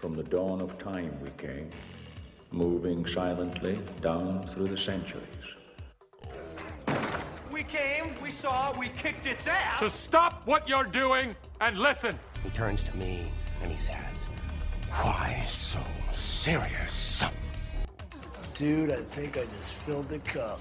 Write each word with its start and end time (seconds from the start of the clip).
From 0.00 0.14
the 0.14 0.22
dawn 0.22 0.60
of 0.60 0.78
time 0.78 1.18
we 1.20 1.30
came, 1.30 1.70
moving 2.52 3.04
silently 3.04 3.80
down 4.00 4.48
through 4.54 4.68
the 4.68 4.78
centuries. 4.78 5.24
We 7.50 7.64
came, 7.64 8.14
we 8.22 8.30
saw, 8.30 8.78
we 8.78 8.90
kicked 8.90 9.26
its 9.26 9.48
ass. 9.48 9.80
To 9.80 9.90
stop 9.90 10.46
what 10.46 10.68
you're 10.68 10.84
doing 10.84 11.34
and 11.60 11.80
listen. 11.80 12.16
He 12.44 12.50
turns 12.50 12.84
to 12.84 12.96
me 12.96 13.24
and 13.60 13.72
he 13.72 13.76
says, 13.76 13.96
Why 14.88 15.42
so 15.48 15.80
serious? 16.12 17.24
Dude, 18.54 18.92
I 18.92 19.02
think 19.02 19.36
I 19.36 19.46
just 19.56 19.72
filled 19.72 20.08
the 20.08 20.20
cup. 20.20 20.60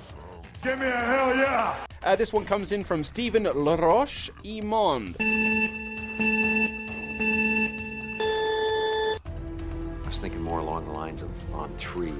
Give 0.63 0.79
me 0.79 0.87
a 0.87 0.89
hell 0.89 1.35
yeah. 1.35 1.75
Uh, 2.01 2.15
this 2.15 2.33
one 2.33 2.45
comes 2.45 2.71
in 2.71 2.83
from 2.83 3.03
Stephen 3.03 3.43
Laroche 3.43 4.31
Imond. 4.43 5.15
Lines 11.07 11.23
of 11.23 11.53
on 11.53 11.69
three. 11.77 12.13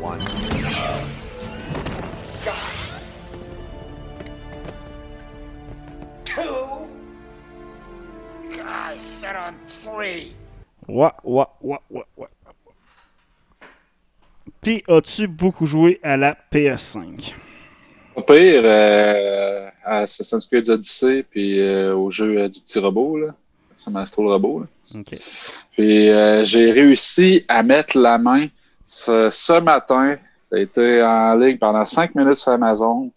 One. 0.00 0.20
Two. 6.24 6.88
I 8.64 8.96
said 8.96 9.36
on 9.36 9.54
three. 9.66 10.34
Puis, 14.62 14.82
as-tu 14.88 15.26
beaucoup 15.28 15.66
joué 15.66 16.00
à 16.02 16.16
la 16.16 16.36
PS5? 16.50 17.34
Au 18.16 18.22
pire, 18.22 18.62
euh, 18.64 19.68
à 19.84 19.98
Assassin's 19.98 20.46
Creed 20.46 20.68
Odyssey, 20.70 21.22
puis 21.22 21.60
euh, 21.60 21.94
au 21.94 22.10
jeu 22.10 22.38
euh, 22.38 22.48
du 22.48 22.60
petit 22.60 22.78
robot, 22.78 23.18
là. 23.18 23.34
Ça 23.76 23.90
m'astro 23.90 24.24
le 24.24 24.30
robot, 24.30 24.60
là. 24.60 24.66
Puis 25.72 26.08
euh, 26.08 26.44
j'ai 26.44 26.72
réussi 26.72 27.44
à 27.48 27.62
mettre 27.62 27.98
la 27.98 28.18
main 28.18 28.46
ce, 28.84 29.30
ce 29.30 29.60
matin. 29.60 30.16
Ça 30.50 30.56
a 30.56 30.60
été 30.60 31.02
en 31.02 31.34
ligne 31.36 31.58
pendant 31.58 31.84
cinq 31.84 32.14
minutes 32.14 32.36
sur 32.36 32.52
Amazon. 32.52 33.12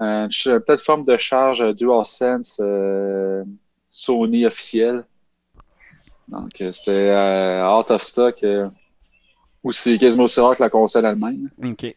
Euh, 0.00 0.28
une 0.46 0.60
plateforme 0.60 1.04
de 1.04 1.16
charge 1.16 1.62
DualSense 1.74 2.60
euh, 2.62 3.44
Sony 3.88 4.46
officielle. 4.46 5.04
Donc 6.28 6.60
euh, 6.60 6.72
c'était 6.72 7.62
out 7.62 7.90
of 7.90 8.02
stock. 8.02 8.44
ou 9.62 9.70
c'est 9.70 9.98
quasiment 9.98 10.24
aussi 10.24 10.40
rare 10.40 10.56
que 10.56 10.62
la 10.62 10.70
console 10.70 11.06
allemande. 11.06 11.50
Ok. 11.62 11.94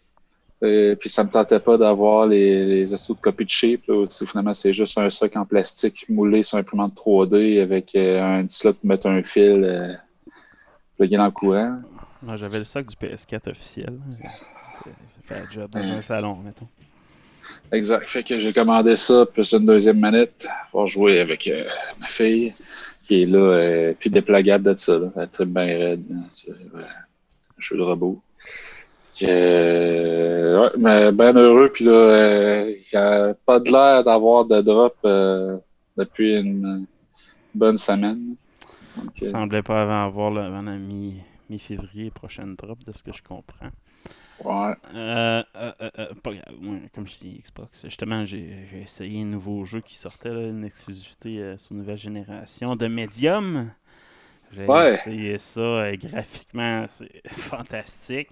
Et 0.61 0.95
puis 0.99 1.09
ça 1.09 1.23
me 1.23 1.29
tentait 1.29 1.59
pas 1.59 1.77
d'avoir 1.77 2.25
les, 2.27 2.65
les 2.65 2.85
de 2.85 3.13
copie 3.21 3.45
de 3.45 3.49
shape. 3.49 3.81
Là, 3.87 4.05
finalement, 4.09 4.53
c'est 4.53 4.73
juste 4.73 4.97
un 4.97 5.09
soc 5.09 5.35
en 5.35 5.45
plastique 5.45 6.05
moulé 6.09 6.43
sur 6.43 6.57
imprimante 6.57 6.95
3D 6.95 7.61
avec 7.61 7.93
euh, 7.95 8.21
un 8.21 8.47
slot 8.47 8.73
pour 8.73 8.85
mettre 8.85 9.07
un 9.07 9.21
fil 9.21 9.63
euh, 9.63 9.93
plugué 10.97 11.17
dans 11.17 11.25
le 11.25 11.31
courant. 11.31 11.79
Moi, 12.21 12.37
J'avais 12.37 12.59
le 12.59 12.65
sac 12.65 12.87
du 12.87 12.95
PS4 12.95 13.51
officiel. 13.51 13.99
J'ai 14.85 15.23
fait 15.23 15.35
un 15.35 15.51
job 15.51 15.69
dans 15.71 15.79
un 15.91 16.01
salon, 16.01 16.37
mettons. 16.37 16.67
Exact. 17.71 18.07
Fait 18.09 18.23
que 18.23 18.39
j'ai 18.39 18.53
commandé 18.53 18.95
ça, 18.95 19.25
plus 19.25 19.51
une 19.53 19.65
deuxième 19.65 19.99
manette 19.99 20.47
pour 20.71 20.87
jouer 20.87 21.19
avec 21.19 21.47
euh, 21.47 21.65
ma 21.99 22.07
fille 22.07 22.53
qui 23.03 23.23
est 23.23 23.25
là, 23.25 23.37
euh, 23.39 23.93
puis 23.99 24.09
déplagable 24.09 24.63
de 24.73 24.75
ça. 24.77 24.97
Là. 24.97 25.11
Elle 25.17 25.29
tripe 25.29 25.49
bien 25.49 25.65
raide. 25.65 26.03
euh, 26.49 26.53
un 26.81 27.59
jeu 27.61 27.77
de 27.77 27.81
robot. 27.81 28.21
Euh, 29.23 30.61
ouais, 30.61 30.71
mais 30.77 31.11
ben 31.11 31.37
heureux. 31.37 31.71
Puis 31.71 31.85
là, 31.85 31.91
euh, 31.91 32.73
il 32.75 32.97
a 32.97 33.33
pas 33.45 33.59
de 33.59 33.71
l'air 33.71 34.03
d'avoir 34.03 34.45
de 34.45 34.61
drop 34.61 34.95
euh, 35.05 35.57
depuis 35.97 36.35
une 36.37 36.85
bonne 37.53 37.77
semaine. 37.77 38.35
Donc, 38.97 39.11
euh, 39.23 39.31
semblait 39.31 39.63
pas 39.63 39.81
avant 39.83 40.05
avoir 40.05 40.31
le, 40.31 40.41
avant 40.41 40.61
la 40.61 40.77
mi- 40.77 41.21
mi-février 41.49 42.11
prochaine 42.11 42.55
drop, 42.55 42.83
de 42.83 42.91
ce 42.91 43.03
que 43.03 43.13
je 43.13 43.23
comprends. 43.23 43.69
ouais. 44.43 44.73
Euh, 44.93 45.43
euh, 45.55 45.71
euh, 45.81 45.89
euh, 45.99 46.13
pas 46.21 46.33
grave. 46.33 46.55
Moi, 46.59 46.77
comme 46.93 47.07
je 47.07 47.17
dis, 47.17 47.41
Xbox, 47.43 47.83
justement, 47.85 48.25
j'ai 48.25 48.67
j'ai 48.71 48.81
essayé 48.81 49.21
un 49.21 49.25
nouveau 49.25 49.65
jeu 49.65 49.81
qui 49.81 49.95
sortait, 49.95 50.29
là, 50.29 50.47
une 50.47 50.63
exclusivité 50.65 51.55
sur 51.57 51.75
nouvelle 51.75 51.97
génération 51.97 52.75
de 52.75 52.87
Medium. 52.87 53.71
J'ai 54.51 54.63
Ouais. 54.67 54.99
essayé 54.99 55.37
ça 55.37 55.61
euh, 55.61 55.95
graphiquement, 55.97 56.85
c'est 56.87 57.21
fantastique. 57.29 58.29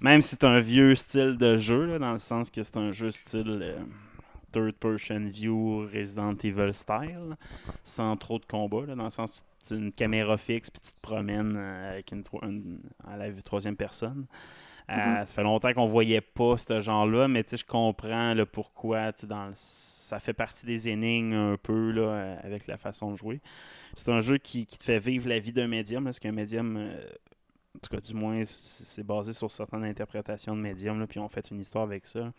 Même 0.00 0.22
si 0.22 0.30
c'est 0.30 0.44
un 0.44 0.60
vieux 0.60 0.94
style 0.94 1.36
de 1.36 1.58
jeu, 1.58 1.92
là, 1.92 1.98
dans 1.98 2.12
le 2.12 2.18
sens 2.18 2.50
que 2.50 2.62
c'est 2.62 2.76
un 2.76 2.92
jeu 2.92 3.10
style 3.10 3.60
euh, 3.62 3.78
third 4.52 4.74
person 4.76 5.28
view 5.30 5.80
Resident 5.92 6.34
Evil 6.44 6.72
style, 6.74 7.36
sans 7.84 8.16
trop 8.16 8.38
de 8.38 8.44
combats, 8.46 8.86
là, 8.86 8.94
dans 8.94 9.04
le 9.04 9.10
sens 9.10 9.40
que 9.40 9.46
c'est 9.62 9.76
une 9.76 9.92
caméra 9.92 10.36
fixe 10.38 10.70
puis 10.70 10.80
tu 10.80 10.92
te 10.92 11.00
promènes 11.02 11.56
euh, 11.56 11.92
avec 11.92 12.12
une, 12.12 12.22
une- 12.42 12.80
à 13.06 13.16
la 13.16 13.32
troisième 13.42 13.76
personne. 13.76 14.26
Euh, 14.90 14.94
Mhm. 14.94 15.26
Ça 15.26 15.34
fait 15.34 15.42
longtemps 15.42 15.72
qu'on 15.72 15.88
voyait 15.88 16.20
pas 16.20 16.56
ce 16.58 16.80
genre-là, 16.80 17.28
mais 17.28 17.44
tu 17.44 17.56
je 17.56 17.64
comprends 17.64 18.34
le 18.34 18.46
pourquoi. 18.46 19.12
tu 19.12 19.26
Dans 19.26 19.46
le- 19.48 19.54
ça 20.06 20.20
fait 20.20 20.32
partie 20.32 20.66
des 20.66 20.88
énigmes 20.88 21.34
un 21.34 21.56
peu 21.56 21.90
là, 21.90 22.02
euh, 22.02 22.36
avec 22.42 22.66
la 22.66 22.76
façon 22.76 23.10
de 23.12 23.16
jouer. 23.16 23.40
C'est 23.96 24.08
un 24.08 24.20
jeu 24.20 24.38
qui, 24.38 24.66
te 24.66 24.84
fait 24.84 24.98
vivre 24.98 25.28
la 25.28 25.38
vie 25.38 25.52
d'un 25.52 25.66
médium, 25.66 26.04
parce 26.04 26.18
qu'un 26.20 26.32
médium, 26.32 26.76
euh, 26.76 27.06
en 27.74 27.78
tout 27.78 27.94
cas, 27.94 28.00
du 28.00 28.14
moins, 28.14 28.42
c'est 28.44 29.02
basé 29.04 29.32
sur 29.32 29.50
certaines 29.50 29.84
interprétations 29.84 30.56
de 30.56 30.60
médium, 30.60 31.06
puis 31.06 31.18
on 31.18 31.28
fait 31.28 31.50
une 31.50 31.60
histoire 31.60 31.84
avec 31.84 32.06
ça. 32.06 32.32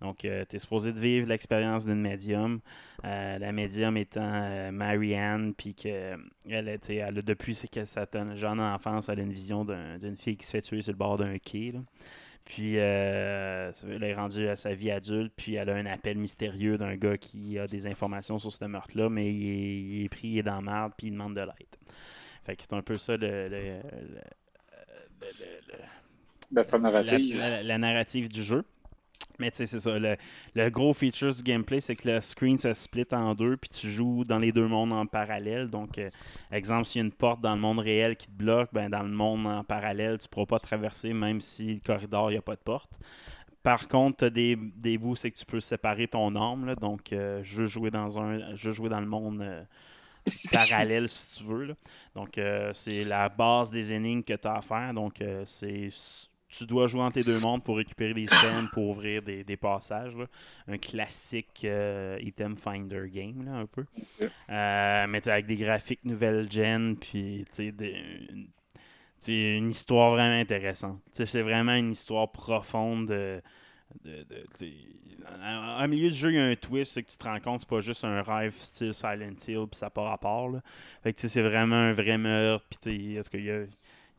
Donc, 0.00 0.18
tu 0.18 0.28
es 0.28 0.58
supposé 0.58 0.92
de 0.92 1.00
vivre 1.00 1.26
l'expérience 1.26 1.84
d'une 1.84 2.00
médium. 2.00 2.60
Euh, 3.04 3.38
la 3.38 3.52
médium 3.52 3.96
étant 3.96 4.20
euh, 4.22 4.70
Marianne, 4.70 5.54
puis 5.54 5.74
que 5.74 6.16
elle, 6.48 6.78
elle 6.88 7.22
depuis 7.22 7.54
sa 7.54 8.06
jeune 8.34 8.60
enfance, 8.60 9.08
elle 9.08 9.20
a 9.20 9.22
une 9.22 9.32
vision 9.32 9.64
d'un- 9.64 9.98
d'une 9.98 10.16
fille 10.16 10.36
qui 10.36 10.46
se 10.46 10.52
fait 10.52 10.62
tuer 10.62 10.82
sur 10.82 10.92
le 10.92 10.98
bord 10.98 11.16
d'un 11.16 11.38
quai. 11.38 11.72
Puis, 12.44 12.78
euh, 12.78 13.72
elle 13.90 14.04
est 14.04 14.12
rendue 14.14 14.48
à 14.48 14.56
sa 14.56 14.74
vie 14.74 14.90
adulte, 14.90 15.32
puis 15.34 15.54
elle 15.54 15.70
a 15.70 15.74
un 15.74 15.86
appel 15.86 16.18
mystérieux 16.18 16.76
d'un 16.76 16.94
gars 16.96 17.16
qui 17.16 17.58
a 17.58 17.66
des 17.66 17.86
informations 17.86 18.38
sur 18.38 18.52
ce 18.52 18.64
meurtre-là, 18.66 19.08
mais 19.08 19.32
il 19.32 19.48
est, 19.48 19.80
il 20.00 20.04
est 20.04 20.08
pris, 20.10 20.28
il 20.28 20.38
est 20.38 20.42
dans 20.42 20.56
la 20.56 20.60
merde, 20.60 20.92
puis 20.96 21.06
il 21.08 21.12
demande 21.12 21.34
de 21.34 21.40
l'aide. 21.40 21.76
Fait 22.44 22.54
que 22.56 22.62
c'est 22.62 22.74
un 22.74 22.82
peu 22.82 22.96
ça 22.96 23.16
le, 23.16 23.48
la- 27.34 27.62
la 27.62 27.78
narrative 27.78 28.28
du 28.28 28.42
jeu. 28.42 28.64
Mais 29.38 29.50
tu 29.50 29.58
sais, 29.58 29.66
c'est 29.66 29.80
ça. 29.80 29.98
Le, 29.98 30.68
gros 30.70 30.94
feature 30.94 31.34
du 31.34 31.42
gameplay, 31.42 31.80
c'est 31.80 31.96
que 31.96 32.08
le 32.08 32.20
screen 32.20 32.56
se 32.56 32.72
split 32.74 33.06
en 33.12 33.34
deux, 33.34 33.56
puis 33.56 33.70
tu 33.70 33.90
joues 33.90 34.24
dans 34.24 34.38
les 34.38 34.52
deux 34.52 34.68
mondes 34.68 34.92
en 34.92 35.06
parallèle. 35.06 35.68
Donc, 35.68 35.98
euh, 35.98 36.08
exemple, 36.52 36.84
s'il 36.84 37.00
y 37.00 37.02
a 37.02 37.06
une 37.06 37.12
porte 37.12 37.40
dans 37.40 37.54
le 37.54 37.60
monde 37.60 37.80
réel 37.80 38.16
qui 38.16 38.26
te 38.28 38.32
bloque, 38.32 38.70
ben, 38.72 38.88
dans 38.88 39.02
le 39.02 39.08
monde 39.08 39.46
en 39.46 39.64
parallèle, 39.64 40.18
tu 40.18 40.26
ne 40.26 40.28
pourras 40.28 40.46
pas 40.46 40.58
traverser, 40.60 41.12
même 41.12 41.40
si 41.40 41.74
le 41.74 41.80
corridor, 41.80 42.30
il 42.30 42.34
n'y 42.34 42.38
a 42.38 42.42
pas 42.42 42.54
de 42.54 42.60
porte. 42.60 42.90
Par 43.62 43.88
contre, 43.88 44.18
tu 44.18 44.24
as 44.26 44.30
des, 44.30 44.98
bouts, 44.98 45.16
c'est 45.16 45.30
que 45.30 45.38
tu 45.38 45.46
peux 45.46 45.60
séparer 45.60 46.06
ton 46.06 46.36
arme. 46.36 46.74
donc, 46.76 47.12
euh, 47.12 47.40
je 47.42 47.56
veux 47.56 47.66
jouer 47.66 47.90
dans 47.90 48.20
un, 48.20 48.54
je 48.54 48.70
dans 48.70 49.00
le 49.00 49.06
monde 49.06 49.40
euh, 49.40 49.64
parallèle, 50.52 51.08
si 51.08 51.38
tu 51.38 51.44
veux. 51.44 51.74
Donc, 52.14 52.38
c'est 52.74 53.04
la 53.04 53.28
base 53.28 53.70
des 53.70 53.92
énigmes 53.92 54.22
que 54.22 54.34
tu 54.34 54.46
as 54.46 54.56
à 54.56 54.62
faire. 54.62 54.94
Donc, 54.94 55.22
c'est 55.46 55.90
tu 56.56 56.66
dois 56.66 56.86
jouer 56.86 57.02
entre 57.02 57.18
les 57.18 57.24
deux 57.24 57.38
mondes 57.40 57.62
pour 57.62 57.76
récupérer 57.76 58.14
des 58.14 58.24
items 58.24 58.70
pour 58.72 58.90
ouvrir 58.90 59.22
des, 59.22 59.44
des 59.44 59.56
passages. 59.56 60.16
là. 60.16 60.26
Un 60.68 60.78
classique 60.78 61.62
euh, 61.64 62.18
item 62.20 62.56
finder 62.56 63.08
game, 63.10 63.44
là, 63.44 63.52
un 63.52 63.66
peu. 63.66 63.84
Euh, 64.50 65.06
mais 65.08 65.28
avec 65.28 65.46
des 65.46 65.56
graphiques 65.56 66.04
nouvelle 66.04 66.50
gen, 66.50 66.96
puis 66.96 67.44
des- 67.58 68.46
une, 69.26 69.70
histoire 69.70 70.12
vraiment 70.12 70.38
intéressante. 70.38 71.00
C'est 71.12 71.42
vraiment 71.42 71.74
une 71.74 71.92
histoire 71.92 72.30
profonde. 72.30 73.08
de- 73.08 73.42
milieu 75.88 76.10
du 76.10 76.16
jeu, 76.16 76.30
il 76.30 76.36
y 76.36 76.38
a 76.38 76.44
un 76.44 76.56
twist, 76.56 76.92
c'est 76.92 77.02
que 77.02 77.10
tu 77.10 77.16
te 77.16 77.24
rends 77.24 77.40
compte, 77.40 77.60
c'est 77.60 77.68
pas 77.68 77.80
juste 77.80 78.04
un 78.04 78.20
rêve 78.20 78.54
style 78.58 78.92
Silent 78.92 79.36
Hill, 79.46 79.66
puis 79.70 79.78
ça 79.78 79.88
part 79.90 80.12
à 80.12 80.18
part. 80.18 80.48
Là. 80.48 80.60
Fait 81.02 81.12
que 81.12 81.20
tu 81.20 81.22
sais, 81.22 81.28
c'est 81.28 81.42
vraiment 81.42 81.76
un 81.76 81.92
vrai 81.92 82.18
meurtre, 82.18 82.66
puis 82.68 82.78
tu 82.82 83.14
sais, 83.14 83.20
en 83.20 83.22
tout 83.22 83.30
cas, 83.30 83.38
il 83.38 83.44
y 83.44 83.50
a, 83.50 83.64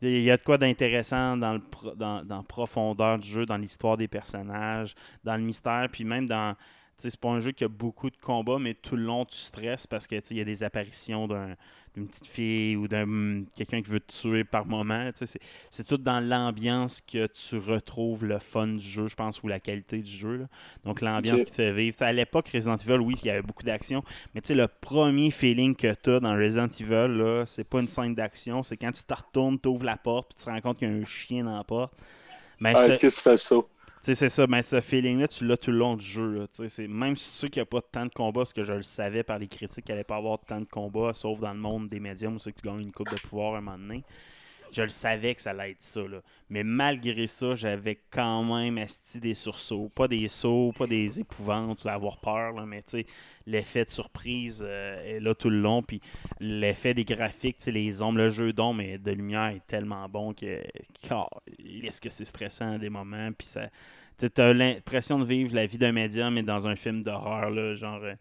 il 0.06 0.22
y 0.22 0.30
a 0.30 0.36
de 0.36 0.42
quoi 0.42 0.58
d'intéressant 0.58 1.36
dans, 1.36 1.54
le 1.54 2.24
dans, 2.24 2.42
profondeur 2.44 3.18
du 3.18 3.28
jeu, 3.28 3.46
dans 3.46 3.56
l'histoire 3.56 3.96
des 3.96 4.08
personnages, 4.08 4.94
dans 5.24 5.36
le 5.36 5.42
mystère, 5.42 5.88
puis 5.90 6.04
même 6.04 6.26
dans. 6.26 6.56
C'est 6.98 7.14
pas 7.20 7.28
un 7.28 7.40
jeu 7.40 7.52
qui 7.52 7.62
a 7.62 7.68
beaucoup 7.68 8.08
de 8.08 8.16
combats, 8.16 8.58
mais 8.58 8.72
tout 8.72 8.96
le 8.96 9.02
long 9.02 9.26
tu 9.26 9.36
stresses 9.36 9.86
parce 9.86 10.06
que 10.06 10.14
il 10.30 10.36
y 10.38 10.40
a 10.40 10.44
des 10.44 10.62
apparitions 10.62 11.28
d'un- 11.28 11.54
d'une 11.96 12.06
petite 12.08 12.26
fille 12.26 12.76
ou 12.76 12.88
d'un 12.88 13.44
quelqu'un 13.56 13.80
qui 13.82 13.90
veut 13.90 14.00
te 14.00 14.12
tuer 14.12 14.44
par 14.44 14.66
moment. 14.66 15.10
C'est 15.14 15.40
c'est 15.70 15.86
tout 15.86 15.96
dans 15.96 16.20
l'ambiance 16.20 17.00
que 17.00 17.26
tu 17.26 17.56
retrouves 17.56 18.24
le 18.26 18.38
fun 18.38 18.66
du 18.68 18.86
jeu, 18.86 19.08
je 19.08 19.14
pense, 19.14 19.42
ou 19.42 19.48
la 19.48 19.60
qualité 19.60 19.98
du 19.98 20.10
jeu. 20.12 20.36
là. 20.36 20.44
Donc 20.84 21.00
l'ambiance 21.00 21.40
qui 21.44 21.50
te 21.50 21.56
fait 21.56 21.72
vivre. 21.72 21.96
À 22.00 22.12
l'époque, 22.12 22.48
Resident 22.52 22.76
Evil, 22.76 22.98
oui, 23.00 23.14
il 23.22 23.26
y 23.26 23.30
avait 23.30 23.42
beaucoup 23.42 23.62
d'action, 23.64 24.02
mais 24.34 24.40
tu 24.42 24.48
sais, 24.48 24.54
le 24.54 24.68
premier 24.68 25.30
feeling 25.30 25.74
que 25.74 25.94
tu 25.94 26.10
as 26.10 26.20
dans 26.20 26.36
Resident 26.36 26.68
Evil, 26.68 27.16
là, 27.16 27.44
c'est 27.46 27.68
pas 27.68 27.80
une 27.80 27.88
scène 27.88 28.14
d'action, 28.14 28.62
c'est 28.62 28.76
quand 28.76 28.92
tu 28.92 29.02
te 29.02 29.14
retournes, 29.14 29.58
tu 29.58 29.68
ouvres 29.68 29.84
la 29.84 29.96
porte, 29.96 30.28
puis 30.30 30.38
tu 30.38 30.44
te 30.44 30.50
rends 30.50 30.60
compte 30.60 30.78
qu'il 30.78 30.88
y 30.88 30.92
a 30.92 30.94
un 30.94 31.04
chien 31.04 31.44
dans 31.44 31.56
la 31.56 31.64
porte. 31.64 31.94
Ben, 32.60 32.72
Ah, 32.74 32.78
c'est- 32.86 32.92
Est-ce 32.92 33.00
que 33.00 33.06
tu 33.14 33.20
fais 33.22 33.36
ça? 33.36 33.56
C'est 34.14 34.28
ça, 34.28 34.46
ben, 34.46 34.62
ce 34.62 34.80
feeling-là, 34.80 35.26
tu 35.26 35.46
l'as 35.46 35.56
tout 35.56 35.70
le 35.70 35.78
long 35.78 35.96
du 35.96 36.04
jeu. 36.04 36.46
C'est, 36.68 36.86
même 36.86 37.16
ceux 37.16 37.48
qui 37.48 37.58
n'ont 37.58 37.66
pas 37.66 37.80
tant 37.80 38.06
de 38.06 38.12
combats, 38.12 38.40
parce 38.40 38.52
que 38.52 38.62
je 38.62 38.72
le 38.72 38.82
savais 38.82 39.22
par 39.22 39.38
les 39.38 39.48
critiques 39.48 39.84
qu'il 39.84 39.94
n'allait 39.94 40.04
pas 40.04 40.16
avoir 40.16 40.38
tant 40.38 40.60
de 40.60 40.66
combats, 40.66 41.12
sauf 41.14 41.40
dans 41.40 41.52
le 41.52 41.58
monde 41.58 41.88
des 41.88 41.98
médiums 41.98 42.36
où 42.36 42.38
c'est 42.38 42.52
que 42.52 42.60
tu 42.60 42.68
gagnes 42.68 42.82
une 42.82 42.92
coupe 42.92 43.10
de 43.10 43.20
pouvoir 43.20 43.56
un 43.56 43.60
moment 43.60 43.78
donné. 43.78 44.04
Je 44.76 44.82
le 44.82 44.88
savais 44.90 45.34
que 45.34 45.40
ça 45.40 45.50
allait 45.50 45.70
être 45.70 45.80
ça. 45.82 46.02
Mais 46.50 46.62
malgré 46.62 47.26
ça, 47.26 47.54
j'avais 47.54 47.98
quand 48.10 48.44
même 48.44 48.76
esti 48.76 49.18
des 49.20 49.32
sursauts. 49.32 49.88
Pas 49.88 50.06
des 50.06 50.28
sauts, 50.28 50.74
pas 50.76 50.86
des 50.86 51.18
épouvantes 51.18 51.82
ou 51.84 51.88
avoir 51.88 52.18
peur, 52.18 52.66
mais 52.66 52.82
tu 52.82 52.98
sais, 52.98 53.06
l'effet 53.46 53.86
de 53.86 53.90
surprise 53.90 54.62
euh, 54.62 55.16
est 55.16 55.20
là 55.20 55.34
tout 55.34 55.48
le 55.48 55.60
long. 55.60 55.82
Puis 55.82 56.02
l'effet 56.40 56.92
des 56.92 57.04
graphiques, 57.06 57.64
les 57.66 58.02
ombres, 58.02 58.18
le 58.18 58.28
jeu 58.28 58.52
d'ombre 58.52 58.82
et 58.82 58.98
de 58.98 59.10
lumière 59.12 59.48
est 59.48 59.66
tellement 59.66 60.06
bon 60.10 60.34
que. 60.34 60.62
car, 61.02 61.30
est-ce 61.82 62.00
que 62.02 62.10
c'est 62.10 62.26
stressant 62.26 62.72
à 62.74 62.78
des 62.78 62.90
moments? 62.90 63.30
Puis 63.32 63.46
ça. 63.46 63.70
Tu 64.18 64.30
as 64.40 64.52
l'impression 64.54 65.18
de 65.18 65.24
vivre 65.26 65.54
la 65.54 65.66
vie 65.66 65.76
d'un 65.76 65.92
médium, 65.92 66.32
mais 66.34 66.42
dans 66.42 66.66
un 66.66 66.74
film 66.76 67.02
d'horreur, 67.02 67.76
genre. 67.76 68.02
euh, 68.02 68.14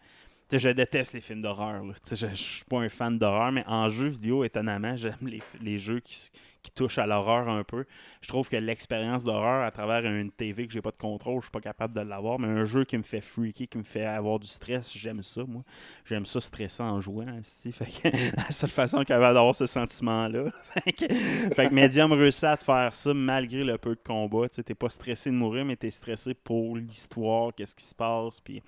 je 0.58 0.70
déteste 0.70 1.14
les 1.14 1.22
films 1.22 1.42
d'horreur. 1.42 1.84
Je, 2.10 2.16
je 2.16 2.34
suis 2.36 2.66
pas 2.66 2.80
un 2.80 2.90
fan 2.90 3.18
d'horreur, 3.18 3.52
mais 3.52 3.64
en 3.68 3.90
jeu 3.90 4.08
vidéo, 4.08 4.44
étonnamment, 4.44 4.96
j'aime 4.96 5.16
les, 5.22 5.42
les 5.62 5.78
jeux 5.78 6.00
qui, 6.00 6.32
qui 6.66 6.72
touchent 6.72 6.98
à 6.98 7.06
l'horreur 7.06 7.48
un 7.48 7.64
peu. 7.64 7.86
Je 8.22 8.28
trouve 8.28 8.50
que 8.50 8.56
l'expérience 8.56 9.24
d'horreur 9.24 9.64
à 9.64 9.72
travers 9.72 10.04
une 10.06 10.32
TV 10.32 10.66
que 10.68 10.74
j'ai 10.74 10.82
pas 10.82 10.92
de 10.92 10.98
contrôle, 10.98 11.40
je 11.42 11.46
suis 11.46 11.52
pas 11.52 11.62
capable 11.62 11.94
de 11.94 12.02
l'avoir, 12.02 12.40
mais 12.40 12.48
un 12.48 12.66
jeu 12.66 12.84
qui 12.84 12.98
me 12.98 13.04
fait 13.04 13.22
freaker, 13.22 13.68
qui 13.68 13.78
me 13.78 13.84
fait 13.84 14.06
avoir 14.06 14.40
du 14.40 14.48
stress, 14.48 14.92
j'aime 14.98 15.22
ça, 15.22 15.44
moi. 15.48 15.64
J'aime 16.06 16.26
ça 16.26 16.42
stresser 16.42 16.82
en 16.84 17.00
jouant. 17.00 17.26
que 17.64 18.36
la 18.38 18.52
seule 18.52 18.70
façon 18.72 19.04
capable 19.04 19.36
d'avoir 19.36 19.54
ce 19.56 19.68
sentiment-là. 19.68 20.46
fait, 20.84 20.92
que, 20.92 21.06
que 21.54 21.74
Medium 21.74 22.12
réussit 22.14 22.46
à 22.46 22.58
te 22.58 22.64
faire 22.64 22.94
ça 22.94 23.14
malgré 23.14 23.64
le 23.64 23.78
peu 23.78 23.96
de 23.96 24.02
combat. 24.06 24.50
Tu 24.50 24.64
t'es 24.64 24.76
pas 24.76 24.90
stressé 24.90 25.30
de 25.30 25.36
mourir, 25.36 25.66
mais 25.66 25.76
t'es 25.76 25.92
stressé 25.92 26.34
pour 26.34 26.76
l'histoire, 26.78 27.54
qu'est-ce 27.56 27.76
qui 27.76 27.86
se 27.86 27.96
passe, 27.96 28.40
puis 28.42 28.62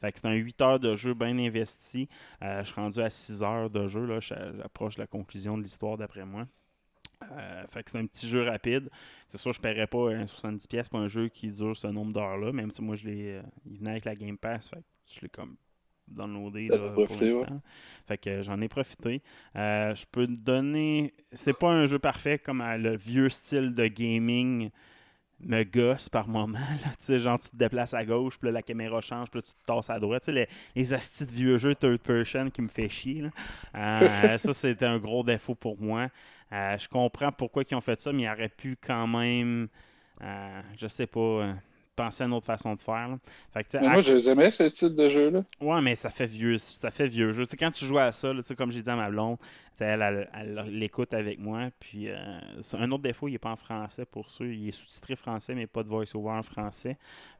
fait 0.00 0.12
que 0.12 0.18
c'est 0.20 0.28
un 0.28 0.32
8 0.32 0.60
heures 0.62 0.80
de 0.80 0.94
jeu 0.94 1.12
bien 1.14 1.36
investi. 1.38 2.08
Euh, 2.42 2.60
je 2.64 2.72
suis 2.72 2.80
rendu 2.80 3.00
à 3.00 3.10
6 3.10 3.42
heures 3.42 3.68
de 3.68 3.86
jeu. 3.86 4.06
Là. 4.06 4.18
J'a- 4.20 4.52
J'approche 4.56 4.96
la 4.96 5.06
conclusion 5.06 5.58
de 5.58 5.62
l'histoire 5.62 5.98
d'après 5.98 6.24
moi. 6.24 6.46
Euh, 7.22 7.66
fait 7.68 7.82
que 7.82 7.90
c'est 7.90 7.98
un 7.98 8.06
petit 8.06 8.28
jeu 8.28 8.42
rapide. 8.42 8.88
C'est 9.28 9.38
sûr, 9.38 9.52
je 9.52 9.58
ne 9.58 9.62
paierais 9.62 9.86
pas 9.86 10.10
un 10.10 10.24
70$ 10.24 10.66
pièces 10.68 10.88
pour 10.88 11.00
un 11.00 11.08
jeu 11.08 11.28
qui 11.28 11.50
dure 11.50 11.76
ce 11.76 11.86
nombre 11.86 12.12
d'heures-là. 12.12 12.52
Même 12.52 12.70
si 12.70 12.82
moi, 12.82 12.96
je 12.96 13.06
l'ai, 13.06 13.36
euh, 13.36 13.42
il 13.70 13.78
venait 13.78 13.90
avec 13.90 14.04
la 14.04 14.14
Game 14.14 14.38
Pass. 14.38 14.70
Fait 14.70 14.76
que 14.76 14.82
je 15.06 15.20
l'ai 15.20 15.28
comme 15.28 15.56
downloadé 16.10 16.68
là, 16.68 16.78
pour 16.78 17.04
profité, 17.04 17.32
ouais. 17.32 17.40
l'instant. 17.40 17.60
Fait 18.06 18.18
que 18.18 18.30
euh, 18.30 18.42
j'en 18.42 18.60
ai 18.60 18.68
profité. 18.68 19.22
Euh, 19.56 19.94
je 19.94 20.04
peux 20.10 20.26
te 20.26 20.32
donner. 20.32 21.14
C'est 21.32 21.56
pas 21.56 21.70
un 21.70 21.86
jeu 21.86 21.98
parfait 21.98 22.38
comme 22.38 22.60
euh, 22.60 22.76
le 22.76 22.96
vieux 22.96 23.28
style 23.28 23.74
de 23.74 23.86
gaming 23.86 24.70
me 25.42 25.64
gosse 25.64 26.08
par 26.08 26.28
moment. 26.28 26.58
Là. 26.84 26.90
Tu 26.98 27.06
sais, 27.06 27.18
genre, 27.18 27.38
tu 27.38 27.48
te 27.50 27.56
déplaces 27.56 27.94
à 27.94 28.04
gauche, 28.04 28.38
puis 28.38 28.50
la 28.50 28.62
caméra 28.62 29.00
change, 29.00 29.30
puis 29.30 29.42
tu 29.42 29.52
te 29.52 29.64
tasses 29.64 29.90
à 29.90 29.98
droite. 29.98 30.24
Tu 30.24 30.26
sais, 30.26 30.32
les, 30.32 30.48
les 30.76 30.92
astis 30.92 31.26
de 31.26 31.32
vieux 31.32 31.58
jeux 31.58 31.74
third 31.74 31.98
person 32.00 32.50
qui 32.50 32.62
me 32.62 32.68
fait 32.68 32.88
chier. 32.88 33.22
là. 33.22 33.30
Euh, 33.74 34.38
ça, 34.38 34.52
c'était 34.52 34.86
un 34.86 34.98
gros 34.98 35.22
défaut 35.22 35.54
pour 35.54 35.80
moi. 35.80 36.08
Euh, 36.52 36.76
je 36.78 36.88
comprends 36.88 37.32
pourquoi 37.32 37.62
ils 37.70 37.74
ont 37.74 37.80
fait 37.80 38.00
ça, 38.00 38.12
mais 38.12 38.22
ils 38.24 38.28
auraient 38.30 38.48
pu 38.48 38.76
quand 38.80 39.06
même, 39.06 39.68
euh, 40.22 40.60
je 40.76 40.86
sais 40.88 41.06
pas, 41.06 41.20
euh, 41.20 41.52
penser 41.94 42.22
à 42.24 42.26
une 42.26 42.32
autre 42.32 42.46
façon 42.46 42.74
de 42.74 42.80
faire. 42.80 43.08
là. 43.08 43.18
Fait 43.52 43.62
que, 43.62 43.68
tu 43.68 43.72
sais, 43.72 43.80
Mais 43.80 43.86
à- 43.88 43.90
moi, 43.92 44.00
je 44.00 44.12
les 44.14 44.28
aimais, 44.28 44.50
ce 44.50 44.64
type 44.64 44.94
de 44.94 45.08
jeu-là. 45.08 45.42
Ouais, 45.60 45.80
mais 45.80 45.94
ça 45.94 46.10
fait 46.10 46.26
vieux, 46.26 46.58
ça 46.58 46.90
fait 46.90 47.06
vieux 47.08 47.32
jeu. 47.32 47.44
Quand 47.58 47.70
tu 47.70 47.84
joues 47.84 47.98
à 47.98 48.10
ça, 48.12 48.32
là, 48.32 48.42
comme 48.56 48.72
j'ai 48.72 48.82
dit 48.82 48.90
à 48.90 48.96
ma 48.96 49.10
blonde, 49.10 49.36
elle, 49.78 50.28
l'écoute 50.68 51.14
avec 51.14 51.38
moi. 51.38 51.68
Puis 51.78 52.08
euh, 52.08 52.16
un 52.74 52.90
autre 52.90 53.02
défaut, 53.02 53.28
il 53.28 53.32
n'est 53.32 53.38
pas 53.38 53.50
en 53.50 53.56
français 53.56 54.04
pour 54.04 54.30
ceux. 54.30 54.52
Il 54.54 54.68
est 54.68 54.72
sous-titré 54.72 55.16
français, 55.16 55.54
mais 55.54 55.66
pas 55.66 55.82
de 55.82 55.88
voice-over 55.88 56.30
en 56.30 56.42
français. 56.42 56.98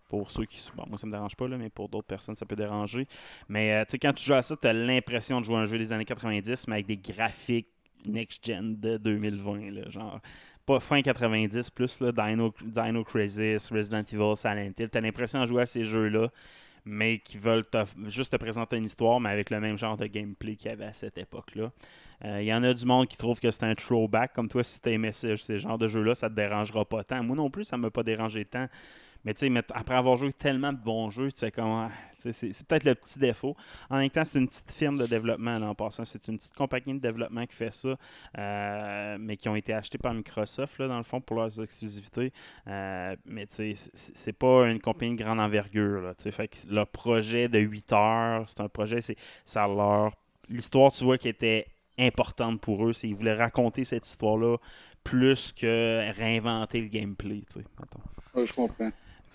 Pour 0.08 0.30
ceux 0.30 0.44
qui. 0.44 0.60
Bon, 0.74 0.84
moi, 0.88 0.98
ça 0.98 1.06
me 1.06 1.12
dérange 1.12 1.36
pas, 1.36 1.46
là, 1.46 1.56
mais 1.56 1.68
pour 1.70 1.88
d'autres 1.88 2.06
personnes, 2.08 2.34
ça 2.34 2.44
peut 2.44 2.56
déranger. 2.56 3.06
Mais 3.48 3.72
euh, 3.74 3.84
tu 3.84 3.92
sais, 3.92 3.98
quand 3.98 4.12
tu 4.12 4.24
joues 4.24 4.34
à 4.34 4.42
ça, 4.42 4.56
tu 4.56 4.66
as 4.66 4.72
l'impression 4.72 5.40
de 5.40 5.44
jouer 5.46 5.56
à 5.56 5.60
un 5.60 5.66
jeu 5.66 5.78
des 5.78 5.92
années 5.92 6.04
90, 6.04 6.66
mais 6.66 6.74
avec 6.76 6.86
des 6.86 6.96
graphiques 6.96 7.68
next-gen 8.06 8.76
de 8.80 8.96
2020. 8.98 9.70
Là, 9.70 9.90
genre, 9.90 10.20
pas 10.66 10.80
fin 10.80 11.02
90, 11.02 11.70
plus 11.70 12.00
là, 12.00 12.12
Dino, 12.12 12.54
Dino 12.62 13.04
Crisis, 13.04 13.70
Resident 13.70 14.02
Evil, 14.12 14.36
Silent 14.36 14.72
Hill. 14.78 14.88
Tu 14.90 14.98
as 14.98 15.00
l'impression 15.00 15.40
de 15.42 15.46
jouer 15.46 15.62
à 15.62 15.66
ces 15.66 15.84
jeux-là 15.84 16.30
mais 16.84 17.18
qui 17.18 17.38
veulent 17.38 17.68
te- 17.68 17.84
juste 18.08 18.32
te 18.32 18.36
présenter 18.36 18.76
une 18.76 18.84
histoire, 18.84 19.20
mais 19.20 19.30
avec 19.30 19.50
le 19.50 19.60
même 19.60 19.76
genre 19.78 19.96
de 19.96 20.06
gameplay 20.06 20.56
qu'il 20.56 20.70
y 20.70 20.72
avait 20.72 20.86
à 20.86 20.92
cette 20.92 21.18
époque-là. 21.18 21.70
Euh, 22.24 22.42
Il 22.42 22.46
y 22.46 22.54
en 22.54 22.62
a 22.62 22.74
du 22.74 22.84
monde 22.84 23.06
qui 23.08 23.16
trouve 23.16 23.40
que 23.40 23.50
c'est 23.50 23.64
un 23.64 23.74
throwback, 23.74 24.32
comme 24.34 24.48
toi, 24.48 24.62
si 24.64 24.80
tu 24.80 24.90
aimais 24.90 25.12
ce, 25.12 25.36
genre 25.58 25.78
de 25.78 25.88
jeu-là, 25.88 26.14
ça 26.14 26.28
te 26.28 26.34
dérangera 26.34 26.84
pas 26.84 27.04
tant. 27.04 27.22
Moi 27.22 27.36
non 27.36 27.50
plus, 27.50 27.64
ça 27.64 27.76
m'a 27.76 27.90
pas 27.90 28.02
dérangé 28.02 28.44
tant. 28.44 28.66
Mais 29.24 29.34
tu 29.34 29.46
sais, 29.46 29.64
après 29.74 29.94
avoir 29.94 30.16
joué 30.16 30.32
tellement 30.32 30.72
de 30.72 30.78
bons 30.78 31.10
jeux, 31.10 31.30
tu 31.30 31.40
fais 31.40 31.50
comment. 31.50 31.90
C'est 32.32 32.66
peut-être 32.66 32.84
le 32.84 32.94
petit 32.94 33.18
défaut. 33.18 33.56
En 33.88 33.98
même 33.98 34.10
temps, 34.10 34.24
c'est 34.24 34.38
une 34.38 34.46
petite 34.48 34.70
firme 34.72 34.98
de 34.98 35.06
développement 35.06 35.58
là, 35.58 35.66
en 35.68 35.74
passant. 35.74 36.04
C'est 36.04 36.26
une 36.28 36.38
petite 36.38 36.54
compagnie 36.54 36.94
de 36.94 36.98
développement 37.00 37.46
qui 37.46 37.54
fait 37.54 37.74
ça, 37.74 37.96
euh, 38.38 39.16
mais 39.20 39.36
qui 39.36 39.48
ont 39.48 39.56
été 39.56 39.72
achetés 39.72 39.98
par 39.98 40.14
Microsoft, 40.14 40.78
là, 40.78 40.88
dans 40.88 40.98
le 40.98 41.02
fond, 41.04 41.20
pour 41.20 41.36
leurs 41.36 41.60
exclusivités. 41.62 42.32
Euh, 42.68 43.16
mais 43.26 43.46
tu 43.46 43.74
c'est- 43.74 44.32
pas 44.32 44.68
une 44.68 44.80
compagnie 44.80 45.16
de 45.16 45.22
grande 45.22 45.40
envergure. 45.40 46.00
Là, 46.02 46.14
fait 46.18 46.48
que 46.48 46.56
le 46.68 46.84
projet 46.84 47.48
de 47.48 47.58
8 47.58 47.92
heures, 47.92 48.48
c'est 48.48 48.60
un 48.60 48.68
projet, 48.68 49.00
c'est 49.02 49.16
ça 49.44 49.66
leur. 49.66 50.12
L'histoire, 50.48 50.92
tu 50.92 51.04
vois, 51.04 51.18
qui 51.18 51.28
était 51.28 51.66
importante 51.98 52.60
pour 52.60 52.86
eux, 52.86 52.92
c'est 52.92 53.06
qu'ils 53.08 53.16
voulaient 53.16 53.34
raconter 53.34 53.84
cette 53.84 54.06
histoire-là 54.06 54.56
plus 55.04 55.52
que 55.52 56.10
réinventer 56.16 56.80
le 56.80 56.88
gameplay, 56.88 57.42
je 57.54 57.60
comprends. 57.76 58.02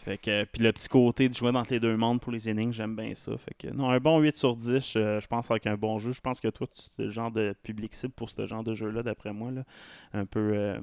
Fait 0.06 0.20
que, 0.20 0.44
puis 0.44 0.62
le 0.62 0.72
petit 0.72 0.88
côté 0.88 1.30
de 1.30 1.34
jouer 1.34 1.52
dans 1.52 1.64
les 1.68 1.80
deux 1.80 1.98
mondes 1.98 2.22
pour 2.22 2.32
les 2.32 2.48
énigmes, 2.48 2.72
j'aime 2.72 2.96
bien 2.96 3.16
ça. 3.16 3.36
Fait 3.40 3.56
que, 3.58 3.74
non, 3.74 3.90
un 3.90 4.00
bon 4.00 4.20
8 4.20 4.38
sur 4.38 4.56
10, 4.56 4.94
euh, 4.98 5.20
je 5.20 5.26
pense 5.26 5.50
avec 5.50 5.66
un 5.66 5.78
bon 5.78 5.98
jeu. 5.98 6.12
Je 6.12 6.22
pense 6.22 6.40
que 6.40 6.48
toi, 6.48 6.68
tu 6.68 7.02
es 7.02 7.06
le 7.06 7.10
genre 7.10 7.32
de 7.32 7.56
public 7.64 7.96
cible 7.96 8.14
pour 8.14 8.30
ce 8.30 8.46
genre 8.46 8.64
de 8.64 8.76
jeu-là, 8.76 9.02
d'après 9.02 9.34
moi. 9.34 9.50
Là. 9.50 9.64
Un 10.14 10.28
peu, 10.28 10.52
euh, 10.54 10.80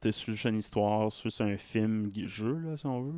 t'es 0.00 0.10
sur 0.10 0.34
une 0.46 0.56
histoire, 0.56 1.12
sur 1.12 1.30
un 1.42 1.56
film, 1.56 2.10
jeu, 2.26 2.58
là, 2.58 2.76
si 2.76 2.86
on 2.86 3.02
veut. 3.02 3.12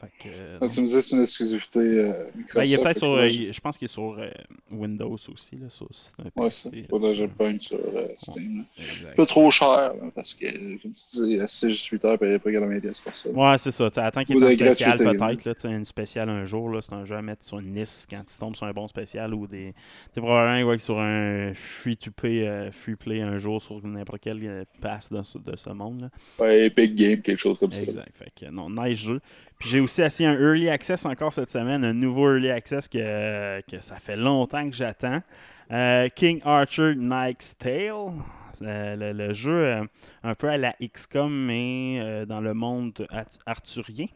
Fait 0.00 0.10
que, 0.18 0.34
euh, 0.34 0.68
tu 0.68 0.80
me 0.80 0.86
dis 0.86 0.92
que 0.94 1.00
c'est 1.00 1.16
une 1.16 1.22
exclusivité 1.22 1.78
euh, 1.78 2.26
Microsoft. 2.34 2.54
ben, 2.56 2.64
il 2.64 2.72
est 2.74 2.78
peut-être 2.82 2.98
sur, 2.98 3.08
moi, 3.08 3.18
euh, 3.20 3.28
je- 3.28 3.42
il- 3.44 3.52
je 3.52 3.60
pense 3.60 3.78
qu'il 3.78 3.86
est 3.86 3.88
sur 3.88 4.18
euh, 4.18 4.28
Windows 4.70 5.16
aussi. 5.32 5.56
Là, 5.56 5.70
sur, 5.70 5.86
c'est 5.92 6.12
un 6.20 6.24
Ouais, 6.42 6.50
tu 6.50 7.14
je 7.14 7.24
vois. 7.24 7.28
pogne 7.38 7.60
sur 7.60 7.78
euh, 7.78 8.08
Steam. 8.16 8.64
Exact. 8.76 9.10
Un 9.12 9.14
peu 9.14 9.24
trop 9.26 9.50
cher, 9.50 9.68
là, 9.68 9.94
parce 10.14 10.34
que, 10.34 10.46
comme 10.82 10.92
tu 10.92 11.20
dis, 11.26 11.38
c'est 11.46 11.70
juste 11.70 11.86
8 11.86 12.04
heures, 12.04 12.18
payer 12.18 12.38
pas 12.38 12.50
90$ 12.50 13.00
pour 13.00 13.14
ça. 13.14 13.30
Ouais, 13.30 13.56
c'est 13.58 13.70
ça. 13.70 13.86
Attends 13.96 14.24
qu'il 14.24 14.36
est 14.36 14.44
en 14.44 14.48
de 14.48 14.52
spécial 14.52 14.98
peut-être. 14.98 15.66
Une 15.66 15.84
spéciale 15.84 16.28
un 16.28 16.44
jour. 16.44 16.68
là, 16.70 16.80
C'est 16.82 16.92
un 16.92 17.04
jeu 17.04 17.14
à 17.16 17.22
mettre 17.22 17.44
sur 17.44 17.60
une 17.60 17.74
liste 17.74 18.08
quand 18.10 18.22
tu 18.24 18.36
tombes 18.38 18.56
sur 18.56 18.66
un 18.66 18.72
bon 18.72 18.88
spécial 18.88 19.32
ou 19.32 19.46
des. 19.46 19.74
Tu 20.12 20.20
probablement 20.20 20.68
ouais, 20.68 20.78
sur 20.78 20.98
un 20.98 21.52
free-to-play, 21.54 22.46
euh, 22.46 22.72
free-play 22.72 23.20
un 23.22 23.38
jour 23.38 23.62
sur 23.62 23.80
n'importe 23.86 24.20
quel 24.22 24.40
euh, 24.44 24.64
pass 24.80 25.10
de, 25.12 25.22
ce- 25.22 25.38
de 25.38 25.56
ce 25.56 25.70
monde. 25.70 26.02
Là. 26.02 26.10
Ouais, 26.44 26.66
Epic 26.66 26.94
Game, 26.94 27.22
quelque 27.22 27.38
chose 27.38 27.58
comme 27.58 27.72
ça. 27.72 27.82
Exact. 27.82 28.10
Fait 28.18 28.32
que 28.46 28.50
non, 28.50 28.68
nice 28.70 28.98
jeu. 28.98 29.20
Puis 29.58 29.68
j'ai 29.70 29.80
aussi 29.80 30.02
assis 30.02 30.24
un 30.26 30.34
Early 30.34 30.68
Access 30.68 31.06
encore 31.06 31.32
cette 31.32 31.50
semaine, 31.50 31.84
un 31.84 31.94
nouveau 31.94 32.28
Early 32.32 32.50
Access 32.50 32.88
que, 32.88 33.60
que 33.62 33.80
ça 33.80 33.96
fait 33.96 34.16
longtemps 34.16 34.68
que 34.68 34.76
j'attends. 34.76 35.22
Euh, 35.70 36.08
King 36.14 36.40
Archer 36.44 36.94
Knight's 36.94 37.56
Tale. 37.56 38.12
Le, 38.60 38.94
le- 38.96 39.12
le 39.12 39.32
jeu 39.34 39.52
euh, 39.66 39.84
un 40.22 40.34
peu 40.36 40.48
à 40.48 40.56
la 40.56 40.74
XCOM, 40.80 41.32
mais 41.46 41.98
euh, 42.00 42.24
dans 42.24 42.40
le 42.40 42.54
monde 42.54 43.04
art- 43.10 43.26
arthurien. 43.46 44.06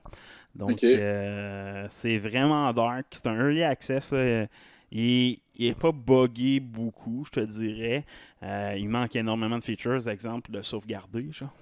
Donc, 0.55 0.83
euh, 0.85 1.87
c'est 1.91 2.19
vraiment 2.19 2.73
dark. 2.73 3.07
C'est 3.13 3.27
un 3.27 3.35
Early 3.37 3.65
Access. 3.65 4.13
là. 4.13 4.47
Il, 4.93 5.39
il 5.57 5.67
est 5.67 5.79
pas 5.79 5.93
buggy 5.93 6.61
beaucoup, 6.61 7.25
je 7.27 7.33
te 7.33 7.41
dirais. 7.41 8.05
Euh, 8.43 8.75
il 8.79 8.89
manque 8.89 9.17
énormément 9.17 9.59
de 9.59 9.65
features, 9.65 10.09
exemple 10.09 10.51
de 10.53 10.63
sauvegarder, 10.63 11.27
genre. 11.33 11.53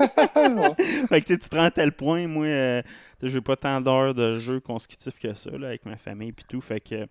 fait 1.08 1.20
que 1.20 1.34
tu 1.34 1.38
te 1.38 1.56
rends 1.56 1.64
à 1.64 1.70
tel 1.70 1.92
point, 1.92 2.26
moi, 2.26 2.46
euh, 2.46 2.82
j'ai 3.22 3.40
pas 3.40 3.56
tant 3.56 3.80
d'heures 3.80 4.14
de 4.14 4.38
jeu 4.38 4.60
consécutif 4.60 5.18
que 5.18 5.34
ça, 5.34 5.50
là, 5.50 5.68
avec 5.68 5.84
ma 5.84 5.96
famille 5.96 6.30
et 6.30 6.44
tout. 6.48 6.60
Fait 6.60 6.80
que 6.80 7.06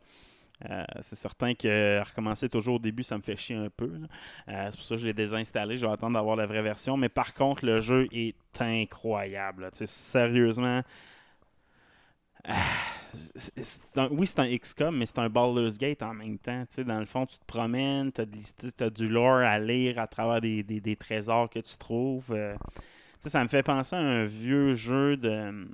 euh, 0.69 0.83
c'est 1.01 1.15
certain 1.15 1.53
que 1.53 1.99
recommencer 2.03 2.49
toujours 2.49 2.75
au 2.75 2.79
début, 2.79 3.03
ça 3.03 3.17
me 3.17 3.21
fait 3.21 3.37
chier 3.37 3.55
un 3.55 3.69
peu. 3.69 3.91
Euh, 4.49 4.67
c'est 4.71 4.77
pour 4.77 4.85
ça 4.85 4.95
que 4.95 5.01
je 5.01 5.05
l'ai 5.05 5.13
désinstallé. 5.13 5.77
Je 5.77 5.85
vais 5.85 5.91
attendre 5.91 6.13
d'avoir 6.13 6.35
la 6.35 6.45
vraie 6.45 6.61
version. 6.61 6.97
Mais 6.97 7.09
par 7.09 7.33
contre, 7.33 7.65
le 7.65 7.79
jeu 7.79 8.07
est 8.11 8.35
incroyable. 8.59 9.69
Sérieusement. 9.73 10.81
Oui, 14.11 14.27
c'est 14.27 14.39
un 14.39 14.57
XCOM, 14.57 14.95
mais 14.97 15.05
c'est 15.05 15.19
un 15.19 15.29
Baldur's 15.29 15.77
Gate 15.77 16.03
en 16.03 16.13
même 16.13 16.37
temps. 16.37 16.63
Dans 16.85 16.99
le 16.99 17.05
fond, 17.05 17.25
tu 17.25 17.37
te 17.37 17.45
promènes, 17.45 18.11
tu 18.11 18.21
as, 18.83 18.89
du 18.89 19.07
lore 19.07 19.37
à 19.37 19.59
lire 19.59 19.99
à 19.99 20.07
travers 20.07 20.41
des, 20.41 20.63
des- 20.63 20.81
des 20.81 20.95
trésors 20.95 21.49
que 21.49 21.59
tu 21.59 21.77
trouves. 21.77 22.31
euh. 22.31 22.55
Ça 23.25 23.43
me 23.43 23.49
fait 23.49 23.63
penser 23.63 23.95
à 23.95 23.99
un 23.99 24.25
vieux 24.25 24.73
jeu 24.75 25.17
de. 25.17 25.67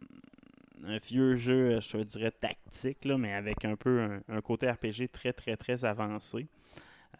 Un 0.87 0.97
vieux 0.99 1.35
jeu, 1.35 1.79
je 1.81 1.97
dirais, 2.03 2.31
tactique, 2.31 3.05
là, 3.05 3.17
mais 3.17 3.33
avec 3.33 3.65
un 3.65 3.75
peu 3.75 4.01
un, 4.01 4.21
un 4.37 4.41
côté 4.41 4.69
RPG 4.69 5.09
très, 5.11 5.33
très, 5.33 5.57
très 5.57 5.83
avancé. 5.83 6.45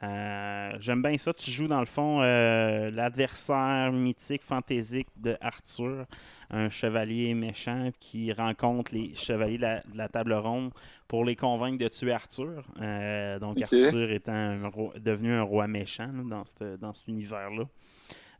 Euh, 0.04 0.72
J'aime 0.80 1.02
bien 1.02 1.18
ça. 1.18 1.34
Tu 1.34 1.52
joues 1.52 1.68
dans 1.68 1.80
le 1.80 1.86
fond 1.86 2.22
euh, 2.22 2.92
l'adversaire 2.92 3.92
mythique, 3.92 4.44
fantaisique 4.44 5.08
de 5.18 5.38
Arthur, 5.42 6.06
un 6.52 6.70
chevalier 6.70 7.34
méchant 7.34 7.90
qui 8.00 8.32
rencontre 8.34 8.94
les 8.94 9.14
chevaliers 9.16 9.58
de 9.58 9.62
la, 9.64 9.80
de 9.82 9.98
la 9.98 10.08
table 10.10 10.34
ronde 10.34 10.72
pour 11.08 11.26
les 11.26 11.36
convaincre 11.36 11.78
de 11.84 11.88
tuer 11.88 12.12
Arthur. 12.12 12.64
Euh, 12.82 13.40
donc. 13.40 13.58
Arthur 13.86 14.12
étant 14.12 14.34
un 14.34 14.68
roi- 14.68 14.94
devenu 15.00 15.34
un 15.34 15.42
roi 15.44 15.68
méchant 15.68 16.08
là, 16.14 16.24
dans, 16.30 16.46
cette- 16.46 16.80
dans 16.80 16.94
cet 16.94 17.08
univers-là. 17.08 17.64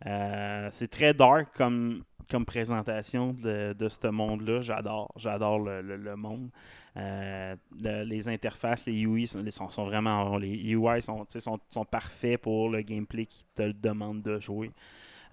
Euh, 0.06 0.68
c'est 0.72 0.90
très 0.90 1.14
dark 1.14 1.48
comme, 1.56 2.04
comme 2.30 2.46
présentation 2.46 3.34
de, 3.34 3.74
de 3.78 3.90
ce 3.90 4.08
monde-là. 4.08 4.62
J'adore. 4.62 5.12
J'adore 5.16 5.60
le, 5.60 5.82
le- 5.82 5.96
le 5.98 6.16
monde. 6.16 6.50
Euh, 6.98 7.56
le- 7.82 8.04
les 8.04 8.28
interfaces, 8.30 8.86
les 8.86 8.94
UI 9.02 9.28
sont, 9.28 9.44
sont, 9.52 9.70
sont 9.70 9.86
vraiment. 9.86 10.38
Les 10.38 10.50
UI 10.74 11.02
sont, 11.02 11.26
sont, 11.30 11.60
sont 11.70 11.86
parfaits 11.86 12.40
pour 12.42 12.70
le 12.70 12.82
gameplay 12.82 13.26
qui 13.26 13.46
te 13.56 13.64
le 13.64 13.74
demande 13.74 14.22
de 14.22 14.40
jouer. 14.40 14.72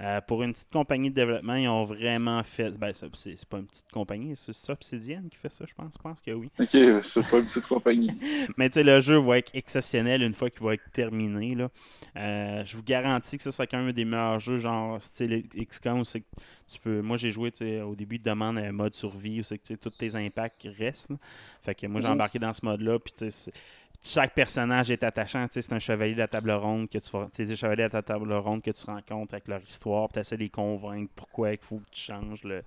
Euh, 0.01 0.21
pour 0.21 0.43
une 0.43 0.53
petite 0.53 0.71
compagnie 0.73 1.11
de 1.11 1.15
développement, 1.15 1.55
ils 1.55 1.69
ont 1.69 1.85
vraiment 1.85 2.43
fait. 2.43 2.77
Ben, 2.79 2.93
c'est 2.93 3.09
c'est 3.15 3.45
pas 3.47 3.59
une 3.59 3.67
petite 3.67 3.91
compagnie, 3.93 4.35
c'est 4.37 4.71
Obsidian 4.71 5.23
qui 5.31 5.37
fait 5.37 5.49
ça, 5.51 5.65
je 5.69 5.75
pense. 5.75 5.95
Je 5.97 6.03
pense 6.03 6.21
que 6.21 6.31
oui. 6.33 6.51
Ok, 6.59 6.69
c'est 6.71 7.31
pas 7.31 7.39
une 7.39 7.45
petite 7.47 7.67
compagnie. 7.67 8.11
Mais 8.57 8.69
tu 8.71 8.75
sais, 8.75 8.83
le 8.83 9.01
jeu 9.01 9.19
va 9.19 9.39
être 9.39 9.51
exceptionnel 9.55 10.23
une 10.23 10.35
fois 10.35 10.51
qu'il 10.51 10.63
va 10.63 10.75
être 10.75 10.91
terminé. 10.93 11.55
Là. 11.55 11.69
Euh, 12.17 12.65
je 12.65 12.77
vous 12.77 12.83
garantis 12.83 13.37
que 13.37 13.43
ça 13.43 13.53
sera 13.53 13.67
quand 13.67 13.79
même 13.79 13.89
un 13.89 13.93
des 13.93 14.05
meilleurs 14.05 14.41
jeux, 14.41 14.57
genre 14.59 15.01
style 15.03 15.45
XCOM, 15.55 16.01
où 16.01 16.05
c'est 16.05 16.21
que 16.21 16.27
tu 16.69 16.79
peux. 16.81 17.03
Moi, 17.03 17.17
j'ai 17.17 17.31
joué 17.31 17.53
au 17.83 17.95
début 17.95 18.19
de 18.19 18.25
demande 18.25 18.59
un 18.59 18.73
mode 18.73 18.95
survie, 18.95 19.41
où 19.41 19.43
c'est 19.43 19.59
que 19.59 19.75
tous 19.75 19.91
tes 19.91 20.17
impacts 20.17 20.67
restent. 20.79 21.11
là. 21.11 21.17
Fait 21.63 21.75
que 21.75 21.87
moi, 21.87 22.01
j'ai 22.01 22.07
Mhm. 22.09 22.15
embarqué 22.15 22.39
dans 22.39 22.53
ce 22.53 22.65
mode-là, 22.65 22.99
puis 22.99 23.13
tu 23.13 23.25
sais, 23.27 23.31
c'est- 23.31 23.53
chaque 24.03 24.35
personnage 24.35 24.91
est 24.91 25.05
attachant. 25.05 25.47
C'est 25.51 25.73
un 25.73 25.79
chevalier 25.79 26.15
de 26.15 26.19
la 26.19 26.29
table 26.29 26.51
ronde 26.51 26.89
que 26.89 26.99
tu 26.99 27.11
vas. 27.11 27.29
Des 27.37 27.57
chevaliers 27.57 27.89
de 27.89 27.95
la 27.95 28.03
table 28.03 28.33
ronde 28.33 28.63
que 28.63 28.71
tu 28.71 28.85
rencontres 28.85 29.35
avec 29.35 29.49
leur 29.49 29.63
histoire, 29.63 30.09
tu 30.13 30.19
essaies 30.19 30.37
de 30.37 30.43
les 30.43 30.51
convaincre 30.51 31.11
pourquoi 31.15 31.53
il 31.53 31.59
faut 31.59 31.79
que 31.79 31.91
tu 31.91 32.01
changes 32.01 32.43
le. 32.43 32.63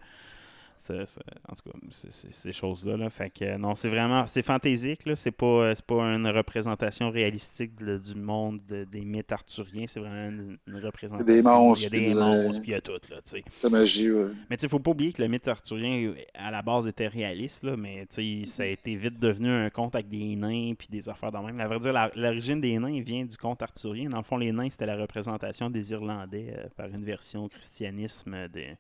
En 0.89 1.55
tout 1.55 1.70
cas, 1.72 1.77
ces 1.89 2.51
choses-là. 2.51 2.98
Là. 2.98 3.10
Fait 3.10 3.29
que 3.29 3.58
non, 3.58 3.75
c'est 3.75 3.89
vraiment. 3.89 4.27
C'est 4.27 4.44
fantaisique. 4.44 5.01
C'est 5.15 5.32
pas, 5.32 5.46
euh, 5.46 5.74
pas 5.88 6.01
une 6.13 6.27
représentation 6.27 7.10
réalistique 7.10 7.75
de- 7.75 7.98
du 7.98 8.15
monde 8.15 8.60
de- 8.67 8.84
des 8.84 9.01
mythes 9.01 9.32
arthuriens. 9.32 9.86
C'est 9.88 10.00
vraiment 10.00 10.29
une, 10.29 10.58
une 10.67 10.75
représentation. 10.84 11.25
Des 11.25 11.41
monstres, 11.41 11.88
Il 11.91 11.94
y 11.94 12.03
a 12.05 12.08
des 12.10 12.13
monstres, 12.15 12.62
puis 12.62 12.72
il 12.72 12.74
y 12.74 12.77
a 12.77 12.82
tout, 12.82 12.91
là, 13.10 13.17
tu 13.25 13.41
sais. 13.62 13.70
Magie, 13.70 14.12
ouais. 14.12 14.27
Mais 14.50 14.58
tu 14.58 14.62
sais, 14.62 14.67
faut 14.67 14.79
pas 14.79 14.91
oublier 14.91 15.12
que 15.13 15.22
le 15.22 15.27
mythe 15.27 15.48
arthurien, 15.48 16.13
à 16.34 16.51
la 16.51 16.62
base, 16.62 16.88
était 16.88 17.08
réaliste, 17.08 17.63
là, 17.63 17.75
mais 17.77 18.05
tu 18.08 18.44
sais, 18.44 18.46
ça 18.46 18.63
a 18.63 18.67
été 18.67 18.96
vite 18.96 19.20
devenu 19.20 19.50
un 19.50 19.70
conte 19.70 19.96
avec 19.96 20.08
des 20.10 20.36
nains 20.36 20.74
puis 20.77 20.88
des 20.89 21.10
affaires 21.10 21.32
de 21.32 21.38
même. 21.38 21.60
À 21.60 21.67
vrai 21.67 21.79
dire, 21.79 21.94
l'origine 22.15 22.62
des 22.62 22.77
nains 22.77 23.01
vient 23.01 23.25
du 23.25 23.38
conte 23.38 23.62
arthurien. 23.62 24.10
Dans 24.10 24.17
le 24.17 24.24
fond, 24.24 24.38
les 24.38 24.51
nains, 24.51 24.70
c'était 24.70 24.86
la 24.86 24.98
représentation 24.98 25.70
des 25.70 25.91
Irlandais 25.91 26.53
euh, 26.58 26.67
par 26.75 26.88
une 26.88 27.03
version 27.03 27.48
christianisme 27.48 28.48
des- 28.50 28.75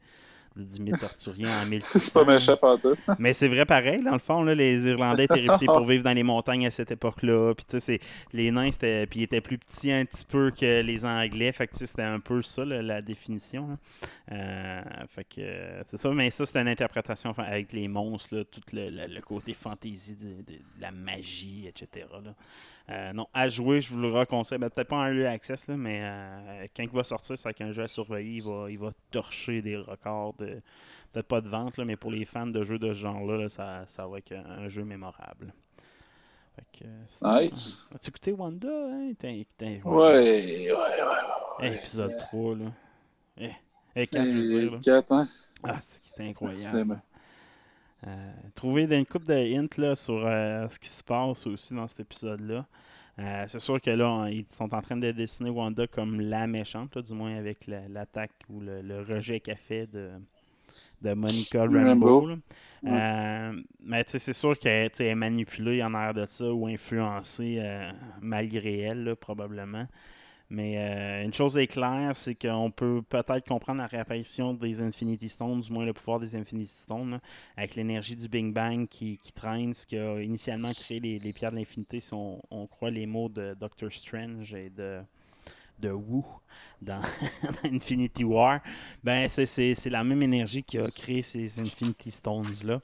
mythe 0.79 1.03
arthurien 1.03 1.49
en 1.61 1.65
1600. 1.65 1.99
C'est 1.99 2.13
pas 2.13 2.25
méchant, 2.33 2.57
pas 2.57 2.77
tout. 2.77 2.95
Mais 3.19 3.33
c'est 3.33 3.47
vrai 3.47 3.65
pareil, 3.65 4.03
dans 4.03 4.13
le 4.13 4.19
fond, 4.19 4.43
là, 4.43 4.55
les 4.55 4.87
Irlandais 4.87 5.25
étaient 5.25 5.33
réputés 5.41 5.65
pour 5.65 5.85
vivre 5.85 6.03
dans 6.03 6.13
les 6.13 6.23
montagnes 6.23 6.65
à 6.67 6.71
cette 6.71 6.91
époque-là. 6.91 7.53
Puis, 7.55 7.65
tu 7.65 7.79
sais, 7.79 7.99
les 8.33 8.51
nains, 8.51 8.71
c'était, 8.71 9.05
puis 9.05 9.21
ils 9.21 9.23
étaient 9.23 9.41
plus 9.41 9.57
petits 9.57 9.91
un 9.91 10.05
petit 10.05 10.25
peu 10.25 10.51
que 10.51 10.81
les 10.81 11.05
Anglais. 11.05 11.51
Fait 11.51 11.67
que, 11.67 11.75
c'était 11.75 12.01
un 12.03 12.19
peu 12.19 12.41
ça, 12.41 12.63
là, 12.65 12.81
la 12.81 13.01
définition. 13.01 13.67
là. 13.67 13.77
Euh, 14.31 14.81
fait 15.09 15.23
que, 15.25 15.41
c'est 15.87 15.97
ça. 15.97 16.09
Mais 16.11 16.29
ça, 16.29 16.45
c'est 16.45 16.59
une 16.59 16.67
interprétation 16.67 17.33
avec 17.37 17.73
les 17.73 17.87
monstres, 17.87 18.35
là, 18.37 18.43
tout 18.45 18.61
le, 18.73 18.89
le- 18.89 19.07
le 19.13 19.21
côté 19.21 19.53
fantasy 19.53 20.15
de, 20.15 20.29
de- 20.29 20.57
de 20.57 20.81
la 20.81 20.91
magie, 20.91 21.67
etc. 21.67 22.05
là. 22.23 22.33
Euh, 22.89 23.13
non, 23.13 23.27
à 23.33 23.49
jouer, 23.49 23.81
je 23.81 23.89
vous 23.89 23.99
le 23.99 24.09
reconseille. 24.11 24.59
Ben, 24.59 24.69
Peut-être 24.69 24.89
pas 24.89 24.97
en 24.97 25.07
early 25.07 25.25
access, 25.25 25.67
là, 25.67 25.75
mais 25.75 26.01
euh, 26.03 26.67
quand 26.75 26.83
il 26.83 26.89
va 26.89 27.03
sortir, 27.03 27.37
c'est 27.37 27.47
avec 27.47 27.61
un 27.61 27.71
jeu 27.71 27.83
à 27.83 27.87
surveiller. 27.87 28.37
Il 28.37 28.43
va, 28.43 28.67
il 28.69 28.77
va 28.77 28.91
torcher 29.11 29.61
des 29.61 29.77
records 29.77 30.33
de. 30.35 30.61
Peut-être 31.11 31.27
pas 31.27 31.41
de 31.41 31.49
vente, 31.49 31.77
là, 31.77 31.85
mais 31.85 31.95
pour 31.95 32.11
les 32.11 32.25
fans 32.25 32.45
de 32.45 32.63
jeux 32.63 32.77
de 32.77 32.89
ce 32.93 32.99
genre-là, 32.99 33.37
là, 33.37 33.49
ça, 33.49 33.85
ça 33.87 34.05
va 34.05 34.17
être 34.19 34.33
un, 34.33 34.63
un 34.65 34.69
jeu 34.69 34.83
mémorable. 34.83 35.53
Fait 36.55 36.79
que, 36.79 36.85
euh, 36.85 37.41
Nice. 37.41 37.87
As-tu 37.93 38.09
écouté 38.09 38.31
Wanda? 38.33 38.67
Hein? 38.69 39.11
Ouais, 39.61 39.81
ouais, 39.83 40.71
ouais. 40.71 40.75
Ouais. 41.59 41.75
épisode 41.75 42.15
3, 42.17 42.55
là. 42.55 42.65
Eh, 43.37 43.51
eh, 43.95 44.05
je 44.05 44.17
veux 44.19 44.47
dire, 44.47 44.71
là. 44.71 44.77
Euh, 44.77 44.81
quatre, 44.81 45.11
hein? 45.11 45.27
Ah, 45.63 45.79
C'est 45.81 46.19
incroyable. 46.23 47.01
Euh, 48.03 48.31
trouver 48.55 48.83
une 48.83 49.05
coupe 49.05 49.25
de 49.25 49.33
hints 49.33 49.77
là, 49.77 49.95
sur 49.95 50.25
euh, 50.25 50.67
ce 50.69 50.77
qui 50.79 50.89
se 50.89 51.03
passe 51.03 51.47
aussi 51.47 51.73
dans 51.73 51.87
cet 51.87 52.01
épisode-là. 52.01 52.65
Euh, 53.19 53.45
c'est 53.47 53.59
sûr 53.59 53.79
que 53.81 53.89
là, 53.89 54.09
on- 54.11 54.25
ils 54.27 54.45
sont 54.51 54.73
en 54.73 54.81
train 54.81 54.97
de 54.97 55.11
dessiner 55.11 55.49
Wanda 55.49 55.87
comme 55.87 56.19
la 56.21 56.47
méchante, 56.47 56.95
là, 56.95 57.01
du 57.01 57.13
moins 57.13 57.35
avec 57.37 57.67
la- 57.67 57.87
l'attaque 57.87 58.33
ou 58.49 58.59
le, 58.61 58.81
le 58.81 59.01
rejet 59.01 59.39
qu'a 59.39 59.55
fait 59.55 59.87
de, 59.87 60.11
de 61.01 61.13
Monica 61.13 61.65
Rambeau. 61.65 62.27
Euh, 62.87 63.61
mais 63.83 64.03
c'est 64.07 64.33
sûr 64.33 64.57
qu'elle 64.59 64.91
est 64.99 65.15
manipulée 65.15 65.83
en 65.83 65.93
arrière 65.93 66.13
de 66.13 66.25
ça 66.25 66.51
ou 66.53 66.67
influencée 66.67 67.59
malgré 68.21 68.79
elle, 68.79 69.03
là, 69.03 69.15
probablement. 69.15 69.87
Mais 70.49 70.77
euh, 70.77 71.23
une 71.23 71.33
chose 71.33 71.57
est 71.57 71.67
claire, 71.67 72.15
c'est 72.15 72.35
qu'on 72.35 72.69
peut 72.69 73.01
peut-être 73.09 73.47
comprendre 73.47 73.79
la 73.79 73.87
réapparition 73.87 74.53
des 74.53 74.79
Infinity 74.79 75.27
Stones, 75.27 75.61
du 75.61 75.71
moins 75.71 75.85
le 75.85 75.93
pouvoir 75.93 76.19
des 76.19 76.35
Infinity 76.35 76.71
Stones, 76.71 77.19
avec 77.57 77.75
l'énergie 77.75 78.15
du 78.15 78.27
Big 78.27 78.53
Bang 78.53 78.87
qui, 78.87 79.19
traîne, 79.33 79.73
ce 79.73 79.87
qui 79.87 79.97
a 79.97 80.21
initialement 80.21 80.71
créé 80.71 80.99
les, 80.99 81.33
pierres 81.33 81.51
de 81.51 81.57
l'infinité, 81.57 81.99
si 81.99 82.13
on, 82.13 82.67
croit 82.69 82.91
les 82.91 83.07
mots 83.07 83.29
de 83.29 83.55
Doctor 83.59 83.91
Strange 83.91 84.53
et 84.53 84.69
de, 84.69 85.01
de 85.79 85.89
Wu 85.89 86.21
dans, 86.79 87.01
Infinity 87.63 88.23
War. 88.23 88.59
Ben, 89.03 89.27
c'est 89.27 89.89
la 89.89 90.03
même 90.03 90.21
énergie 90.21 90.63
qui 90.63 90.77
a 90.77 90.91
créé 90.91 91.23
ces 91.23 91.59
Infinity 91.59 92.11
Stones-là. 92.11 92.81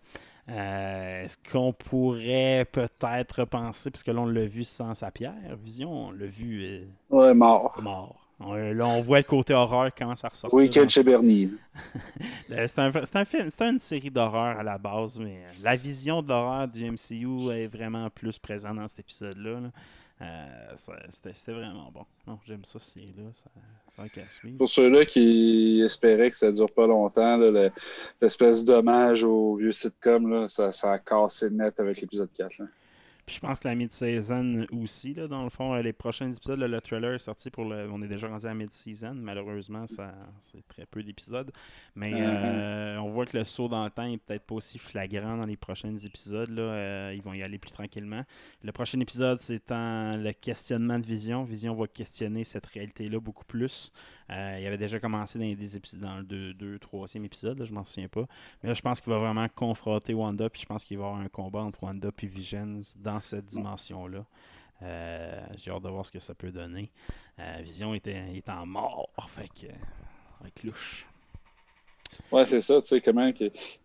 Euh, 0.51 1.23
Est-ce 1.23 1.37
qu'on 1.51 1.71
pourrait 1.73 2.65
peut-être 2.71 3.39
repenser, 3.41 3.89
puisque 3.91 4.07
là 4.07 4.19
on 4.19 4.25
l'a 4.25 4.45
vu 4.45 4.63
sans 4.63 4.93
sa 4.95 5.09
pierre, 5.11 5.33
Vision, 5.63 6.07
on 6.07 6.11
l'a 6.11 6.25
vu 6.25 6.63
euh, 6.63 6.83
Ouais, 7.09 7.33
mort. 7.33 7.79
mort. 7.81 8.17
On- 8.43 8.53
là, 8.55 8.87
on 8.87 9.03
voit 9.03 9.19
le 9.19 9.23
côté 9.23 9.53
horreur 9.53 9.93
commence 9.93 10.25
à 10.25 10.29
ressortir. 10.29 10.57
Weekend 10.57 10.85
dans- 10.85 10.89
chez 10.89 11.03
Bernie. 11.03 11.53
Euh, 12.51 12.65
C'est 12.67 12.79
un, 12.79 13.23
film, 13.25 13.49
c'est 13.49 13.69
une 13.69 13.79
série 13.79 14.09
d'horreur 14.11 14.57
à 14.59 14.63
la 14.63 14.77
base, 14.77 15.17
mais 15.17 15.41
la 15.63 15.75
vision 15.77 16.21
de 16.21 16.27
l'horreur 16.29 16.67
du 16.67 16.83
MCU 16.83 17.49
est 17.53 17.67
vraiment 17.67 18.09
plus 18.09 18.37
présente 18.39 18.75
dans 18.75 18.87
cet 18.89 18.99
épisode-là. 18.99 19.59
là. 19.61 19.69
Euh, 20.21 20.75
C'était 21.33 21.51
vraiment 21.51 21.91
bon. 21.91 22.35
J'aime 22.47 22.63
ça, 22.65 22.79
c'est 22.79 22.99
là, 22.99 23.29
ça, 23.33 23.49
ça 23.95 24.07
qu'à 24.09 24.27
suivre. 24.29 24.57
Pour 24.57 24.69
ceux-là 24.69 25.05
qui 25.05 25.81
espéraient 25.83 26.29
que 26.29 26.37
ça 26.37 26.51
dure 26.51 26.71
pas 26.71 26.85
longtemps, 26.87 27.37
là, 27.37 27.49
le- 27.51 27.71
l'espèce 28.21 28.63
d'hommage 28.63 29.23
au 29.23 29.55
vieux 29.55 29.71
sitcom, 29.71 30.29
là, 30.31 30.47
ça, 30.47 30.71
a 30.91 30.99
cassé 30.99 31.49
net 31.49 31.79
avec 31.79 32.01
l'épisode 32.01 32.29
4. 32.33 32.59
là. 32.59 32.65
Puis 33.31 33.37
je 33.41 33.47
pense 33.47 33.61
que 33.61 33.69
la 33.69 33.75
mid-season 33.75 34.67
aussi, 34.73 35.13
là, 35.13 35.25
dans 35.25 35.45
le 35.45 35.49
fond, 35.49 35.73
euh, 35.73 35.81
les 35.81 35.93
prochains 35.93 36.29
épisodes, 36.33 36.59
là, 36.59 36.67
le 36.67 36.81
trailer 36.81 37.13
est 37.13 37.19
sorti 37.19 37.49
pour 37.49 37.63
le. 37.63 37.87
On 37.89 38.01
est 38.01 38.09
déjà 38.09 38.27
rendu 38.27 38.45
à 38.45 38.53
mid-season. 38.53 39.13
Malheureusement, 39.13 39.87
ça 39.87 40.13
c'est 40.41 40.67
très 40.67 40.85
peu 40.85 41.01
d'épisodes. 41.01 41.49
Mais 41.95 42.11
euh, 42.13 42.97
on 42.97 43.09
voit 43.09 43.25
que 43.25 43.37
le 43.37 43.45
saut 43.45 43.69
dans 43.69 43.85
le 43.85 43.89
temps 43.89 44.03
est 44.03 44.17
peut-être 44.17 44.43
pas 44.43 44.55
aussi 44.55 44.77
flagrant 44.79 45.37
dans 45.37 45.45
les 45.45 45.55
prochains 45.55 45.95
épisodes. 45.95 46.49
Là. 46.49 46.61
Euh, 46.61 47.13
ils 47.15 47.21
vont 47.21 47.31
y 47.31 47.41
aller 47.41 47.57
plus 47.57 47.71
tranquillement. 47.71 48.25
Le 48.63 48.73
prochain 48.73 48.99
épisode, 48.99 49.39
c'est 49.39 49.71
en 49.71 50.17
le 50.17 50.33
questionnement 50.33 50.99
de 50.99 51.05
Vision. 51.05 51.45
Vision 51.45 51.73
va 51.73 51.87
questionner 51.87 52.43
cette 52.43 52.65
réalité-là 52.65 53.17
beaucoup 53.21 53.45
plus. 53.45 53.93
Euh, 54.31 54.57
il 54.61 54.65
avait 54.65 54.77
déjà 54.77 54.99
commencé 54.99 55.37
dans, 55.37 55.45
des 55.45 55.75
épisodes, 55.75 55.99
dans 55.99 56.17
le 56.17 56.23
2, 56.23 56.53
2 56.53 56.77
3e 56.77 57.25
épisode, 57.25 57.59
là, 57.59 57.65
je 57.65 57.73
m'en 57.73 57.83
souviens 57.83 58.07
pas. 58.07 58.25
Mais 58.63 58.69
là, 58.69 58.73
je 58.73 58.81
pense 58.81 59.01
qu'il 59.01 59.11
va 59.11 59.19
vraiment 59.19 59.47
confronter 59.53 60.13
Wanda, 60.13 60.49
puis 60.49 60.61
je 60.61 60.65
pense 60.65 60.85
qu'il 60.85 60.97
va 60.97 61.03
y 61.03 61.07
avoir 61.07 61.21
un 61.21 61.27
combat 61.27 61.59
entre 61.59 61.83
Wanda 61.83 62.09
et 62.17 62.27
Visions 62.27 62.79
dans 62.99 63.19
cette 63.21 63.45
dimension-là. 63.45 64.25
Euh, 64.83 65.39
J'ai 65.57 65.71
hâte 65.71 65.83
de 65.83 65.89
voir 65.89 66.05
ce 66.05 66.11
que 66.11 66.19
ça 66.19 66.33
peut 66.33 66.51
donner. 66.51 66.91
Euh, 67.39 67.59
Vision 67.61 67.93
était, 67.93 68.35
est 68.35 68.49
en 68.49 68.65
mort, 68.65 69.09
fait 69.29 69.47
que. 69.49 69.71
Avec 70.41 70.63
louche. 70.63 71.07
Ouais, 72.31 72.45
c'est 72.45 72.61
ça, 72.61 72.81
tu 72.81 72.87
sais, 72.87 73.01
comment 73.01 73.31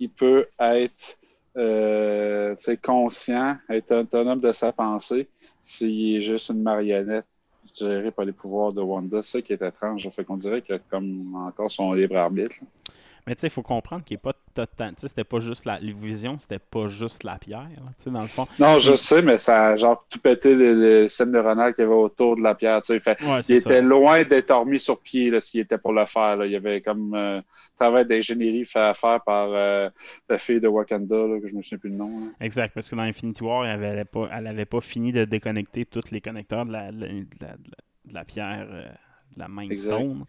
il 0.00 0.10
peut 0.10 0.48
être 0.58 1.18
euh, 1.56 2.54
conscient, 2.82 3.56
être 3.68 3.94
autonome 3.94 4.40
de 4.40 4.52
sa 4.52 4.72
pensée 4.72 5.28
s'il 5.62 6.16
est 6.16 6.20
juste 6.20 6.50
une 6.50 6.62
marionnette 6.62 7.26
gérée 7.74 8.10
par 8.10 8.24
les 8.24 8.32
pouvoirs 8.32 8.72
de 8.72 8.80
Wanda. 8.80 9.22
C'est 9.22 9.38
ça 9.38 9.42
qui 9.42 9.52
est 9.52 9.62
étrange. 9.62 10.08
Fait 10.10 10.24
qu'on 10.24 10.36
dirait 10.36 10.62
qu'il 10.62 10.74
a 10.74 10.78
comme 10.78 11.34
encore 11.34 11.70
son 11.70 11.92
libre 11.92 12.16
arbitre. 12.16 12.56
Mais 13.26 13.34
tu 13.34 13.40
sais, 13.40 13.46
il 13.48 13.50
faut 13.50 13.62
comprendre 13.62 14.04
qu'il 14.04 14.14
n'est 14.14 14.20
pas 14.20 14.34
total. 14.54 14.94
Tu 14.94 15.00
sais, 15.00 15.08
c'était 15.08 15.24
pas 15.24 15.40
juste 15.40 15.64
la 15.64 15.80
les 15.80 15.92
visions, 15.92 16.38
c'était 16.38 16.60
pas 16.60 16.86
juste 16.86 17.24
la 17.24 17.38
pierre. 17.38 17.66
Tu 17.98 18.04
sais, 18.04 18.10
dans 18.10 18.22
le 18.22 18.28
fond. 18.28 18.46
Non, 18.60 18.78
je 18.78 18.94
sais, 18.94 19.20
mais 19.20 19.38
ça 19.38 19.66
a 19.66 19.74
genre 19.76 20.06
tout 20.08 20.20
pété 20.20 20.54
le, 20.54 20.74
le 21.02 21.08
système 21.08 21.32
neuronal 21.32 21.74
qu'il 21.74 21.82
y 21.82 21.86
avait 21.86 21.94
autour 21.96 22.36
de 22.36 22.42
la 22.42 22.54
pierre. 22.54 22.80
tu 22.82 22.92
sais. 22.92 23.00
Fait, 23.00 23.20
Ouais, 23.22 23.40
il 23.40 23.60
ça. 23.60 23.70
était 23.70 23.82
loin 23.82 24.22
d'être 24.22 24.54
remis 24.54 24.78
sur 24.78 25.00
pied 25.00 25.30
là, 25.30 25.40
s'il 25.40 25.60
était 25.62 25.76
pour 25.78 25.92
le 25.92 26.06
faire. 26.06 26.36
là. 26.36 26.46
Il 26.46 26.52
y 26.52 26.56
avait 26.56 26.80
comme 26.82 27.14
euh, 27.14 27.38
un 27.38 27.42
travail 27.76 28.06
d'ingénierie 28.06 28.64
fait 28.64 28.78
à 28.78 28.94
faire 28.94 29.20
par 29.24 29.48
euh, 29.50 29.90
la 30.28 30.38
fille 30.38 30.60
de 30.60 30.68
Wakanda, 30.68 31.16
là, 31.26 31.40
que 31.40 31.48
je 31.48 31.54
me 31.56 31.62
souviens 31.62 31.78
plus 31.78 31.90
le 31.90 31.96
nom. 31.96 32.20
là. 32.20 32.26
Exact, 32.40 32.72
parce 32.74 32.88
que 32.88 32.94
dans 32.94 33.02
Infinity 33.02 33.42
War, 33.42 33.66
elle 33.66 33.84
avait 33.84 34.04
pas, 34.04 34.28
elle 34.32 34.46
avait 34.46 34.66
pas 34.66 34.80
fini 34.80 35.10
de 35.10 35.24
déconnecter 35.24 35.84
tous 35.84 36.12
les 36.12 36.20
connecteurs 36.20 36.64
de 36.64 36.70
la, 36.70 36.92
de 36.92 37.00
la- 37.00 37.08
de 37.08 37.26
la- 37.40 38.20
de 38.22 38.26
pierre, 38.26 38.68
euh, 38.70 38.86
la 39.36 39.46
Exact. 39.64 39.94
Stone. 39.96 40.24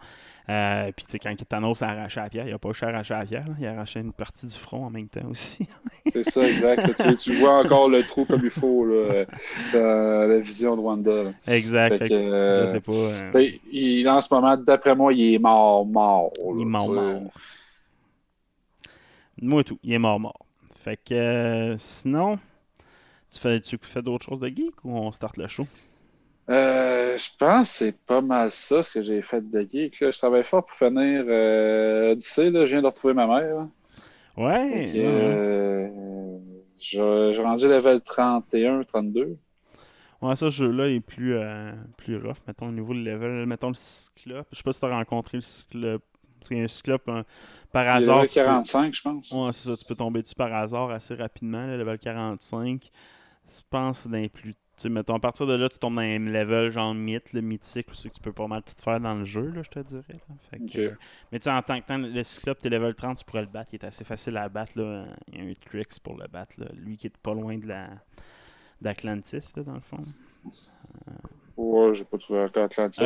Euh, 0.50 0.92
puis, 0.96 1.06
tu 1.06 1.12
sais, 1.12 1.20
quand 1.20 1.36
Thanos 1.48 1.82
a 1.82 1.90
arraché 1.90 2.20
la 2.22 2.30
pierre, 2.30 2.48
il 2.48 2.54
a 2.54 2.58
pas 2.60 2.70
juste 2.72 2.84
arraché 2.84 3.14
la 3.14 3.26
pierre, 3.26 3.48
là, 3.48 3.56
il 3.60 3.66
a 3.66 3.72
arraché 3.72 4.00
une 4.00 4.14
partie 4.14 4.46
du 4.48 4.54
front 4.56 4.86
en 4.86 4.90
même 4.90 5.10
temps 5.10 5.28
aussi. 5.30 5.68
C'est 6.06 6.24
ça, 6.24 6.42
exact. 6.48 6.96
tu, 7.10 7.16
tu 7.18 7.34
vois 7.34 7.60
encore 7.60 7.90
le 7.90 8.04
trou 8.08 8.26
comme 8.26 8.42
il 8.44 8.50
faut 8.50 8.86
là, 8.86 9.26
dans 9.74 10.30
la 10.30 10.40
vision 10.40 10.76
de 10.78 10.82
Wanda. 10.82 11.24
là. 11.24 11.32
exact. 11.48 11.98
Fait 11.98 11.98
Fait 11.98 12.10
que, 12.10 12.14
euh, 12.14 12.66
je 12.66 12.72
sais 12.72 12.80
pas. 12.82 12.92
euh, 12.94 13.32
Fait, 13.34 13.60
il, 13.72 14.08
en 14.08 14.22
ce 14.22 14.34
moment, 14.34 14.56
d'après 14.56 14.96
moi, 14.96 15.14
il 15.14 15.34
est 15.34 15.40
mort, 15.40 15.86
mort. 15.86 16.32
il 16.56 16.62
est 16.62 16.66
mort, 16.66 16.94
mort. 16.94 17.32
Moi 19.42 19.64
tout, 19.64 19.80
il 19.84 19.94
est 19.94 20.00
mort, 20.00 20.20
mort. 20.20 20.46
Fait 20.80 20.98
que, 20.98 21.76
sinon, 21.80 22.40
tu 23.32 23.40
fais, 23.40 23.60
tu 23.62 23.78
fais 23.82 24.02
d'autres 24.02 24.26
choses 24.26 24.40
de 24.40 24.48
geek 24.48 24.84
ou 24.84 24.98
on 24.98 25.12
starte 25.12 25.38
le 25.38 25.48
show? 25.48 25.68
Euh, 26.50 27.18
je 27.18 27.28
pense 27.38 27.70
que 27.72 27.78
c'est 27.78 27.92
pas 28.06 28.22
mal 28.22 28.52
ça 28.52 28.82
ce 28.82 28.96
que 28.96 29.02
j'ai 29.02 29.22
fait 29.22 29.42
de 29.50 29.62
geek. 29.70 30.00
Là. 30.00 30.12
Je 30.12 30.18
travaille 30.18 30.44
fort 30.46 30.66
pour 30.66 30.76
finir 30.76 31.26
euh, 31.28 32.12
Odyssey. 32.14 32.50
Là. 32.52 32.66
Je 32.66 32.72
viens 32.72 32.82
de 32.82 32.88
retrouver 32.88 33.14
ma 33.14 33.28
mère. 33.28 33.56
là. 33.56 33.68
Ouais. 34.38 34.92
Euh, 34.96 36.38
j'ai 36.80 37.34
j'ai 37.34 37.42
rendu 37.42 37.68
level 37.68 38.02
31, 38.02 38.84
32. 38.84 39.38
Ouais, 40.22 40.36
ça, 40.36 40.50
ce 40.50 40.56
jeu-là 40.56 40.88
est 40.90 41.00
plus, 41.00 41.36
euh, 41.36 41.72
plus 41.98 42.18
rough, 42.18 42.38
mettons, 42.48 42.70
au 42.70 42.72
niveau 42.72 42.94
du 42.94 43.04
level. 43.04 43.46
Mettons 43.46 43.70
le 43.70 43.76
Cyclope. 43.76 44.48
Je 44.52 44.58
sais 44.58 44.64
pas 44.64 44.72
si 44.74 44.80
t'as 44.80 44.94
rencontré 44.96 45.38
le 45.38 45.42
Cyclope. 45.44 46.04
A 46.50 46.54
un 46.54 46.68
Cyclope, 46.68 47.10
hein, 47.10 47.26
par 47.74 47.84
Il 47.84 47.90
hasard. 47.90 48.18
level 48.18 48.30
tu 48.30 48.36
peux- 48.40 48.46
45, 48.46 48.94
je 48.96 49.02
pense. 49.02 49.32
Ouais, 49.32 49.52
c'est 49.52 49.70
ça, 49.70 49.76
tu 49.76 49.84
peux 49.84 49.96
tomber 49.96 50.22
dessus 50.22 50.36
par 50.36 50.54
hasard 50.54 50.92
assez 50.92 51.14
rapidement, 51.14 51.66
le 51.68 51.78
level 51.78 52.00
45. 52.00 52.90
Je 53.46 53.62
pense 53.70 53.98
que 53.98 54.04
c'est 54.04 54.10
dans 54.10 54.18
les 54.18 54.30
plus. 54.30 54.56
Tu 54.78 54.84
sais, 54.84 54.90
mettons, 54.90 55.16
à 55.16 55.20
partir 55.20 55.48
de 55.48 55.54
là, 55.56 55.70
tu 55.70 55.80
tombes 55.80 55.96
dans 55.96 56.02
un 56.02 56.20
level 56.20 56.70
genre 56.70 56.94
mythe, 56.94 57.34
le 57.34 57.42
mythique, 57.42 57.90
où 57.90 57.96
c'est 57.96 58.10
que 58.10 58.14
tu 58.14 58.22
peux 58.22 58.32
pas 58.32 58.46
mal 58.46 58.62
tout 58.62 58.80
faire 58.80 59.00
dans 59.00 59.16
le 59.16 59.26
jeu, 59.26 59.50
là, 59.50 59.64
je 59.64 59.70
te 59.70 59.80
dirais. 59.80 60.04
là. 60.10 60.36
Fait 60.52 60.58
que, 60.60 60.64
Ok. 60.66 60.76
euh, 60.78 60.92
mais 61.32 61.40
tu 61.40 61.46
sais, 61.46 61.52
en 61.52 61.62
tant 61.64 61.82
que 61.82 61.88
temps, 61.88 61.98
le 61.98 62.22
Cyclope, 62.22 62.60
t'es 62.60 62.70
level 62.70 62.94
30, 62.94 63.18
tu 63.18 63.26
pourrais 63.26 63.42
le 63.42 63.48
battre. 63.48 63.74
Il 63.74 63.78
est 63.78 63.86
assez 63.86 64.04
facile 64.04 64.38
à 64.38 64.48
battre. 64.50 64.74
Là. 64.76 65.06
Il 65.34 65.40
y 65.40 65.42
a 65.42 65.50
un 65.50 65.54
tricks 65.54 66.00
pour 66.04 66.16
le 66.16 66.28
battre. 66.28 66.54
Là. 66.60 66.68
Lui 66.76 66.96
qui 66.96 67.08
est 67.08 67.18
pas 67.18 67.34
loin 67.34 67.58
de 67.58 67.66
la 67.68 67.90
d'Atlantis, 68.80 69.52
là, 69.56 69.64
dans 69.64 69.74
le 69.74 69.80
fond. 69.80 70.04
Ouais, 71.58 71.96
j'ai 71.96 72.04
pas 72.06 72.20
trouvé 72.20 72.42
encore 72.42 72.66
Atlantis. 72.66 73.02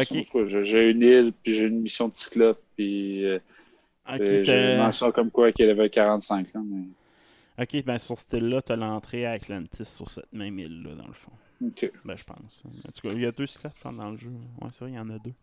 J'ai 0.64 0.90
une 0.90 1.02
île, 1.02 1.32
puis 1.42 1.54
j'ai 1.54 1.66
une 1.68 1.80
mission 1.80 2.10
de 2.10 2.14
cyclope, 2.16 2.62
puis 2.76 3.26
euh, 3.26 3.40
euh, 4.10 4.44
j'ai 4.44 4.74
une 4.74 4.78
mention 4.80 5.12
comme 5.14 5.32
quoi 5.32 5.54
qu'il 5.54 5.66
est 5.66 5.70
level 5.70 5.90
45. 5.90 6.54
Là, 6.54 6.62
mais... 6.66 7.64
ok, 7.64 7.86
ben 7.86 7.98
sur 7.98 8.20
ce 8.20 8.36
île-là, 8.36 8.62
t'as 8.62 8.76
l'entrée 8.76 9.26
à 9.26 9.32
Atlantis 9.32 9.86
sur 9.86 10.10
cette 10.10 10.34
même 10.34 10.60
île-là, 10.60 10.96
dans 10.96 11.08
le 11.08 11.14
fond. 11.14 11.32
Ben, 12.06 12.16
je 12.16 12.24
pense. 12.24 12.64
En 12.88 12.92
tout 12.92 13.02
cas, 13.08 13.14
il 13.14 13.22
y 13.22 13.26
a 13.26 13.32
deux 13.32 13.46
Cyclopes 13.46 13.74
pense, 13.82 13.96
dans 13.96 14.10
le 14.12 14.18
jeu. 14.18 14.30
Ouais, 14.62 14.70
c'est 14.72 14.80
vrai, 14.86 14.92
il 14.92 14.96
y 14.96 15.00
en 15.00 15.10
a 15.10 15.20
deux. 15.20 15.34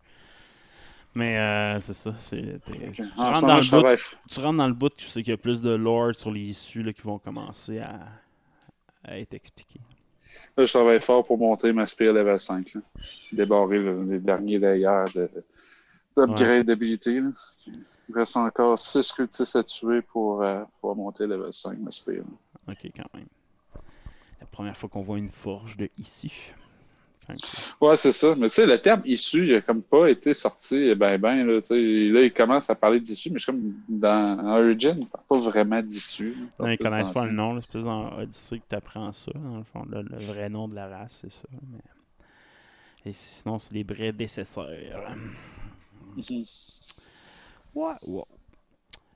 Mais 1.14 1.38
euh, 1.38 1.80
c'est 1.80 1.94
ça. 1.94 2.14
c'est- 2.18 2.60
tu, 2.66 3.02
ce 3.02 3.10
rentres 3.22 3.40
dans 3.46 3.56
le 3.56 3.62
bout, 3.70 3.82
tu 4.28 4.40
rentres 4.40 4.58
dans 4.58 4.68
le 4.68 4.74
bout, 4.74 4.90
tu 4.90 5.06
sais 5.06 5.22
qu'il 5.22 5.30
y 5.30 5.34
a 5.34 5.38
plus 5.38 5.62
de 5.62 5.70
lore 5.70 6.14
sur 6.14 6.30
les 6.30 6.40
issues 6.42 6.82
là, 6.82 6.92
qui 6.92 7.02
vont 7.02 7.18
commencer 7.18 7.78
à, 7.80 8.00
à 9.04 9.18
être 9.18 9.34
expliquées. 9.34 9.80
Là, 10.56 10.64
je 10.66 10.72
travaille 10.72 11.00
fort 11.00 11.24
pour 11.24 11.38
monter 11.38 11.72
ma 11.72 11.86
spire 11.86 12.12
level 12.12 12.38
5. 12.38 12.74
Là. 12.74 12.80
Débarrer 13.32 13.78
les 14.04 14.18
derniers 14.18 14.58
layers 14.58 15.04
de- 15.14 15.30
d'upgradabilité. 16.16 17.20
là. 17.20 17.30
Il 18.10 18.14
reste 18.14 18.36
encore 18.36 18.78
6 18.78 19.12
cultistes 19.12 19.56
à 19.56 19.62
tuer 19.64 20.02
pour 20.02 20.42
euh, 20.42 20.64
pouvoir 20.80 20.96
monter 20.96 21.26
level 21.26 21.52
5 21.52 21.78
ma 21.78 21.90
spire. 21.90 22.22
Ok, 22.68 22.90
quand 22.96 23.14
même. 23.14 23.26
La 24.40 24.46
première 24.46 24.76
fois 24.76 24.88
qu'on 24.88 25.02
voit 25.02 25.18
une 25.18 25.30
forge 25.30 25.76
de 25.76 25.88
issue. 25.98 26.54
Ouais, 27.80 27.96
c'est 27.96 28.12
ça. 28.12 28.34
Mais 28.36 28.48
tu 28.48 28.56
sais, 28.56 28.66
le 28.66 28.78
terme 28.80 29.02
issu, 29.04 29.46
il 29.46 29.54
a 29.56 29.60
comme 29.60 29.82
pas 29.82 30.08
été 30.08 30.32
sorti 30.32 30.94
ben 30.94 31.18
ben. 31.18 31.46
Là, 31.46 31.60
tu 31.60 31.68
sais. 31.68 32.12
là 32.12 32.22
il 32.22 32.32
commence 32.32 32.70
à 32.70 32.74
parler 32.74 33.00
d'issue, 33.00 33.30
mais 33.30 33.38
je 33.38 33.44
suis 33.44 33.52
comme 33.52 33.74
dans 33.88 34.46
Origin, 34.46 34.96
il 34.98 35.06
parle 35.06 35.24
pas 35.28 35.38
vraiment 35.38 35.82
d'issue. 35.82 36.34
Non, 36.58 36.68
ils 36.68 36.78
connaissent 36.78 37.10
pas 37.10 37.26
le 37.26 37.32
nom. 37.32 37.60
C'est 37.60 37.68
plus 37.68 37.84
dans 37.84 38.16
Odyssey 38.18 38.58
que 38.58 38.64
tu 38.68 38.74
apprends 38.74 39.12
ça. 39.12 39.32
Dans 39.34 39.58
le 39.58 39.64
fond, 39.64 39.84
le, 39.90 40.02
le 40.02 40.24
vrai 40.24 40.48
nom 40.48 40.68
de 40.68 40.74
la 40.74 40.88
race, 40.88 41.18
c'est 41.22 41.32
ça. 41.32 41.48
Mais... 41.70 43.10
Et 43.10 43.12
sinon, 43.12 43.58
c'est 43.58 43.74
les 43.74 43.84
prédécesseurs. 43.84 44.70
Mhm. 46.16 46.44
Ouais, 47.74 47.94
ouais. 48.06 48.24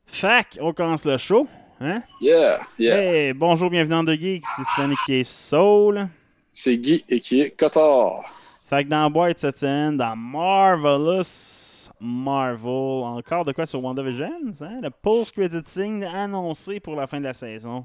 Fac, 0.06 0.58
on 0.60 0.72
commence 0.72 1.04
le 1.04 1.16
show. 1.16 1.48
Hein? 1.80 2.02
Yeah, 2.20 2.60
yeah. 2.78 2.96
Hey, 2.96 3.32
bonjour, 3.32 3.68
bienvenue 3.70 3.94
dans 3.94 4.04
The 4.04 4.18
Geek. 4.18 4.44
C'est 4.56 4.62
Stéphane 4.64 4.94
qui 5.04 5.14
est 5.14 5.24
Soul. 5.24 6.08
C'est 6.52 6.76
Guy 6.76 7.04
et 7.08 7.20
qui 7.20 7.40
est 7.40 7.50
Cotard. 7.50 8.22
Fait 8.68 8.84
que 8.84 8.88
dans 8.88 9.02
la 9.02 9.08
boîte 9.08 9.38
cette 9.38 9.58
semaine, 9.58 9.96
dans 9.96 10.14
Marvelous 10.14 11.90
Marvel, 12.00 13.04
encore 13.04 13.44
de 13.44 13.52
quoi 13.52 13.66
sur 13.66 13.82
WandaVision, 13.82 14.52
hein? 14.60 14.80
Le 14.82 14.90
post-credit 14.90 15.62
scene 15.66 16.04
annoncé 16.04 16.80
pour 16.80 16.94
la 16.94 17.06
fin 17.06 17.18
de 17.18 17.24
la 17.24 17.34
saison. 17.34 17.84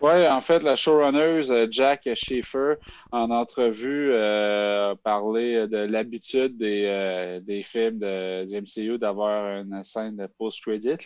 Ouais, 0.00 0.26
en 0.28 0.40
fait, 0.40 0.62
la 0.62 0.76
showrunner 0.76 1.50
euh, 1.50 1.66
Jack 1.70 2.08
Schaefer, 2.14 2.76
en 3.12 3.30
entrevue, 3.30 4.10
euh, 4.12 4.92
a 4.92 4.96
parlé 4.96 5.68
de 5.68 5.76
l'habitude 5.76 6.56
des, 6.56 6.86
euh, 6.86 7.40
des 7.40 7.62
films 7.62 7.98
de, 7.98 8.46
du 8.46 8.56
MCU 8.56 8.98
d'avoir 8.98 9.60
une 9.60 9.82
scène 9.84 10.16
de 10.16 10.26
post-credit 10.26 10.96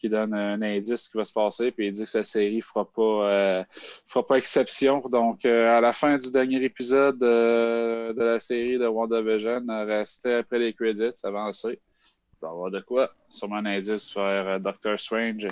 qui 0.00 0.08
donne 0.08 0.34
un 0.34 0.60
indice 0.60 1.08
qui 1.08 1.18
va 1.18 1.24
se 1.24 1.32
passer, 1.32 1.70
puis 1.70 1.86
il 1.86 1.92
dit 1.92 2.02
que 2.02 2.08
sa 2.08 2.24
série 2.24 2.60
fera 2.62 2.84
pas 2.90 3.30
euh, 3.30 3.64
fera 4.06 4.26
pas 4.26 4.38
exception. 4.38 5.00
Donc, 5.08 5.44
euh, 5.44 5.76
à 5.78 5.80
la 5.80 5.92
fin 5.92 6.18
du 6.18 6.32
dernier 6.32 6.64
épisode 6.64 7.22
euh, 7.22 8.12
de 8.12 8.22
la 8.22 8.40
série 8.40 8.76
de 8.76 8.86
WandaVision, 8.88 9.68
euh, 9.68 9.84
restait 9.84 10.34
après 10.34 10.58
les 10.58 10.74
credits, 10.74 11.12
avancé. 11.22 11.80
Il 12.34 12.38
va 12.42 12.48
avoir 12.50 12.70
de 12.72 12.80
quoi? 12.80 13.10
Sûrement 13.28 13.56
un 13.56 13.66
indice 13.66 14.12
vers 14.14 14.48
euh, 14.48 14.58
Doctor 14.58 14.98
Strange 14.98 15.46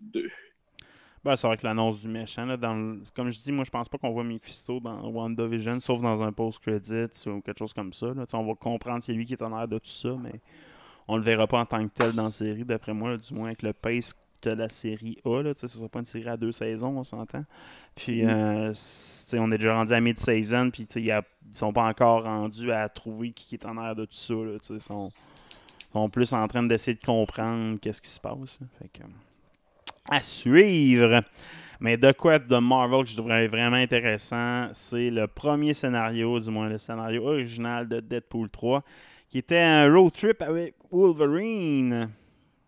2. 0.00 0.30
Ben, 1.24 1.36
c'est 1.36 1.46
vrai 1.46 1.56
que 1.56 1.64
l'annonce 1.64 2.00
du 2.00 2.08
méchant, 2.08 2.44
là, 2.44 2.56
dans 2.56 2.74
le- 2.74 3.00
comme 3.14 3.30
je 3.30 3.38
dis, 3.38 3.52
moi 3.52 3.64
je 3.64 3.70
pense 3.70 3.88
pas 3.88 3.96
qu'on 3.96 4.10
voit 4.10 4.24
Mephisto 4.24 4.80
dans 4.80 5.08
WandaVision, 5.08 5.78
sauf 5.78 6.02
dans 6.02 6.20
un 6.20 6.32
post-credit 6.32 7.28
ou 7.28 7.40
quelque 7.40 7.58
chose 7.60 7.72
comme 7.72 7.92
ça. 7.92 8.06
là. 8.12 8.24
On 8.32 8.44
va 8.44 8.54
comprendre 8.54 9.02
c'est 9.04 9.12
lui 9.12 9.24
qui 9.24 9.34
est 9.34 9.42
en 9.42 9.52
arrière 9.52 9.68
de 9.68 9.78
tout 9.78 9.86
ça, 9.90 10.16
mais 10.20 10.40
on 11.06 11.16
le 11.16 11.22
verra 11.22 11.46
pas 11.46 11.60
en 11.60 11.66
tant 11.66 11.86
que 11.86 11.92
tel 11.94 12.12
dans 12.12 12.24
la 12.24 12.30
série, 12.32 12.64
d'après 12.64 12.92
moi, 12.92 13.10
là, 13.10 13.16
du 13.18 13.34
moins 13.34 13.46
avec 13.46 13.62
le 13.62 13.72
pace 13.72 14.14
que 14.40 14.50
la 14.50 14.68
série 14.68 15.18
a. 15.24 15.42
Là, 15.42 15.52
ce 15.56 15.68
sera 15.68 15.88
pas 15.88 16.00
une 16.00 16.04
série 16.06 16.28
à 16.28 16.36
deux 16.36 16.50
saisons, 16.50 16.98
on 16.98 17.04
s'entend. 17.04 17.44
Puis 17.94 18.26
euh, 18.26 18.70
tu 18.70 18.74
sais, 18.80 19.38
on 19.38 19.50
est 19.52 19.58
déjà 19.58 19.74
rendu 19.76 19.92
à 19.92 20.00
mid-season, 20.00 20.70
puis 20.72 20.88
ils 20.96 21.22
sont 21.52 21.72
pas 21.72 21.84
encore 21.84 22.24
rendus 22.24 22.72
à 22.72 22.88
trouver 22.88 23.30
qui 23.30 23.54
est 23.54 23.64
en 23.64 23.76
arrière 23.76 23.94
de 23.94 24.06
tout 24.06 24.16
ça. 24.16 24.34
Ils 24.70 24.80
sont, 24.80 25.12
sont 25.92 26.08
plus 26.10 26.32
en 26.32 26.48
train 26.48 26.64
d'essayer 26.64 26.96
de 26.96 27.04
comprendre 27.04 27.78
qu'est-ce 27.78 28.02
qui 28.02 28.10
se 28.10 28.18
passe. 28.18 28.58
Fait 28.80 28.88
que, 28.88 29.04
à 30.10 30.22
suivre. 30.22 31.22
Mais 31.80 31.96
de 31.96 32.12
quoi 32.12 32.38
de 32.38 32.56
Marvel 32.58 33.04
que 33.04 33.10
je 33.10 33.16
trouverais 33.16 33.48
vraiment 33.48 33.76
intéressant, 33.76 34.68
c'est 34.72 35.10
le 35.10 35.26
premier 35.26 35.74
scénario, 35.74 36.38
du 36.38 36.50
moins 36.50 36.68
le 36.68 36.78
scénario 36.78 37.26
original 37.26 37.88
de 37.88 37.98
Deadpool 38.00 38.48
3, 38.50 38.82
qui 39.28 39.38
était 39.38 39.58
un 39.58 39.92
road 39.92 40.12
trip 40.12 40.42
avec 40.42 40.76
Wolverine. 40.92 42.08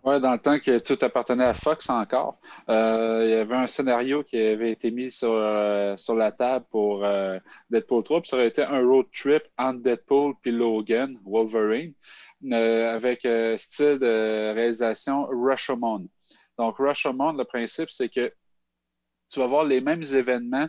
Ouais, 0.05 0.21
dans 0.21 0.33
le 0.33 0.39
temps 0.39 0.59
que 0.59 0.79
tout 0.81 0.99
appartenait 1.01 1.45
à 1.45 1.55
Fox 1.55 1.89
encore, 1.89 2.37
euh, 2.69 3.23
il 3.25 3.31
y 3.31 3.35
avait 3.35 3.57
un 3.57 3.67
scénario 3.67 4.23
qui 4.23 4.37
avait 4.37 4.73
été 4.73 4.91
mis 4.91 5.11
sur, 5.11 5.33
euh, 5.33 5.97
sur 5.97 6.15
la 6.15 6.31
table 6.31 6.67
pour 6.71 7.05
euh, 7.05 7.39
Deadpool 7.71 8.05
3, 8.05 8.21
puis 8.21 8.29
ça 8.29 8.37
aurait 8.37 8.49
été 8.49 8.63
un 8.63 8.85
road 8.85 9.07
trip 9.15 9.45
entre 9.57 9.81
Deadpool 9.81 10.35
puis 10.43 10.51
Logan, 10.51 11.17
Wolverine, 11.25 11.95
avec 12.53 13.21
style 13.57 13.99
de 13.99 14.53
réalisation 14.53 15.27
Rashomon. 15.31 16.07
Donc, 16.59 16.77
Rashomon, 16.79 17.33
le 17.33 17.45
principe, 17.45 17.91
c'est 17.91 18.09
que 18.09 18.33
tu 19.31 19.41
vas 19.41 19.47
voir 19.47 19.65
les 19.65 19.81
mêmes 19.81 20.03
événements 20.03 20.69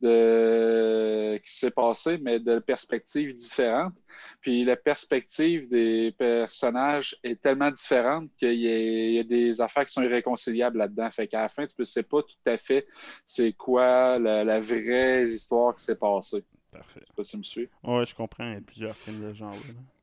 de... 0.00 1.38
qui 1.42 1.50
s'est 1.50 1.70
passé, 1.70 2.18
mais 2.18 2.38
de 2.38 2.58
perspectives 2.58 3.34
différentes. 3.34 3.94
Puis 4.40 4.64
la 4.64 4.76
perspective 4.76 5.68
des 5.68 6.12
personnages 6.12 7.16
est 7.22 7.40
tellement 7.40 7.70
différente 7.70 8.30
qu'il 8.38 8.52
y, 8.52 9.14
y 9.14 9.18
a 9.18 9.24
des 9.24 9.60
affaires 9.60 9.86
qui 9.86 9.92
sont 9.92 10.02
irréconciliables 10.02 10.78
là-dedans. 10.78 11.10
Fait 11.10 11.26
qu'à 11.26 11.42
la 11.42 11.48
fin, 11.48 11.66
tu 11.66 11.74
ne 11.78 11.84
sais 11.84 12.02
pas 12.02 12.22
tout 12.22 12.36
à 12.50 12.56
fait 12.56 12.86
c'est 13.24 13.52
quoi 13.54 14.18
la, 14.18 14.44
la 14.44 14.60
vraie 14.60 15.24
histoire 15.24 15.74
qui 15.74 15.84
s'est 15.84 15.96
passée. 15.96 16.44
Parfait. 16.70 17.00
Je 17.00 17.06
sais 17.06 17.12
pas 17.16 17.24
si 17.24 17.30
tu 17.30 17.38
me 17.38 17.42
suis. 17.42 17.68
Ouais, 17.82 18.04
je 18.06 18.14
comprends, 18.14 18.46
il 18.48 18.54
y 18.54 18.58
a 18.58 18.60
plusieurs 18.60 18.96
films 18.96 19.22
de 19.26 19.32
ce 19.32 19.38
genre. 19.38 19.50
là. 19.50 19.95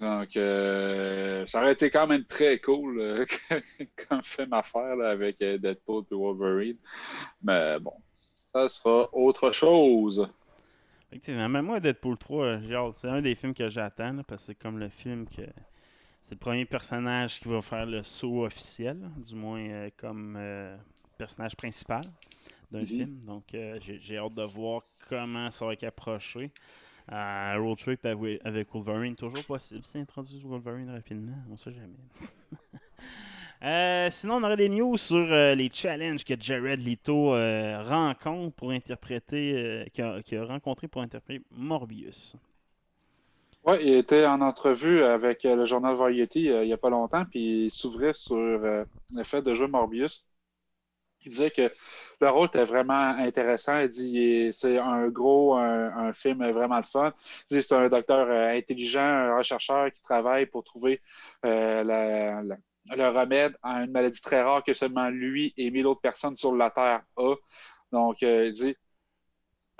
Donc, 0.00 0.36
euh, 0.36 1.46
ça 1.46 1.60
aurait 1.60 1.72
été 1.72 1.90
quand 1.90 2.06
même 2.06 2.24
très 2.24 2.58
cool 2.60 3.00
euh, 3.00 3.26
comme 4.08 4.22
film 4.24 4.52
à 4.54 4.62
faire 4.62 4.96
là, 4.96 5.10
avec 5.10 5.42
euh, 5.42 5.58
Deadpool 5.58 6.04
et 6.10 6.14
Wolverine. 6.14 6.78
Mais 7.42 7.78
bon, 7.80 7.94
ça 8.52 8.68
sera 8.68 9.08
autre 9.14 9.52
chose. 9.52 10.28
Effectivement, 11.10 11.48
même 11.48 11.66
moi, 11.66 11.80
Deadpool 11.80 12.16
3, 12.18 12.60
j'ai 12.60 12.74
hâte. 12.74 12.98
c'est 12.98 13.08
un 13.08 13.20
des 13.20 13.34
films 13.34 13.54
que 13.54 13.68
j'attends, 13.68 14.22
parce 14.26 14.42
que 14.42 14.46
c'est 14.48 14.54
comme 14.54 14.78
le 14.78 14.88
film 14.88 15.26
que. 15.28 15.42
C'est 16.22 16.34
le 16.34 16.38
premier 16.38 16.66
personnage 16.66 17.40
qui 17.40 17.48
va 17.48 17.62
faire 17.62 17.86
le 17.86 18.02
saut 18.02 18.44
officiel, 18.44 19.00
là, 19.00 19.08
du 19.16 19.34
moins 19.34 19.60
euh, 19.60 19.90
comme 19.96 20.36
euh, 20.38 20.76
personnage 21.18 21.56
principal 21.56 22.02
d'un 22.70 22.84
Mhm. 22.84 22.86
film. 22.86 23.20
Donc, 23.24 23.54
euh, 23.54 23.78
j'ai 23.80 23.98
j'ai 24.00 24.18
hâte 24.18 24.34
de 24.34 24.42
voir 24.44 24.82
comment 25.08 25.50
ça 25.50 25.66
va 25.66 25.72
être 25.74 25.84
approché. 25.84 26.52
Un 27.10 27.58
road 27.58 27.76
trip 27.78 28.04
avec 28.04 28.72
Wolverine, 28.72 29.16
toujours 29.16 29.44
possible. 29.44 29.80
C'est 29.84 29.98
introduire 29.98 30.46
Wolverine 30.46 30.90
rapidement, 30.90 31.36
on 31.50 31.56
sait 31.56 31.72
jamais. 31.72 31.98
Euh, 33.62 34.08
sinon, 34.10 34.36
on 34.36 34.42
aurait 34.42 34.56
des 34.56 34.70
news 34.70 34.96
sur 34.96 35.18
euh, 35.18 35.54
les 35.54 35.68
challenges 35.70 36.24
que 36.24 36.32
Jared 36.40 36.80
Leto 36.82 37.34
euh, 37.34 37.82
rencontre 37.82 38.56
pour 38.56 38.70
interpréter, 38.70 39.84
euh, 39.98 40.20
qu'il 40.22 40.38
a, 40.38 40.44
rencontré 40.46 40.88
pour 40.88 41.02
interpréter 41.02 41.44
Morbius. 41.50 42.36
Oui, 43.64 43.76
il 43.82 43.94
était 43.94 44.24
en 44.26 44.40
entrevue 44.40 45.02
avec 45.02 45.44
euh, 45.44 45.54
le 45.54 45.66
journal 45.66 45.94
Variety 45.94 46.48
euh, 46.48 46.62
il 46.64 46.68
n'y 46.68 46.72
a 46.72 46.78
pas 46.78 46.88
longtemps, 46.88 47.24
puis 47.26 47.66
il 47.66 47.70
s'ouvrait 47.70 48.14
sur 48.14 48.36
euh, 48.38 48.84
le 49.14 49.22
fait 49.22 49.42
de 49.42 49.52
jouer 49.52 49.68
Morbius. 49.68 50.24
Il 51.24 51.30
disait 51.30 51.50
que 51.50 51.70
le 52.20 52.30
rôle 52.30 52.46
était 52.46 52.64
vraiment 52.64 53.14
intéressant. 53.16 53.78
Il 53.80 53.88
dit 53.88 54.50
c'est 54.52 54.78
un 54.78 55.08
gros, 55.08 55.54
un, 55.56 56.12
film 56.12 56.48
vraiment 56.50 56.82
fun. 56.82 57.12
Il 57.50 57.58
dit 57.58 57.62
c'est 57.62 57.74
un 57.74 57.88
docteur 57.88 58.28
euh, 58.28 58.56
intelligent, 58.56 59.02
un 59.02 59.36
rechercheur 59.36 59.92
qui 59.92 60.02
travaille 60.02 60.46
pour 60.46 60.64
trouver 60.64 61.00
euh, 61.44 61.82
le 62.96 63.08
remède 63.08 63.56
à 63.62 63.82
une 63.84 63.90
maladie 63.90 64.20
très 64.20 64.42
rare 64.42 64.64
que 64.64 64.74
seulement 64.74 65.08
lui 65.10 65.52
et 65.56 65.70
mille 65.70 65.86
autres 65.86 66.00
personnes 66.00 66.36
sur 66.36 66.54
la 66.56 66.70
Terre 66.70 67.02
ont. 67.16 67.36
Donc, 67.92 68.22
euh, 68.22 68.46
il 68.46 68.52
dit 68.52 68.76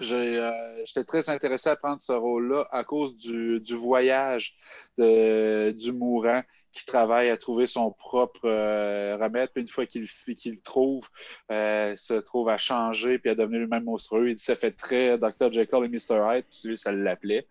j'étais 0.00 1.04
très 1.04 1.28
intéressé 1.30 1.68
à 1.70 1.76
prendre 1.76 2.00
ce 2.00 2.12
rôle-là 2.12 2.66
à 2.70 2.84
cause 2.84 3.16
du, 3.16 3.60
voyage 3.74 4.56
du 4.98 5.92
mourant 5.92 6.42
qui 6.72 6.86
travaille 6.86 7.30
à 7.30 7.36
trouver 7.36 7.66
son 7.66 7.90
propre 7.90 8.40
euh, 8.44 9.16
remède. 9.20 9.50
Puis 9.52 9.62
une 9.62 9.68
fois 9.68 9.86
qu'il, 9.86 10.02
le 10.02 10.60
trouve, 10.62 11.08
euh, 11.50 11.94
se 11.96 12.14
trouve 12.14 12.48
à 12.48 12.58
changer 12.58 13.18
puis 13.18 13.30
à 13.30 13.34
devenir 13.34 13.60
lui-même 13.60 13.84
monstrueux. 13.84 14.30
Il 14.30 14.38
ça 14.38 14.54
fait 14.54 14.70
très 14.70 15.18
Dr. 15.18 15.50
Jekyll 15.52 15.84
et 15.84 15.88
Mr. 15.88 16.20
Hyde, 16.20 16.44
puis 16.48 16.68
lui, 16.68 16.78
ça 16.78 16.92
l'appelait. 16.92 17.46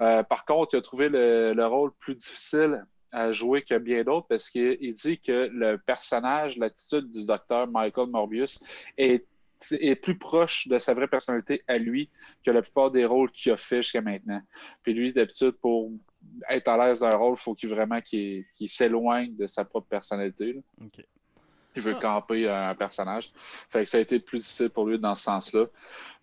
Euh, 0.00 0.22
par 0.22 0.44
contre, 0.44 0.74
il 0.74 0.78
a 0.78 0.82
trouvé 0.82 1.08
le, 1.08 1.54
le 1.54 1.66
rôle 1.66 1.92
plus 1.98 2.14
difficile 2.14 2.84
à 3.10 3.32
jouer 3.32 3.62
que 3.62 3.78
bien 3.78 4.04
d'autres 4.04 4.26
parce 4.28 4.50
qu'il 4.50 4.92
dit 4.92 5.18
que 5.18 5.48
le 5.50 5.78
personnage, 5.78 6.58
l'attitude 6.58 7.10
du 7.10 7.24
docteur 7.24 7.66
Michael 7.66 8.08
Morbius 8.08 8.62
est 8.98 9.24
est 9.70 9.96
plus 9.96 10.18
proche 10.18 10.68
de 10.68 10.78
sa 10.78 10.94
vraie 10.94 11.08
personnalité 11.08 11.62
à 11.66 11.78
lui 11.78 12.10
que 12.44 12.50
la 12.50 12.62
plupart 12.62 12.90
des 12.90 13.04
rôles 13.04 13.30
qu'il 13.30 13.52
a 13.52 13.56
fait 13.56 13.82
jusqu'à 13.82 14.00
maintenant. 14.00 14.42
Puis 14.82 14.94
lui, 14.94 15.12
d'habitude, 15.12 15.52
pour 15.52 15.92
être 16.48 16.68
à 16.68 16.76
l'aise 16.76 17.00
d'un 17.00 17.16
rôle, 17.16 17.34
il 17.36 17.40
faut 17.40 17.54
qu'il 17.54 17.68
vraiment 17.68 18.00
qu'il 18.00 18.44
s'éloigne 18.66 19.36
de 19.36 19.46
sa 19.46 19.64
propre 19.64 19.88
personnalité. 19.88 20.52
là. 20.52 20.60
Il 21.76 21.82
veut 21.82 21.94
Ah. 21.96 22.00
camper 22.00 22.48
un 22.48 22.74
personnage. 22.74 23.30
Fait 23.70 23.84
que 23.84 23.90
ça 23.90 23.98
a 23.98 24.00
été 24.00 24.18
plus 24.18 24.38
difficile 24.38 24.70
pour 24.70 24.86
lui 24.86 24.98
dans 24.98 25.14
ce 25.14 25.24
sens-là. 25.24 25.66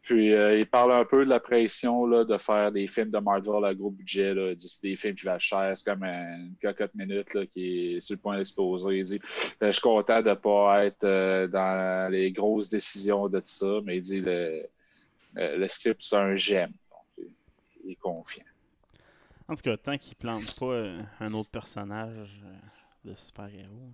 Puis 0.01 0.33
euh, 0.33 0.59
il 0.59 0.67
parle 0.67 0.91
un 0.91 1.03
peu 1.05 1.25
de 1.25 1.29
la 1.29 1.39
pression 1.39 2.05
là, 2.05 2.23
de 2.25 2.37
faire 2.37 2.71
des 2.71 2.87
films 2.87 3.09
de 3.09 3.17
Marvel 3.17 3.65
à 3.65 3.73
gros 3.73 3.89
budget. 3.89 4.35
Là. 4.35 4.51
Il 4.51 4.55
dit 4.55 4.69
c'est 4.69 4.87
des 4.87 4.95
films 4.95 5.15
qui 5.15 5.25
valent 5.25 5.39
cher, 5.39 5.75
c'est 5.75 5.83
comme 5.83 6.03
une 6.03 6.53
cocotte 6.61 6.93
minute 6.93 7.33
là, 7.33 7.45
qui 7.47 7.95
est 7.95 8.01
sur 8.01 8.15
le 8.15 8.19
point 8.21 8.37
d'exploser. 8.37 8.99
Il 8.99 9.03
dit 9.03 9.19
euh, 9.63 9.67
Je 9.67 9.71
suis 9.71 9.81
content 9.81 10.21
de 10.21 10.29
ne 10.29 10.35
pas 10.35 10.85
être 10.85 11.03
euh, 11.05 11.47
dans 11.47 12.11
les 12.11 12.31
grosses 12.31 12.69
décisions 12.69 13.27
de 13.29 13.39
tout 13.39 13.47
ça, 13.47 13.79
mais 13.83 13.97
il 13.97 14.01
dit 14.03 14.21
le, 14.21 14.67
le 15.33 15.67
script, 15.67 16.01
c'est 16.03 16.15
un 16.17 16.35
j'aime. 16.35 16.73
Donc, 17.17 17.27
il 17.83 17.91
est 17.91 17.95
confiant. 17.95 18.43
En 19.47 19.55
tout 19.55 19.61
cas, 19.63 19.77
tant 19.77 19.97
qu'il 19.97 20.15
plante 20.15 20.53
pas 20.59 20.83
un 21.19 21.33
autre 21.33 21.49
personnage 21.49 22.41
de 23.03 23.15
super-héros. 23.15 23.91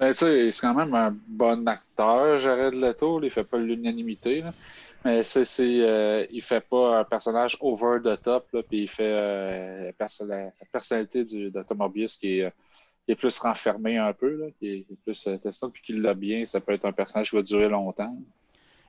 Mais 0.00 0.12
tu 0.12 0.18
sais, 0.20 0.50
c'est 0.50 0.60
quand 0.60 0.74
même 0.74 0.94
un 0.94 1.16
bon 1.28 1.66
acteur, 1.68 2.38
Jared 2.40 2.74
Leto. 2.74 3.22
Il 3.22 3.30
fait 3.30 3.44
pas 3.44 3.58
l'unanimité. 3.58 4.40
là. 4.40 4.52
Mais 5.04 5.22
c'est, 5.22 5.44
c'est, 5.44 5.82
euh, 5.82 6.26
il 6.30 6.42
fait 6.42 6.62
pas 6.62 6.98
un 7.00 7.04
personnage 7.04 7.56
over 7.60 7.98
the 8.02 8.20
top. 8.22 8.48
Là, 8.52 8.62
puis 8.62 8.82
il 8.82 8.88
fait 8.88 9.02
euh, 9.04 9.84
la, 9.86 9.92
perso- 9.92 10.26
la 10.26 10.50
personnalité 10.72 11.24
du, 11.24 11.50
de 11.50 11.62
qui 12.18 12.38
est, 12.40 12.44
euh, 12.44 12.50
qui 13.04 13.12
est 13.12 13.14
plus 13.14 13.38
renfermé 13.38 13.98
un 13.98 14.12
peu, 14.14 14.34
là, 14.36 14.46
qui, 14.58 14.68
est, 14.68 14.80
qui 14.82 14.92
est 14.94 14.98
plus 15.04 15.26
euh, 15.26 15.68
puis 15.72 15.82
qu'il 15.82 16.00
l'a 16.00 16.14
bien. 16.14 16.46
Ça 16.46 16.60
peut 16.60 16.72
être 16.72 16.86
un 16.86 16.92
personnage 16.92 17.30
qui 17.30 17.36
va 17.36 17.42
durer 17.42 17.68
longtemps. 17.68 18.16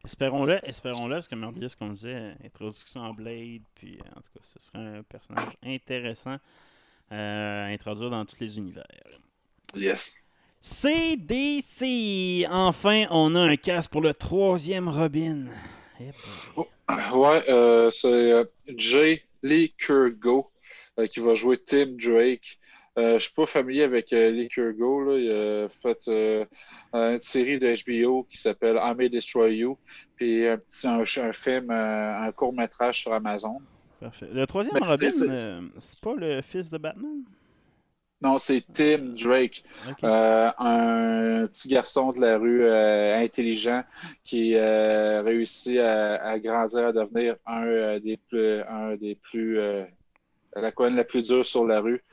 Espérons-le, 0.06 0.60
espérons-le, 0.64 1.16
parce 1.16 1.28
que 1.28 1.36
Morbius, 1.36 1.76
comme 1.76 1.90
je 1.90 1.96
disais, 1.96 2.34
introduction 2.46 3.02
en 3.02 3.12
Blade, 3.12 3.64
puis 3.74 3.98
euh, 4.00 4.10
en 4.16 4.22
tout 4.22 4.32
cas, 4.34 4.40
ce 4.44 4.60
serait 4.60 5.00
un 5.00 5.04
personnage 5.04 5.58
intéressant 5.64 6.38
euh, 7.12 7.66
à 7.66 7.68
introduire 7.68 8.12
dans 8.12 8.24
tous 8.24 8.40
les 8.40 8.58
univers. 8.58 8.86
Yes. 9.76 10.16
CDC! 10.66 12.48
Enfin, 12.50 13.06
on 13.12 13.36
a 13.36 13.40
un 13.40 13.56
casque 13.56 13.92
pour 13.92 14.02
le 14.02 14.16
troisième 14.16 14.90
Robin. 14.90 15.46
Eh 16.00 16.06
boy. 16.56 16.66
Ouais, 17.14 17.44
euh, 17.50 17.92
c'est 17.92 18.32
euh, 18.32 18.46
Jay 18.76 19.22
Lee 19.44 19.76
Kurgo 19.78 20.50
euh, 20.98 21.06
qui 21.06 21.20
va 21.20 21.36
jouer 21.36 21.58
Tim 21.58 21.90
Drake. 22.04 22.58
Euh, 22.98 23.20
je 23.20 23.26
suis 23.26 23.34
pas 23.36 23.46
familier 23.46 23.84
avec 23.84 24.10
Lee 24.10 24.48
Kurgo. 24.48 25.04
Là. 25.04 25.20
Il 25.20 25.32
a 25.32 25.70
fait 25.70 26.48
une 26.94 27.22
série 27.22 27.60
de 27.60 27.72
HBO 27.86 28.24
qui 28.24 28.40
s'appelle 28.40 28.80
I 28.82 28.96
May 28.98 29.10
Destroy 29.10 29.58
You, 29.58 29.78
puis 30.16 30.48
un, 30.48 30.58
petit, 30.58 30.88
un, 30.88 31.02
un 31.02 31.34
film, 31.34 31.70
un 31.70 32.32
court 32.32 32.54
métrage 32.54 33.02
sur 33.02 33.14
Amazon. 33.14 33.60
Parfait. 34.00 34.30
Le 34.34 34.48
troisième 34.48 34.80
Mais 34.82 34.88
Robin, 34.88 35.12
c'est 35.14 36.00
pas 36.02 36.16
le 36.16 36.42
fils 36.42 36.72
de 36.72 36.80
Batman? 36.80 37.24
Non, 38.26 38.40
c'est 38.40 38.64
Tim 38.74 39.14
Drake, 39.24 39.64
euh, 40.04 40.50
un 40.58 41.46
petit 41.46 41.68
garçon 41.68 42.12
de 42.12 42.20
la 42.22 42.40
rue 42.40 42.64
euh, 42.64 43.24
intelligent 43.24 43.84
qui 44.24 44.56
euh, 44.56 45.22
réussit 45.22 45.78
à, 45.78 46.16
à 46.16 46.40
grandir, 46.40 46.88
à 46.88 46.92
devenir 46.92 47.36
un 47.46 48.00
des 48.00 48.18
plus, 48.18 48.62
un 48.64 48.96
des 48.96 49.14
plus 49.14 49.60
la 50.56 50.72
colonne 50.72 50.96
la 50.96 51.04
plus 51.04 51.22
dure 51.22 51.46
sur 51.46 51.66
la 51.68 51.82
rue, 51.82 52.04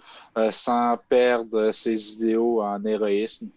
sans 0.51 0.99
perdre 1.09 1.73
ses 1.73 2.13
idéaux 2.13 2.61
en 2.61 2.85
héroïsme. 2.85 3.49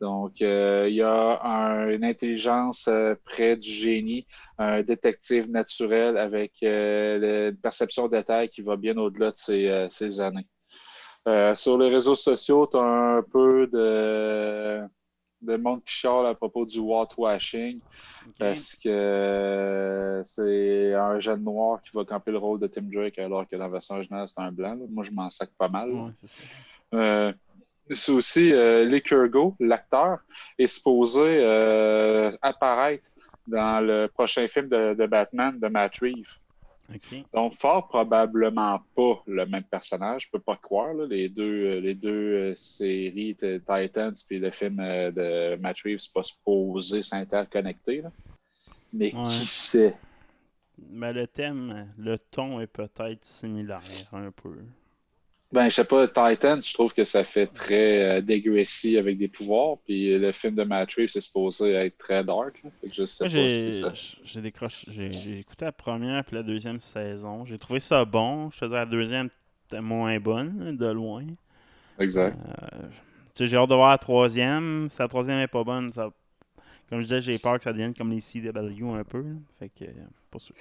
Donc, 0.00 0.40
il 0.40 0.94
y 0.94 1.02
a 1.02 1.40
un- 1.44 1.88
une 1.90 2.04
intelligence 2.04 2.90
près 3.24 3.56
du 3.56 3.70
génie, 3.70 4.26
un 4.58 4.82
détective 4.82 5.48
naturel 5.48 6.18
avec 6.18 6.54
une 6.62 7.56
perception 7.62 8.08
de 8.08 8.16
détail 8.16 8.48
qui 8.48 8.60
va 8.62 8.76
bien 8.76 8.96
au-delà 8.96 9.30
de 9.30 9.36
ses, 9.36 9.86
ses 9.90 10.20
années. 10.20 10.48
Euh, 11.28 11.54
sur 11.54 11.78
les 11.78 11.88
réseaux 11.88 12.16
sociaux, 12.16 12.66
tu 12.70 12.76
as 12.76 12.82
un 12.82 13.22
peu 13.22 13.66
de, 13.68 14.82
de 15.40 15.56
monde 15.56 15.84
qui 15.84 15.94
chiale 15.94 16.26
à 16.26 16.34
propos 16.34 16.66
du 16.66 16.80
whitewashing 16.80 17.78
Ok. 18.26 18.34
parce 18.38 18.74
que 18.76 18.88
euh, 18.88 20.22
c'est 20.24 20.94
un 20.94 21.18
jeune 21.18 21.42
noir 21.44 21.80
qui 21.82 21.90
va 21.96 22.04
camper 22.04 22.30
le 22.32 22.38
rôle 22.38 22.58
de 22.60 22.66
Tim 22.66 22.82
Drake 22.92 23.18
alors 23.18 23.48
que 23.48 23.56
la 23.56 23.68
version 23.68 23.94
originale, 23.96 24.28
c'est 24.28 24.40
un 24.40 24.50
blanc. 24.52 24.74
là. 24.74 24.84
Moi, 24.90 25.04
je 25.04 25.10
m'en 25.12 25.30
sac 25.30 25.50
pas 25.58 25.68
mal. 25.68 25.90
Ouais, 25.92 26.10
c'est. 26.20 26.96
Euh, 26.96 27.32
c'est 27.90 28.12
aussi 28.12 28.52
euh, 28.52 28.84
Lee 28.84 29.02
Kurgo, 29.02 29.54
l'acteur, 29.60 30.18
est 30.58 30.66
supposé 30.68 31.44
apparaître 32.40 33.08
dans 33.46 33.84
le 33.84 34.06
prochain 34.06 34.46
film 34.48 34.68
de, 34.68 34.94
de 34.94 35.06
Batman 35.06 35.58
de 35.58 35.68
Matt 35.68 35.98
Reeves. 35.98 36.38
Donc, 37.32 37.54
fort 37.54 37.88
probablement 37.88 38.80
pas 38.94 39.22
le 39.26 39.46
même 39.46 39.64
personnage. 39.64 40.24
Je 40.26 40.30
peux 40.30 40.38
pas 40.40 40.56
croire. 40.56 40.94
là. 40.94 41.06
Les 41.06 41.28
deux, 41.28 41.66
euh, 41.66 41.80
les 41.80 41.94
deux 41.94 42.10
euh, 42.50 42.54
séries 42.54 43.34
de 43.34 43.58
Titans 43.58 44.14
puis 44.28 44.38
le 44.38 44.50
film 44.50 44.80
euh, 44.80 45.10
de 45.10 45.56
Matt 45.60 45.78
Reeves, 45.84 45.98
c'est 46.00 46.12
pas 46.12 46.22
supposé 46.22 47.02
s'interconnecter. 47.02 48.02
là. 48.02 48.10
Mais 48.92 49.14
Ouais. 49.14 49.22
qui 49.24 49.46
sait? 49.46 49.94
Mais 50.90 51.12
le 51.12 51.26
thème, 51.26 51.92
le 51.98 52.18
ton 52.18 52.60
est 52.60 52.66
peut-être 52.66 53.24
similaire 53.24 53.82
un 54.12 54.30
peu. 54.30 54.56
Ben, 55.52 55.68
je 55.68 55.74
sais 55.74 55.84
pas, 55.84 56.06
Titans, 56.08 56.62
je 56.62 56.72
trouve 56.72 56.94
que 56.94 57.04
ça 57.04 57.24
fait 57.24 57.46
très 57.46 58.18
euh, 58.18 58.98
avec 58.98 59.18
des 59.18 59.28
pouvoirs. 59.28 59.76
Puis 59.84 60.18
le 60.18 60.32
film 60.32 60.54
de 60.54 60.64
Matt 60.64 60.92
Reeves, 60.94 61.10
c'est 61.10 61.20
supposé 61.20 61.72
être 61.72 61.98
très 61.98 62.24
dark. 62.24 62.62
là. 62.64 62.70
Fait 62.80 62.88
que 62.88 62.94
je 62.94 63.04
sais 63.06 63.24
Moi, 63.24 63.28
pas 63.28 63.50
si 63.50 63.70
j'ai 63.70 63.72
ça... 63.72 63.92
j'ai 64.24 64.40
décroché- 64.40 64.86
j'ai 64.90 65.10
j'ai 65.10 65.38
écouté 65.38 65.64
la 65.64 65.72
première 65.72 66.24
puis 66.24 66.34
la 66.36 66.42
deuxième 66.42 66.78
saison. 66.78 67.44
J'ai 67.44 67.58
trouvé 67.58 67.80
ça 67.80 68.04
bon. 68.04 68.50
Je 68.50 68.60
te 68.60 68.64
dirais 68.64 68.80
la 68.80 68.86
deuxième 68.86 69.28
était 69.66 69.80
moins 69.80 70.18
bonne, 70.18 70.76
de 70.76 70.86
loin. 70.86 71.24
Exact. 71.98 72.38
Euh, 72.38 72.88
j'ai 73.36 73.56
hâte 73.56 73.68
de 73.70 73.74
voir 73.74 73.90
la 73.90 73.98
troisième. 73.98 74.88
Si 74.90 74.98
la 75.00 75.08
troisième 75.08 75.38
est 75.38 75.48
pas 75.48 75.64
bonne, 75.64 75.90
ça... 75.92 76.10
comme 76.88 77.00
je 77.00 77.04
disais, 77.04 77.20
j'ai 77.20 77.38
peur 77.38 77.58
que 77.58 77.64
ça 77.64 77.72
devienne 77.72 77.94
comme 77.94 78.12
les 78.12 78.20
CW 78.20 78.94
un 78.94 79.04
peu. 79.04 79.24
Fait 79.58 79.70
que, 79.70 79.84
euh, 79.84 79.92
pas 80.30 80.38
sûr. 80.38 80.56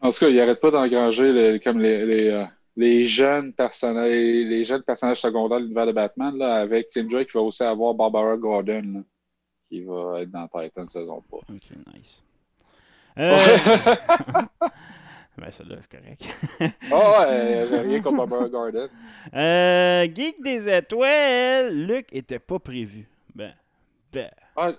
En 0.00 0.10
tout 0.12 0.18
cas, 0.20 0.28
il 0.28 0.40
arrête 0.40 0.60
pas 0.60 0.70
d'engranger 0.70 1.32
le- 1.32 1.58
comme 1.58 1.80
les, 1.80 2.04
les, 2.06 2.28
euh, 2.30 2.44
les 2.78 3.04
jeunes 3.06 3.52
personnages, 3.52 4.08
les 4.12 4.64
jeunes 4.64 4.84
personnages 4.84 5.20
secondaires 5.20 5.58
de 5.58 5.64
l'univers 5.64 5.86
de 5.86 5.92
Batman, 5.92 6.38
là, 6.38 6.54
avec 6.58 6.86
Tim 6.86 7.04
Drake, 7.04 7.26
qui 7.26 7.36
va 7.36 7.42
aussi 7.42 7.64
avoir 7.64 7.92
Barbara 7.92 8.36
Gordon, 8.36 8.82
là, 8.94 9.00
qui 9.68 9.82
va 9.82 10.22
être 10.22 10.30
dans 10.30 10.46
Titan 10.46 10.86
saison 10.86 11.20
3. 11.28 11.40
Ok, 11.50 11.94
nice. 11.94 12.24
Euh... 13.18 13.34
ben, 15.36 15.50
celle-là, 15.50 15.76
c'est 15.80 15.90
correct. 15.90 16.24
Ah 16.92 17.20
ouais, 17.20 17.66
j'ai 17.68 17.80
rien 17.80 18.00
contre 18.00 18.18
Barbara 18.18 18.48
Gordon. 18.48 18.88
Euh, 19.34 20.06
Geek 20.14 20.40
des 20.40 20.72
étoiles, 20.72 21.74
Luc 21.74 22.06
était 22.12 22.38
pas 22.38 22.60
prévu. 22.60 23.08
Ben, 23.34 23.54
ben. 24.12 24.30
Ah, 24.56 24.70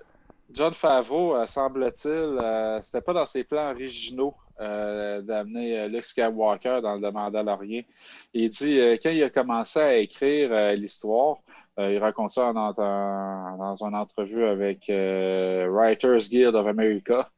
John 0.52 0.74
Favreau, 0.74 1.36
euh, 1.36 1.46
semble-t-il, 1.48 2.40
euh, 2.42 2.82
c'était 2.82 3.02
pas 3.02 3.14
dans 3.14 3.26
ses 3.26 3.44
plans 3.44 3.72
originaux 3.72 4.34
euh, 4.60 5.22
d'amener 5.22 5.88
Luke 5.90 6.06
Skywalker 6.06 6.80
dans 6.82 6.96
le 6.96 7.12
Mandalorian. 7.12 7.84
Il 8.34 8.50
dit, 8.50 8.78
quand 9.02 9.10
il 9.10 9.24
a 9.24 9.30
commencé 9.30 9.80
à 9.80 9.98
écrire 9.98 10.74
l'histoire, 10.76 11.38
il 11.78 11.98
raconte 11.98 12.32
ça 12.32 12.52
dans 12.52 13.76
une 13.84 13.96
entrevue 13.96 14.46
avec 14.46 14.86
Writers 14.90 16.28
Guild 16.30 16.56
of 16.56 16.68
America. 16.68 17.30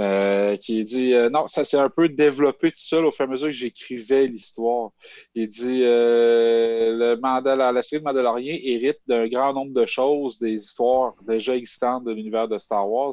Euh, 0.00 0.56
qui 0.56 0.82
dit 0.82 1.12
euh, 1.12 1.28
non, 1.28 1.46
ça 1.46 1.62
s'est 1.62 1.76
un 1.76 1.90
peu 1.90 2.08
développé 2.08 2.70
tout 2.70 2.78
seul 2.78 3.04
au 3.04 3.12
fur 3.12 3.26
et 3.26 3.28
à 3.28 3.30
mesure 3.30 3.48
que 3.48 3.52
j'écrivais 3.52 4.26
l'histoire. 4.26 4.92
Il 5.34 5.46
dit 5.46 5.82
euh, 5.82 7.16
le 7.16 7.54
la 7.70 7.82
série 7.82 8.00
de 8.00 8.06
Mandalorian 8.06 8.56
hérite 8.62 9.00
d'un 9.06 9.28
grand 9.28 9.52
nombre 9.52 9.74
de 9.74 9.84
choses, 9.84 10.38
des 10.38 10.54
histoires 10.54 11.12
déjà 11.28 11.54
existantes 11.54 12.04
de 12.04 12.12
l'univers 12.12 12.48
de 12.48 12.56
Star 12.56 12.90
Wars. 12.90 13.12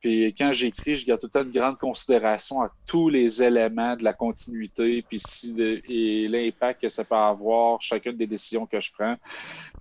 Puis 0.00 0.34
quand 0.38 0.52
j'écris, 0.52 0.96
je 0.96 1.04
garde 1.04 1.20
tout 1.20 1.38
une 1.38 1.50
grande 1.50 1.76
considération 1.76 2.62
à 2.62 2.70
tous 2.86 3.10
les 3.10 3.42
éléments 3.42 3.94
de 3.96 4.04
la 4.04 4.14
continuité, 4.14 5.02
puis 5.02 5.20
si 5.20 5.54
et 5.60 6.28
l'impact 6.28 6.80
que 6.80 6.88
ça 6.88 7.04
peut 7.04 7.14
avoir, 7.14 7.82
chacune 7.82 8.16
des 8.16 8.26
décisions 8.26 8.64
que 8.64 8.80
je 8.80 8.90
prends. 8.96 9.16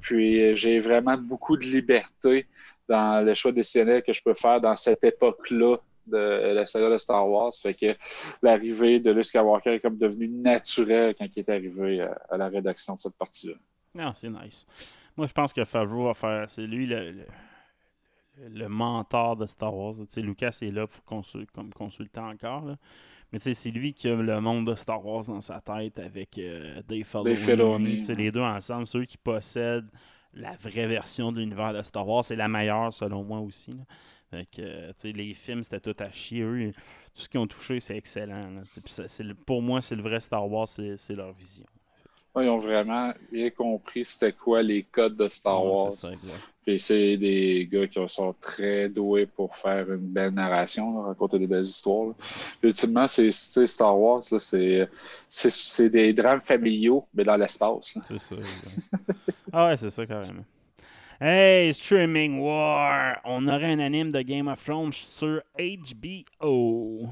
Puis 0.01 0.53
j'ai 0.57 0.81
vraiment 0.81 1.15
beaucoup 1.15 1.55
de 1.55 1.63
liberté 1.63 2.47
dans 2.89 3.25
le 3.25 3.33
choix 3.35 3.53
décisionnel 3.53 4.03
que 4.03 4.11
je 4.11 4.21
peux 4.21 4.33
faire 4.33 4.59
dans 4.59 4.75
cette 4.75 5.05
époque-là 5.05 5.77
de 6.07 6.53
la 6.53 6.65
saga 6.65 6.89
de 6.89 6.97
Star 6.97 7.27
Wars. 7.27 7.53
Fait 7.55 7.73
que 7.73 7.87
l'arrivée 8.41 8.99
de 8.99 9.11
Luke 9.11 9.25
Skywalker 9.25 9.73
est 9.73 9.79
comme 9.79 9.97
devenu 9.97 10.27
naturel 10.27 11.15
quand 11.17 11.27
il 11.35 11.39
est 11.39 11.49
arrivé 11.49 12.01
à, 12.01 12.37
la 12.37 12.47
rédaction 12.47 12.95
de 12.95 12.99
cette 12.99 13.17
partie-là. 13.17 13.55
Non, 13.95 14.13
c'est 14.15 14.29
nice. 14.29 14.65
Moi, 15.17 15.27
je 15.27 15.33
pense 15.33 15.53
que 15.53 15.63
Favreau 15.63 16.05
va 16.05 16.13
faire. 16.13 16.49
C'est 16.49 16.65
lui 16.65 16.87
le, 16.87 17.25
le, 18.49 18.67
mentor 18.69 19.35
de 19.35 19.45
Star 19.45 19.75
Wars. 19.75 19.95
Lucas 20.17 20.57
est 20.61 20.71
là 20.71 20.87
pour 20.87 21.23
comme 21.53 21.73
consultant 21.73 22.29
encore. 22.29 22.75
Mais 23.31 23.39
c'est 23.39 23.71
lui 23.71 23.93
qui 23.93 24.09
a 24.09 24.15
le 24.15 24.41
monde 24.41 24.67
de 24.67 24.75
Star 24.75 25.05
Wars 25.05 25.25
dans 25.25 25.39
sa 25.39 25.61
tête 25.61 25.99
avec 25.99 26.37
euh, 26.37 26.81
Dave 26.87 27.37
Filoni. 27.37 28.01
Les 28.01 28.31
deux 28.31 28.41
ensemble, 28.41 28.87
ceux 28.87 29.05
qui 29.05 29.17
possèdent 29.17 29.89
la 30.33 30.55
vraie 30.57 30.87
version 30.87 31.31
de 31.31 31.39
l'univers 31.39 31.73
de 31.73 31.81
Star 31.81 32.07
Wars. 32.07 32.25
C'est 32.25 32.35
la 32.35 32.49
meilleure 32.49 32.91
selon 32.91 33.23
moi 33.23 33.39
aussi. 33.39 33.73
Fait 34.31 34.47
que, 34.49 35.07
les 35.09 35.33
films, 35.33 35.61
c'était 35.61 35.81
tout 35.81 35.95
à 36.01 36.09
chier. 36.09 36.41
Eux, 36.41 36.71
tout 37.13 37.21
ce 37.21 37.27
qu'ils 37.27 37.39
ont 37.41 37.47
touché, 37.47 37.81
c'est 37.81 37.97
excellent. 37.97 38.61
pour 39.45 39.61
moi, 39.61 39.81
c'est 39.81 39.95
le 39.95 40.01
vrai 40.01 40.21
Star 40.21 40.49
Wars, 40.49 40.67
c'est 40.69 41.15
leur 41.15 41.33
vision. 41.33 41.65
ils 42.37 42.47
ont 42.47 42.57
vraiment 42.57 43.11
bien 43.29 43.49
compris 43.49 44.05
c'était 44.05 44.31
quoi 44.31 44.63
les 44.63 44.83
codes 44.83 45.17
de 45.17 45.27
Star 45.27 45.65
Wars. 45.65 45.91
Puis 46.65 46.79
c'est 46.79 47.17
des 47.17 47.67
gars 47.69 47.87
qui 47.87 47.99
sont 48.07 48.33
très 48.39 48.87
doués 48.87 49.25
pour 49.25 49.53
faire 49.53 49.91
une 49.91 50.13
belle 50.13 50.33
narration, 50.33 51.01
raconter 51.01 51.37
des 51.37 51.47
belles 51.47 51.63
histoires. 51.63 52.13
ultimement, 52.63 53.07
c'est 53.07 53.31
Star 53.31 53.99
Wars, 53.99 54.23
c'est 54.23 55.89
des 55.89 56.13
drames 56.13 56.41
familiaux, 56.41 57.05
mais 57.13 57.25
dans 57.25 57.35
l'espace. 57.35 57.97
C'est 58.07 58.17
ça. 58.17 58.35
ah 59.51 59.67
ouais, 59.67 59.77
c'est 59.77 59.89
ça 59.89 60.05
carrément. 60.05 60.45
Hey, 61.23 61.71
Streaming 61.71 62.39
War! 62.39 63.21
On 63.25 63.47
aurait 63.47 63.73
un 63.73 63.77
anime 63.79 64.11
de 64.11 64.23
Game 64.23 64.47
of 64.47 64.65
Thrones 64.65 64.91
sur 64.91 65.43
HBO. 65.55 67.09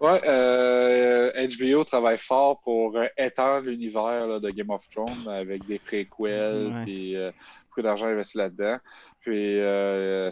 Ouais, 0.00 0.20
euh, 0.24 1.48
HBO 1.48 1.82
travaille 1.82 2.18
fort 2.18 2.60
pour 2.60 2.96
euh, 2.96 3.06
étendre 3.18 3.66
l'univers 3.66 4.38
de 4.38 4.50
Game 4.50 4.70
of 4.70 4.88
Thrones 4.88 5.26
avec 5.28 5.66
des 5.66 5.80
préquels 5.80 6.84
et 6.86 7.16
euh, 7.16 7.32
beaucoup 7.64 7.82
d'argent 7.82 8.06
investi 8.06 8.38
là-dedans. 8.38 8.78
Puis 9.18 9.58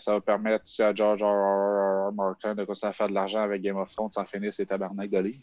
ça 0.01 0.13
va 0.13 0.21
permettre 0.21 0.63
aussi 0.67 0.81
à 0.81 0.95
George 0.95 1.25
R. 1.25 1.27
R. 1.27 2.13
Martin 2.13 2.55
de 2.55 2.63
continuer 2.63 2.91
à 2.91 2.93
faire 2.93 3.09
de 3.09 3.15
l'argent 3.15 3.43
avec 3.43 3.61
Game 3.61 3.77
of 3.77 3.93
Thrones 3.93 4.13
sans 4.13 4.25
finir 4.25 4.55
ses 4.55 4.67
tabarnaks 4.67 5.11
de 5.11 5.19
livres. 5.19 5.43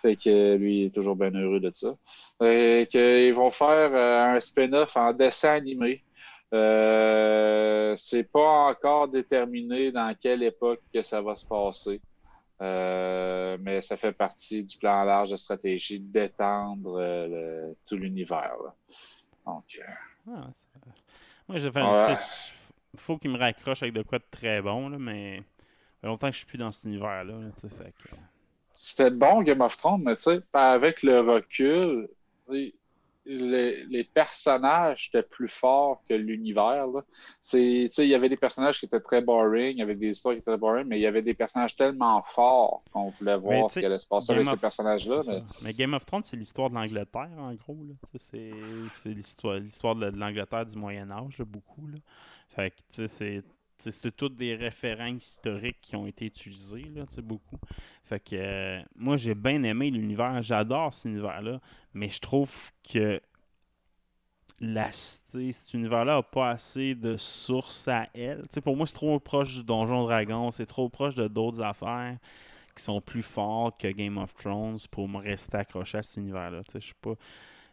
Fait 0.00 0.16
que 0.16 0.56
lui 0.56 0.80
il 0.80 0.86
est 0.86 0.94
toujours 0.94 1.16
bien 1.16 1.32
heureux 1.34 1.60
de 1.60 1.70
ça. 1.74 1.94
Et 2.42 2.88
qu'ils 2.90 3.34
vont 3.34 3.50
faire 3.50 3.94
un 3.94 4.40
spin-off 4.40 4.96
en 4.96 5.12
dessin 5.12 5.52
animé 5.52 6.02
euh, 6.52 7.96
c'est 7.96 8.24
pas 8.24 8.68
encore 8.68 9.08
déterminé 9.08 9.90
dans 9.90 10.14
quelle 10.14 10.42
époque 10.42 10.80
que 10.92 11.02
ça 11.02 11.20
va 11.20 11.34
se 11.34 11.46
passer. 11.46 12.00
Euh, 12.60 13.58
mais 13.60 13.82
ça 13.82 13.96
fait 13.96 14.12
partie 14.12 14.62
du 14.62 14.78
plan 14.78 15.04
large 15.04 15.30
de 15.30 15.36
stratégie 15.36 15.98
d'étendre 15.98 17.00
euh, 17.00 17.72
tout 17.86 17.96
l'univers. 17.96 18.56
Donc. 19.44 19.80
Ah, 20.28 20.48
moi, 21.48 21.58
je 21.58 21.68
Il 21.68 23.00
faut 23.00 23.18
qu'il 23.18 23.30
me 23.30 23.38
raccroche 23.38 23.82
avec 23.82 23.94
de 23.94 24.02
quoi 24.02 24.18
de 24.18 24.24
très 24.30 24.62
bon, 24.62 24.88
là, 24.88 24.98
mais 24.98 25.42
fait 26.00 26.06
longtemps 26.06 26.28
que 26.28 26.34
je 26.34 26.38
suis 26.38 26.46
plus 26.46 26.58
dans 26.58 26.70
cet 26.70 26.84
univers-là. 26.84 27.34
C'était 28.72 29.10
bon, 29.10 29.42
Game 29.42 29.60
of 29.60 29.76
Thrones, 29.76 30.02
mais 30.02 30.16
tu 30.16 30.22
sais, 30.22 30.40
avec 30.52 31.02
le 31.02 31.20
recul, 31.20 32.08
les, 33.26 34.04
personnages 34.12 35.08
étaient 35.08 35.22
plus 35.22 35.48
forts 35.48 36.02
que 36.08 36.14
l'univers. 36.14 36.86
Il 37.52 37.88
y 37.98 38.14
avait 38.14 38.28
des 38.28 38.36
personnages 38.36 38.78
qui 38.78 38.86
étaient 38.86 39.00
très 39.00 39.22
boring, 39.22 39.72
il 39.72 39.78
y 39.78 39.82
avait 39.82 39.94
des 39.94 40.10
histoires 40.10 40.34
qui 40.34 40.38
étaient 40.38 40.50
très 40.50 40.58
boring, 40.58 40.86
mais 40.86 40.98
il 40.98 41.02
y 41.02 41.06
avait 41.06 41.22
des 41.22 41.34
personnages 41.34 41.76
tellement 41.76 42.22
forts 42.22 42.82
qu'on 42.92 43.08
voulait 43.10 43.36
voir 43.36 43.70
ce 43.70 43.80
qui 43.80 43.86
allait 43.86 43.98
se 43.98 44.06
passer 44.06 44.32
avec 44.32 44.46
ces 44.46 44.56
personnages-là. 44.56 45.20
Mais... 45.62 45.72
Game 45.72 45.94
of 45.94 46.04
Thrones, 46.06 46.24
c'est 46.24 46.36
l'histoire 46.36 46.70
de 46.70 46.74
l'Angleterre, 46.74 47.30
en 47.38 47.54
gros. 47.54 47.78
C'est 48.16 48.52
l'histoire 49.04 49.94
de 49.96 50.06
l'Angleterre 50.06 50.66
du 50.66 50.76
Moyen-Âge, 50.76 51.38
beaucoup. 51.38 51.86
Là. 51.88 51.98
Fait 52.48 52.70
que, 52.70 53.06
c'est 53.06 53.42
c'est 53.78 54.16
toutes 54.16 54.36
des 54.36 54.54
référents 54.54 55.14
historiques 55.14 55.80
qui 55.80 55.96
ont 55.96 56.06
été 56.06 56.26
utilisés, 56.26 56.84
là, 56.94 57.04
beaucoup. 57.22 57.58
Fait 58.04 58.20
que 58.20 58.36
euh, 58.36 58.82
moi, 58.96 59.16
j'ai 59.16 59.34
bien 59.34 59.62
aimé 59.62 59.90
l'univers. 59.90 60.42
J'adore 60.42 60.92
cet 60.94 61.06
univers-là. 61.06 61.60
Mais 61.92 62.08
je 62.08 62.20
trouve 62.20 62.50
que 62.90 63.20
cet 64.60 65.74
univers-là 65.74 66.16
n'a 66.16 66.22
pas 66.22 66.50
assez 66.50 66.94
de 66.94 67.16
sources 67.16 67.88
à 67.88 68.08
elle. 68.14 68.44
pour 68.62 68.76
moi, 68.76 68.86
c'est 68.86 68.94
trop 68.94 69.18
proche 69.20 69.54
du 69.54 69.64
Donjon 69.64 70.04
Dragon. 70.04 70.50
C'est 70.50 70.66
trop 70.66 70.88
proche 70.88 71.14
de 71.14 71.28
d'autres 71.28 71.62
affaires 71.62 72.18
qui 72.74 72.82
sont 72.82 73.00
plus 73.00 73.22
fortes 73.22 73.80
que 73.80 73.88
Game 73.88 74.18
of 74.18 74.34
Thrones 74.34 74.78
pour 74.90 75.08
me 75.08 75.18
rester 75.18 75.58
accroché 75.58 75.98
à 75.98 76.02
cet 76.02 76.16
univers-là. 76.16 76.62
Je 76.72 76.78
suis 76.78 76.94
pas 77.00 77.14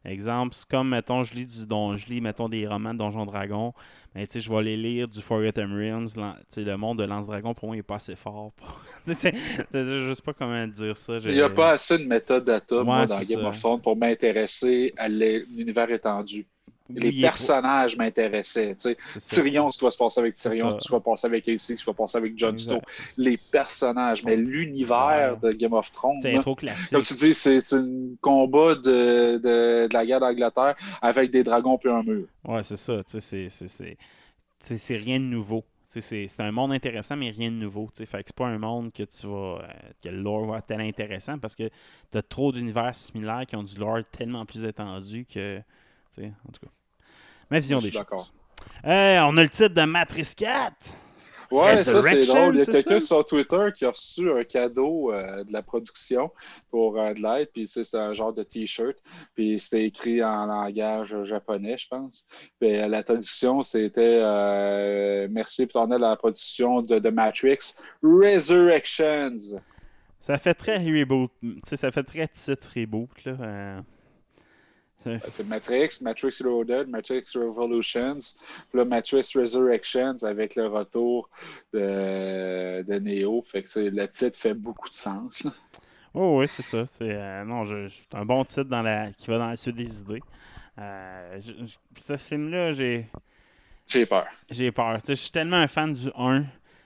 Exemple, 0.04 0.56
c'est 0.56 0.68
comme, 0.68 0.90
mettons, 0.90 1.24
je 1.24 1.34
lis, 1.36 1.46
du 1.46 1.66
don, 1.66 1.96
je 1.96 2.08
lis, 2.08 2.22
mettons, 2.22 2.50
des 2.50 2.66
romans 2.66 2.94
de 2.94 2.98
Donjon 2.98 3.26
Dragon, 3.26 3.74
mais 4.16 4.26
tu 4.26 4.34
sais, 4.34 4.42
je 4.42 4.50
vais 4.50 4.58
aller 4.58 4.76
lire 4.76 5.08
du 5.08 5.22
Forgotten 5.22 5.72
Realms, 5.72 6.10
le 6.58 6.76
monde 6.76 7.00
de 7.00 7.04
Lance 7.04 7.28
Dragon, 7.28 7.54
pour 7.54 7.68
moi, 7.68 7.76
il 7.76 7.80
n'est 7.80 7.84
pas 7.84 7.96
assez 7.96 8.16
fort. 8.16 8.52
je 9.08 10.14
sais 10.14 10.22
pas 10.24 10.34
comment 10.34 10.68
dire 10.68 10.98
ça. 10.98 11.18
Il 11.24 11.34
n'y 11.34 11.42
a 11.42 11.50
pas 11.50 11.72
assez 11.72 12.00
de 12.00 12.06
méthode 12.06 12.46
data, 12.46 12.84
moi, 12.84 13.06
dans 13.06 13.20
Game 13.22 13.46
of 13.46 13.60
Thrones 13.60 13.82
pour 13.82 13.96
m'intéresser 13.96 14.92
à 14.98 15.08
l'univers 15.08 15.90
étendu 15.92 16.48
les 16.96 17.22
personnages 17.22 17.98
m'intéressaient. 17.98 18.76
Tyrion, 19.28 19.72
ce 19.72 19.78
qui 19.78 19.86
va 19.86 19.92
se 19.92 19.98
passer 19.98 20.20
avec 20.20 20.36
Tyrion, 20.36 20.80
ce 20.80 20.88
qui 20.88 20.94
va 20.94 21.00
passer 21.00 21.28
avec 21.28 21.48
AC, 21.48 21.60
ce 21.60 21.74
qui 21.74 21.84
va 21.86 21.94
passer 21.94 22.18
avec 22.18 22.38
Jon 22.38 22.58
Snow. 22.58 22.82
Les 23.18 23.38
personnages, 23.38 24.24
mais 24.24 24.36
l'univers 24.36 25.38
de 25.38 25.52
Game 25.52 25.74
of 25.74 25.92
Thrones. 25.92 26.20
C'est 26.22 26.40
trop 26.40 26.56
classique. 26.56 26.92
Comme 26.92 27.04
tu 27.04 27.14
dis, 27.16 27.34
c'est 27.34 27.74
un 27.74 28.16
combat 28.22 28.76
de, 28.76 29.38
de, 29.38 29.90
la 29.92 30.06
guerre 30.06 30.20
d'Angleterre 30.20 30.76
avec 31.02 31.32
des 31.32 31.44
dragons 31.44 31.78
puis 31.78 31.90
un 31.90 32.04
mur. 32.04 32.28
Ouais, 32.46 32.64
c'est 32.64 32.78
ça. 32.78 33.00
C'est 33.08 34.98
rien 34.98 35.20
de 35.20 35.26
nouveau. 35.26 35.64
C'est 36.00 36.40
un 36.40 36.52
monde 36.52 36.72
intéressant, 36.72 37.18
mais 37.18 37.32
rien 37.32 37.52
de 37.52 37.58
nouveau. 37.58 37.90
Fait 37.94 38.06
que 38.06 38.24
c'est 38.28 38.36
pas 38.36 38.48
un 38.48 38.58
monde 38.58 38.94
que 38.94 39.04
tu 39.04 39.28
vas. 39.28 39.60
Euh, 39.60 39.68
que 40.02 40.08
le 40.08 40.22
lore 40.22 40.46
va 40.46 40.60
être 40.60 40.68
tellement 40.68 40.86
intéressant 40.86 41.38
parce 41.38 41.54
que 41.54 41.70
tu 42.12 42.18
as 42.18 42.22
trop 42.22 42.54
d'univers 42.54 42.96
similaires 42.96 43.46
qui 43.46 43.58
ont 43.58 43.64
du 43.64 43.78
lore 43.78 44.00
tellement 44.10 44.46
plus 44.46 44.64
étendu 44.64 45.26
que. 45.26 45.62
En 46.18 46.52
tout 46.52 46.66
cas. 46.66 46.72
Ma 47.52 47.60
vision 47.60 47.80
des 47.80 47.92
choses. 47.92 48.34
on 48.84 48.88
a 49.38 49.44
le 49.44 49.50
titre 49.50 49.76
de 49.76 49.84
Matrice 49.84 50.34
4. 50.34 50.98
Ouais, 51.52 51.84
ça 51.84 52.02
c'est 52.02 52.26
drôle. 52.26 52.56
Il 52.56 52.60
y 52.60 52.62
a 52.62 52.66
quelqu'un 52.66 53.00
sur 53.02 53.26
Twitter 53.26 53.68
qui 53.76 53.84
a 53.84 53.92
reçu 53.92 54.32
un 54.32 54.44
cadeau 54.46 55.12
euh, 55.12 55.44
de 55.44 55.52
la 55.52 55.62
production 55.62 56.32
pour 56.70 56.98
euh, 56.98 57.14
de 57.14 57.22
l'aide, 57.22 57.50
puis 57.54 57.68
c'est 57.68 57.94
un 57.94 58.14
genre 58.14 58.34
de 58.34 58.44
t-shirt, 58.44 58.96
puis 59.36 59.60
c'était 59.60 59.86
écrit 59.86 60.24
en 60.24 60.46
langage 60.46 61.14
japonais, 61.24 61.78
je 61.78 61.90
pense. 61.90 62.26
Puis 62.60 62.80
euh, 62.80 62.88
la 62.88 63.04
traduction, 63.04 63.64
c'était 63.64 64.22
Merci 65.30 65.68
pour 65.68 65.82
à 65.82 65.98
la 65.98 66.16
production 66.16 66.82
de, 66.82 67.00
de 67.00 67.10
Matrix 67.10 67.76
Resurrections. 68.02 69.60
Ça 70.22 70.38
fait 70.38 70.54
très 70.54 70.78
reboot, 70.78 71.32
ça 71.64 71.92
fait 71.92 72.04
très 72.04 72.28
titre 72.30 72.68
reboot, 72.78 73.10
là. 73.26 73.84
C'est 75.04 75.48
Matrix, 75.48 75.98
Matrix 76.02 76.38
Reloaded, 76.42 76.88
Matrix 76.88 77.24
Revolutions, 77.36 78.18
puis 78.70 78.80
là, 78.80 78.86
Matrix 78.86 79.32
Resurrections 79.36 80.24
avec 80.24 80.56
le 80.56 80.68
retour 80.68 81.30
de, 81.74 82.84
de 82.84 83.00
Neo. 83.00 83.42
Fait 83.42 83.64
que 83.64 83.80
le 83.80 84.08
titre 84.08 84.38
fait 84.38 84.54
beaucoup 84.54 84.90
de 84.90 84.96
sens. 84.96 85.48
Oh 86.14 86.40
oui, 86.40 86.48
c'est 86.48 86.64
ça. 86.64 86.86
C'est 86.86 87.10
euh, 87.10 87.46
non, 87.46 87.66
un 88.14 88.26
bon 88.26 88.44
titre 88.44 88.66
dans 88.66 88.82
la, 88.82 89.12
qui 89.12 89.28
va 89.28 89.38
dans 89.38 89.48
la 89.48 89.56
suite 89.56 89.76
des 89.76 90.00
idées. 90.00 90.22
Euh, 90.78 91.40
ce 92.06 92.18
film-là, 92.18 92.74
j'ai. 92.74 93.08
J'ai 93.88 94.06
peur. 94.06 94.28
J'ai 94.50 94.72
peur. 94.72 94.98
je 95.08 95.14
suis 95.14 95.32
tellement 95.32 95.58
un 95.58 95.68
fan 95.68 95.94
du 95.94 96.10
1. 96.16 96.46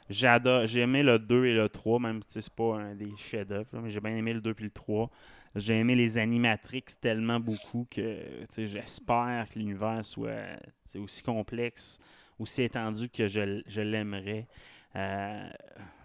J'adore, 0.09 0.67
j'ai 0.67 0.81
aimé 0.81 1.01
le 1.01 1.17
2 1.17 1.45
et 1.45 1.53
le 1.55 1.67
3, 1.67 1.99
même 1.99 2.21
si 2.27 2.41
c'est 2.41 2.53
pas 2.53 2.75
un 2.75 2.93
des 2.93 3.11
chefs-d'œuvre, 3.17 3.65
mais 3.73 3.89
j'ai 3.89 3.99
bien 3.99 4.15
aimé 4.15 4.33
le 4.33 4.41
2 4.41 4.55
et 4.59 4.63
le 4.63 4.69
3. 4.69 5.09
J'ai 5.55 5.79
aimé 5.79 5.95
les 5.95 6.17
animatrix 6.17 6.83
tellement 6.99 7.39
beaucoup 7.39 7.87
que 7.89 8.17
j'espère 8.57 9.47
que 9.49 9.57
l'univers 9.57 10.05
soit 10.05 10.59
aussi 10.95 11.23
complexe, 11.23 11.97
aussi 12.39 12.63
étendu 12.63 13.09
que 13.09 13.27
je, 13.27 13.61
je 13.65 13.81
l'aimerais. 13.81 14.47
Euh, 14.95 15.49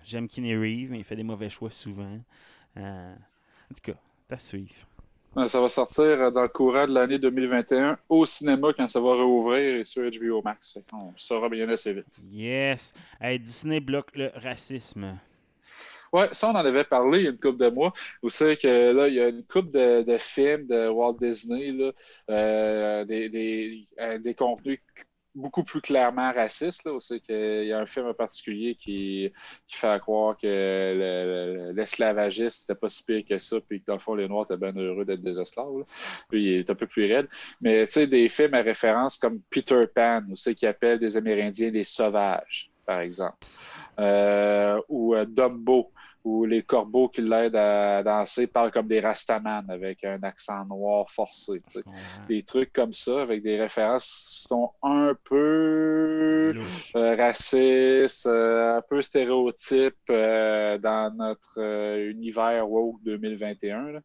j'aime 0.05 0.29
Kenny 0.29 0.55
Reeve, 0.55 0.91
mais 0.91 0.99
il 0.99 1.05
fait 1.05 1.17
des 1.17 1.25
mauvais 1.25 1.51
choix 1.51 1.71
souvent. 1.71 2.19
Euh, 2.77 3.15
en 3.15 3.75
tout 3.75 3.93
cas, 3.93 3.99
à 4.31 4.39
suivre. 4.39 4.87
Ça 5.47 5.61
va 5.61 5.69
sortir 5.69 6.33
dans 6.33 6.43
le 6.43 6.49
courant 6.49 6.89
de 6.89 6.93
l'année 6.93 7.19
2021 7.19 7.99
au 8.09 8.27
cinéma 8.27 8.73
quand 8.77 8.89
ça 8.89 9.01
va 9.01 9.15
rouvrir 9.15 9.87
sur 9.87 10.03
HBO 10.03 10.43
Max. 10.43 10.77
On 10.93 11.13
saura 11.17 11.49
bien 11.49 11.69
assez 11.69 11.93
vite. 11.93 12.21
Yes. 12.33 12.93
Disney 13.39 13.79
bloque 13.79 14.17
le 14.17 14.33
racisme. 14.35 15.19
Oui, 16.13 16.25
ça, 16.33 16.49
on 16.49 16.53
en 16.53 16.57
avait 16.57 16.85
parlé 16.85 17.19
il 17.21 17.25
y 17.25 17.27
a 17.29 17.31
une 17.31 17.39
couple 17.39 17.59
de 17.59 17.71
mois. 17.71 17.93
Vous 18.23 18.31
savez 18.31 18.57
que 18.57 18.91
là, 18.93 19.07
il 19.07 19.15
y 19.15 19.21
a 19.21 19.29
une 19.29 19.45
couple 19.45 19.71
de, 19.71 20.19
films 20.19 20.67
de 20.67 20.89
Walt 20.89 21.19
Disney, 21.21 21.71
là, 21.71 21.93
euh, 22.31 23.05
des, 23.05 23.29
des, 23.29 23.87
euh, 24.01 24.19
des, 24.19 24.35
contenus 24.35 24.81
beaucoup 25.35 25.63
plus 25.63 25.81
clairement 25.81 26.33
racistes. 26.33 26.85
Là. 26.85 26.93
Vous 26.93 27.19
qu'il 27.21 27.65
y 27.65 27.73
a 27.73 27.79
un 27.79 27.87
film 27.87 28.07
en 28.07 28.15
particulier 28.15 28.75
qui, 28.75 29.33
qui 29.69 29.77
fait 29.77 30.01
croire 30.01 30.37
que 30.37 31.73
l'esclavagisme, 31.75 32.51
c'était 32.51 32.79
pas 32.79 32.89
si 32.89 33.05
pire 33.05 33.23
que 33.29 33.39
ça, 33.39 33.59
puis 33.61 33.81
que 33.81 33.87
dans 33.87 33.95
le 33.95 34.01
fond, 34.01 34.15
les 34.15 34.29
Noirs 34.29 34.47
étaient 34.51 34.57
bien 34.57 34.75
heureux 34.75 35.05
d'être 35.05 35.23
des 35.23 35.39
esclaves. 35.39 35.85
Puis 36.29 36.43
il 36.43 36.59
est 36.61 36.71
un 36.71 36.75
peu 36.75 36.87
plus 36.87 37.13
raide. 37.13 37.29
Mais 37.61 37.87
tu 37.87 37.93
sais, 37.93 38.07
des 38.07 38.29
films 38.29 38.55
à 38.55 38.63
référence 38.63 39.19
comme 39.19 39.41
Peter 39.51 39.83
Pan, 39.95 40.23
vous 40.29 40.37
savez, 40.37 40.57
qui 40.57 40.67
appelle 40.67 40.99
des 40.99 41.17
Amérindiens 41.17 41.71
des 41.71 41.85
sauvages, 41.85 42.71
par 42.85 43.01
exemple. 43.01 43.39
Euh, 43.99 44.81
ou 44.89 45.15
Dumbo, 45.27 45.93
où 46.25 46.45
les 46.45 46.63
corbeaux 46.63 47.09
qui 47.09 47.23
l'aident 47.23 47.57
à 47.57 48.03
danser 48.03 48.47
parlent 48.47 48.71
comme 48.71 48.87
des 48.87 49.01
Rastaman 49.01 49.65
avec 49.71 50.05
un 50.05 50.23
accent 50.23 50.65
noir 50.67 51.11
forcé. 51.11 51.63
Des 52.29 52.43
trucs 52.43 52.73
comme 52.73 52.93
ça, 52.93 53.23
avec 53.23 53.43
des 53.43 53.61
références 53.61 54.07
qui 54.07 54.49
sont 54.49 54.71
un 54.83 55.15
peu 55.25 56.55
euh, 56.97 57.17
racistes, 57.17 58.27
euh, 58.27 58.79
un 58.79 58.83
peu 58.83 59.01
stéréotypes 59.01 59.95
euh, 60.11 60.79
dans 60.79 61.15
notre 61.15 61.59
univers 62.11 62.69
woke 62.69 63.03
2021. 63.05 64.01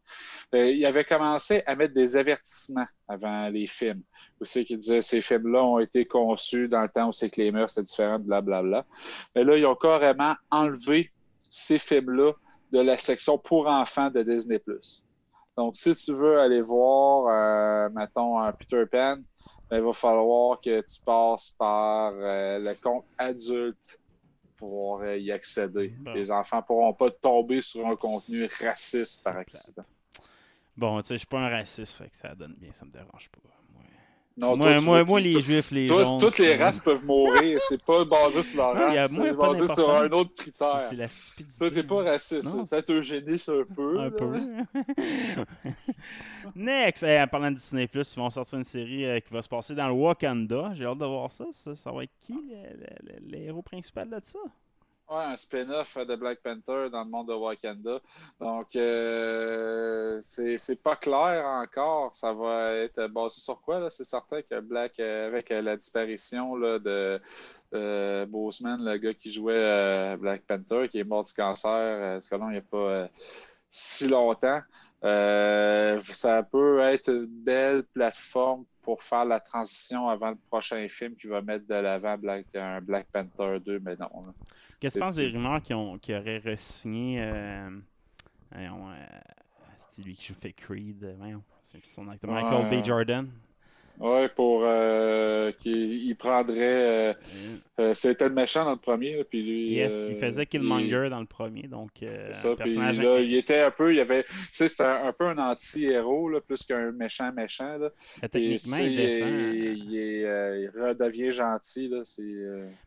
il 0.54 0.86
avait 0.86 1.04
commencé 1.04 1.64
à 1.66 1.76
mettre 1.76 1.94
des 1.94 2.16
avertissements 2.16 2.88
avant 3.08 3.50
les 3.50 3.68
films. 3.68 4.02
Aussi, 4.42 4.66
qui 4.66 4.78
disait 4.78 5.02
ces 5.02 5.22
films-là 5.22 5.64
ont 5.64 5.80
été 5.80 6.06
conçus 6.06 6.68
dans 6.68 6.82
le 6.82 6.90
temps 6.90 7.10
où 7.10 7.14
c'est 7.14 7.30
que 7.30 7.42
les 7.42 7.52
mœurs 7.52 7.72
étaient 7.72 7.84
différentes, 7.84 8.24
blablabla. 8.24 8.86
Mais 9.36 9.44
là, 9.44 9.58
ils 9.58 9.66
ont 9.66 9.76
carrément 9.76 10.36
enlevé 10.52 11.12
ces 11.56 11.80
films-là 11.80 12.34
de 12.72 12.80
la 12.80 12.98
section 12.98 13.38
pour 13.38 13.68
enfants 13.68 14.10
de 14.10 14.22
Disney+. 14.24 14.62
Donc, 15.58 15.78
si 15.78 15.96
tu 15.96 16.14
veux 16.14 16.40
aller 16.40 16.62
voir, 16.62 17.28
euh, 17.30 17.90
mettons, 17.94 18.40
un 18.40 18.52
Peter 18.52 18.84
Pan, 18.92 19.18
ben, 19.70 19.78
il 19.78 19.82
va 19.84 19.94
falloir 19.94 20.60
que 20.60 20.82
tu 20.82 21.02
passes 21.04 21.52
par 21.52 22.12
euh, 22.14 22.60
le 22.60 22.74
compte 22.76 23.06
adulte 23.18 24.00
pour 24.58 25.02
euh, 25.02 25.18
y 25.18 25.32
accéder. 25.32 25.94
Les 26.14 26.30
enfants 26.30 26.58
ne 26.58 26.62
pourront 26.62 26.94
pas 26.94 27.10
tomber 27.10 27.62
sur 27.62 27.88
un 27.88 27.96
contenu 27.96 28.50
raciste 28.60 29.24
par 29.24 29.38
accident. 29.38 29.84
Bon, 30.76 31.02
tu 31.02 31.08
sais, 31.08 31.14
je 31.14 31.20
suis 31.20 31.28
pas 31.28 31.40
un 31.40 31.50
raciste, 31.50 31.94
fait 31.94 32.10
que 32.10 32.18
ça 32.18 32.36
donne 32.36 32.56
bien, 32.58 32.74
ça 32.74 32.84
me 32.84 32.92
dérange 32.92 33.30
pas. 33.30 33.40
Non, 34.38 34.58
moi, 34.58 34.82
moi, 34.82 35.04
moi, 35.06 35.20
les 35.22 35.40
juifs, 35.40 35.72
les 35.72 35.88
toi, 35.88 36.18
Toutes 36.20 36.40
les 36.40 36.56
races 36.56 36.82
peuvent 36.82 37.06
mourir. 37.06 37.60
C'est 37.70 37.82
pas 37.82 38.04
basé 38.04 38.42
sur 38.42 38.58
leur 38.58 38.74
race. 38.74 39.12
C'est 39.12 39.34
basé 39.34 39.68
sur 39.68 39.90
un 39.90 40.12
autre 40.12 40.34
critère. 40.36 40.82
C'est 40.90 40.96
la 40.96 41.08
stupidité. 41.08 41.58
Toi, 41.58 41.72
t'es 41.72 41.84
pas 41.84 42.04
raciste. 42.04 42.70
Peut-être 42.70 42.92
eugéniste 42.92 43.50
un 43.50 43.64
peu. 43.74 44.00
Un 44.00 44.12
peu. 44.12 44.36
Next! 46.56 47.04
en 47.04 47.28
parlant 47.28 47.52
de 47.52 47.56
Disney+, 47.56 47.90
ils 47.94 48.18
vont 48.18 48.30
sortir 48.30 48.58
une 48.58 48.66
série 48.66 49.06
euh, 49.06 49.20
qui 49.20 49.34
va 49.34 49.42
se 49.42 49.50
passer 49.50 49.74
dans 49.74 49.88
le 49.88 49.94
Wakanda. 49.94 50.74
J'ai 50.76 50.86
hâte 50.86 50.98
de 50.98 51.06
voir 51.06 51.32
ça. 51.32 51.46
Ça, 51.52 51.92
va 51.92 52.04
être 52.04 52.14
qui, 52.20 52.34
les 53.22 53.46
héros 53.46 53.62
principaux 53.62 54.04
de 54.04 54.20
ça? 54.22 54.40
Ouais, 55.08 55.18
un 55.18 55.36
spin-off 55.36 55.98
de 56.00 56.16
Black 56.16 56.40
Panther 56.42 56.90
dans 56.90 57.04
le 57.04 57.10
monde 57.12 57.28
de 57.28 57.34
Wakanda. 57.34 58.00
Donc, 58.40 58.76
euh, 58.76 60.20
c'est 60.24 60.82
pas 60.82 60.96
clair 60.96 61.46
encore. 61.46 62.16
Ça 62.16 62.34
va 62.34 62.74
être 62.74 63.06
basé 63.08 63.40
sur 63.40 63.62
quoi? 63.62 63.88
C'est 63.92 64.04
certain 64.04 64.42
que 64.42 64.60
Black, 64.62 65.00
euh, 65.00 65.28
avec 65.28 65.50
la 65.50 65.78
disparition 65.78 66.56
là, 66.56 66.80
de 66.80 67.22
euh, 67.76 68.26
Boseman, 68.26 68.84
le 68.84 68.98
gars 68.98 69.14
qui 69.14 69.32
jouait 69.32 69.54
euh, 69.54 70.18
Black 70.18 70.42
Panther, 70.48 70.90
qui 70.90 70.98
est 70.98 71.04
mort 71.04 71.24
du 71.24 71.34
cancer, 71.34 72.20
ce 72.24 72.36
il 72.36 72.50
n'y 72.50 72.58
a 72.58 72.62
pas 72.62 73.08
si 73.70 74.08
longtemps, 74.08 74.62
ça 75.04 76.44
peut 76.52 76.80
être 76.80 77.10
une 77.10 77.28
belle 77.28 77.84
plateforme 77.84 78.66
pour 78.86 79.02
faire 79.02 79.26
la 79.26 79.40
transition 79.40 80.08
avant 80.08 80.30
le 80.30 80.38
prochain 80.48 80.88
film 80.88 81.16
qui 81.16 81.26
va 81.26 81.42
mettre 81.42 81.66
de 81.68 81.74
l'avant 81.74 82.18
Black, 82.18 82.46
un 82.56 82.80
Black 82.80 83.08
Panther 83.12 83.60
2, 83.60 83.80
mais 83.80 83.96
non. 83.96 84.10
Qu'est-ce 84.80 84.94
que 84.94 85.00
tu 85.00 85.04
penses 85.04 85.16
des 85.16 85.28
rumeurs 85.28 85.62
qui, 85.62 85.74
ont, 85.74 85.98
qui 85.98 86.14
auraient 86.14 86.38
re-signé 86.38 87.20
euh, 87.20 87.70
euh, 88.56 89.06
C'est 89.90 90.04
lui 90.04 90.14
qui 90.16 90.28
joue 90.28 90.36
fait 90.40 90.54
Creed. 90.54 91.18
c'est 91.64 91.84
son 91.90 92.08
acteur. 92.08 92.30
Michael 92.30 92.70
B. 92.70 92.86
Jordan. 92.86 93.28
Oui, 94.00 94.28
pour 94.36 94.64
euh, 94.66 95.52
qu'il 95.54 96.16
prendrait. 96.18 96.58
Euh, 96.58 97.14
euh, 97.80 97.94
c'était 97.94 98.28
le 98.28 98.34
méchant 98.34 98.66
dans 98.66 98.72
le 98.72 98.78
premier. 98.78 99.24
puis 99.24 99.42
lui, 99.42 99.74
yes, 99.74 100.08
il 100.10 100.18
faisait 100.18 100.46
Killmonger 100.46 101.08
dans 101.10 101.20
le 101.20 101.26
premier. 101.26 101.64
Donc, 101.64 101.92
ça, 102.32 102.56
personnage 102.56 103.00
là, 103.02 103.20
il 103.20 103.36
était 103.36 103.62
un 103.62 103.72
peu. 103.72 103.94
Il 103.94 104.00
avait, 104.00 104.24
tu 104.24 104.30
sais, 104.52 104.68
c'était 104.68 104.84
un, 104.84 105.14
peu 105.14 105.26
un 105.26 105.38
anti-héros, 105.38 106.32
plus 106.42 106.64
qu'un 106.64 106.92
méchant 106.92 107.32
méchant. 107.32 107.78
Là. 107.78 107.90
techniquement, 108.28 108.78
il 108.78 108.96
défend. 108.96 109.28
Il, 109.28 109.94
il, 109.94 110.72
redevient 110.76 111.32
gentil. 111.32 111.88
Là, 111.88 112.04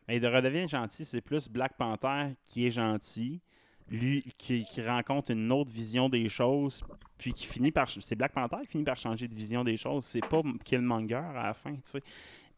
Mais 0.07 0.17
il 0.17 0.27
redevient 0.27 0.67
gentil, 0.67 1.05
c'est 1.05 1.21
plus 1.21 1.49
Black 1.49 1.75
Panther 1.77 2.33
qui 2.45 2.67
est 2.67 2.71
gentil 2.71 3.41
lui 3.89 4.23
qui, 4.37 4.65
rencontre 4.85 5.31
une 5.31 5.51
autre 5.51 5.71
vision 5.71 6.09
des 6.09 6.29
choses, 6.29 6.83
puis 7.17 7.33
qui 7.33 7.45
finit 7.45 7.71
par. 7.71 7.89
C'est 7.89 8.15
Black 8.15 8.33
Panther 8.33 8.57
qui 8.61 8.67
finit 8.67 8.83
par 8.83 8.97
changer 8.97 9.27
de 9.27 9.35
vision 9.35 9.63
des 9.63 9.77
choses. 9.77 10.05
C'est 10.05 10.25
pas 10.25 10.41
Killmonger 10.63 11.15
à 11.15 11.43
la 11.43 11.53
fin, 11.53 11.73
tu 11.73 11.81
sais. 11.83 12.03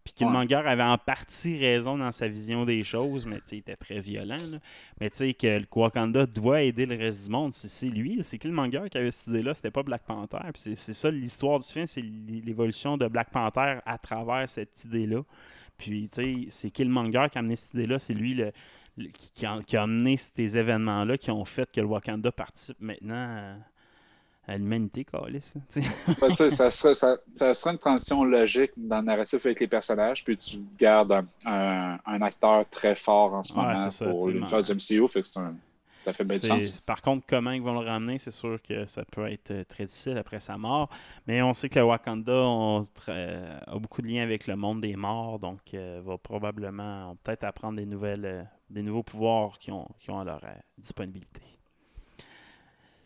Puis 0.04 0.14
Killmonger 0.14 0.56
avait 0.56 0.82
en 0.82 0.98
partie 0.98 1.58
raison 1.58 1.96
dans 1.96 2.12
sa 2.12 2.28
vision 2.28 2.66
des 2.66 2.82
choses, 2.82 3.28
mais 3.28 3.40
il 3.52 3.60
était 3.60 3.76
très 3.76 4.00
violent. 4.00 4.40
Mais 5.00 5.12
tu 5.12 5.18
sais, 5.18 5.34
que 5.36 5.60
le 5.60 5.68
Wakanda 5.72 6.26
doit 6.26 6.64
aider 6.64 6.88
le 6.88 6.96
reste 6.96 7.26
du 7.26 7.30
monde, 7.30 7.54
c'est 7.54 7.88
lui, 7.88 8.20
c'est 8.24 8.40
Killmonger 8.40 8.90
qui 8.90 8.98
avait 8.98 9.12
cette 9.12 9.28
idée-là, 9.28 9.54
c'était 9.54 9.70
pas 9.70 9.84
Black 9.84 10.04
Panther. 10.04 10.40
c'est 10.56 10.76
ça 10.76 11.12
l'histoire 11.12 11.60
du 11.60 11.68
film, 11.68 11.86
c'est 11.86 12.02
l'évolution 12.02 12.98
de 12.98 13.08
Black 13.08 13.30
Panther 13.30 13.78
à 13.86 13.98
travers 14.00 14.50
cette 14.50 14.84
idée-là. 14.86 15.22
Puis 15.78 16.10
tu 16.12 16.16
sais, 16.16 16.46
c'est 16.50 16.72
Killmonger 16.72 17.28
qui 17.32 17.38
a 17.38 17.40
amené 17.40 17.56
cette 17.56 17.76
idée-là, 17.76 18.00
c'est 18.00 18.16
lui 18.16 18.34
le 18.34 18.52
qui, 19.12 19.46
a, 19.46 19.60
qui, 19.66 19.78
amené 19.78 20.18
ces 20.18 20.58
événements-là 20.58 21.18
qui 21.18 21.32
ont 21.32 21.46
fait 21.46 21.70
que 21.72 21.82
le 21.82 21.88
Wakanda 21.88 22.32
participe 22.32 22.80
maintenant 22.80 23.56
à, 24.48 24.58
l'humanité, 24.58 25.06
Calis. 25.06 25.54
ça, 26.52 26.72
serait, 26.72 26.94
ça, 26.94 27.54
serait 27.54 27.72
une 27.72 27.78
transition 27.78 28.24
logique 28.24 28.72
dans 28.76 28.98
le 28.98 29.06
narratif 29.06 29.46
avec 29.46 29.62
les 29.62 29.68
personnages, 29.68 30.26
puis 30.26 30.36
tu 30.36 30.58
gardes 30.78 31.26
un, 31.46 31.98
un, 32.06 32.22
acteur 32.22 32.68
très 32.70 32.96
fort 32.96 33.34
en 33.34 33.44
ce 33.44 33.54
moment 33.54 33.88
pour 34.12 34.28
l'univers 34.28 34.62
du 34.62 34.74
MCU, 34.74 35.08
fait 35.08 35.22
que 35.22 35.28
c'est 35.28 35.40
un, 35.40 35.56
ça 36.04 36.14
fait 36.14 36.28
sens. 36.28 36.82
Par 36.82 37.02
contre, 37.02 37.26
comment 37.28 37.52
ils 37.52 37.62
vont 37.62 37.80
le 37.80 37.86
ramener, 37.86 38.18
c'est 38.18 38.32
sûr 38.32 38.60
que 38.62 38.86
ça 38.86 39.04
peut 39.06 39.32
être 39.32 39.52
euh, 39.52 39.64
très 39.64 39.86
difficile 39.86 40.18
après 40.18 40.40
sa 40.40 40.58
mort. 40.58 40.90
Mais 41.28 41.42
on 41.42 41.54
sait 41.54 41.70
que 41.70 41.80
le 41.80 41.86
Wakanda 41.86 42.34
a 42.34 43.80
beaucoup 43.80 44.02
de 44.02 44.08
liens 44.08 44.24
avec 44.24 44.48
le 44.48 44.56
monde 44.56 44.82
des 44.82 44.96
morts, 44.96 45.40
donc 45.40 45.60
euh, 45.74 46.02
va 46.04 46.18
probablement 46.18 47.16
peut-être 47.24 47.44
apprendre 47.44 47.78
des 47.78 47.86
nouvelles, 47.86 48.26
euh, 48.26 48.44
des 48.72 48.82
nouveaux 48.82 49.04
pouvoirs 49.04 49.60
qui 49.60 49.72
ont, 49.72 49.88
qui 50.00 50.10
ont 50.10 50.20
à 50.20 50.24
leur 50.24 50.42
disponibilité. 50.78 51.42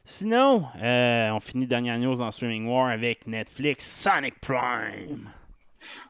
Sinon, 0.03 0.65
on 0.75 1.39
finit 1.39 1.67
dernière 1.67 1.97
news 1.97 2.15
dans 2.15 2.31
Streaming 2.31 2.67
War 2.67 2.89
avec 2.89 3.25
Netflix 3.27 3.85
Sonic 3.89 4.39
Prime. 4.39 5.29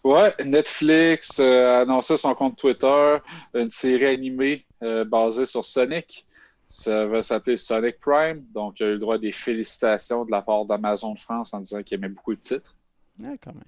Ouais, 0.03 0.33
Netflix 0.43 1.39
a 1.39 1.81
annoncé 1.81 2.17
son 2.17 2.33
compte 2.35 2.57
Twitter 2.57 3.17
une 3.53 3.71
série 3.71 4.08
animée 4.08 4.65
basée 5.08 5.45
sur 5.45 5.63
Sonic. 5.65 6.25
Ça 6.67 7.06
va 7.06 7.21
s'appeler 7.23 7.58
Sonic 7.58 7.99
Prime. 7.99 8.43
Donc, 8.53 8.79
il 8.79 8.85
a 8.85 8.89
eu 8.89 8.93
le 8.93 8.99
droit 8.99 9.15
à 9.15 9.17
des 9.19 9.31
félicitations 9.31 10.25
de 10.25 10.31
la 10.31 10.41
part 10.41 10.65
d'Amazon 10.65 11.15
France 11.15 11.53
en 11.53 11.60
disant 11.60 11.83
qu'il 11.83 11.95
aimait 11.95 12.10
beaucoup 12.10 12.31
le 12.31 12.37
titre. 12.37 12.75
Ouais, 13.19 13.37
quand 13.41 13.53
même. 13.53 13.63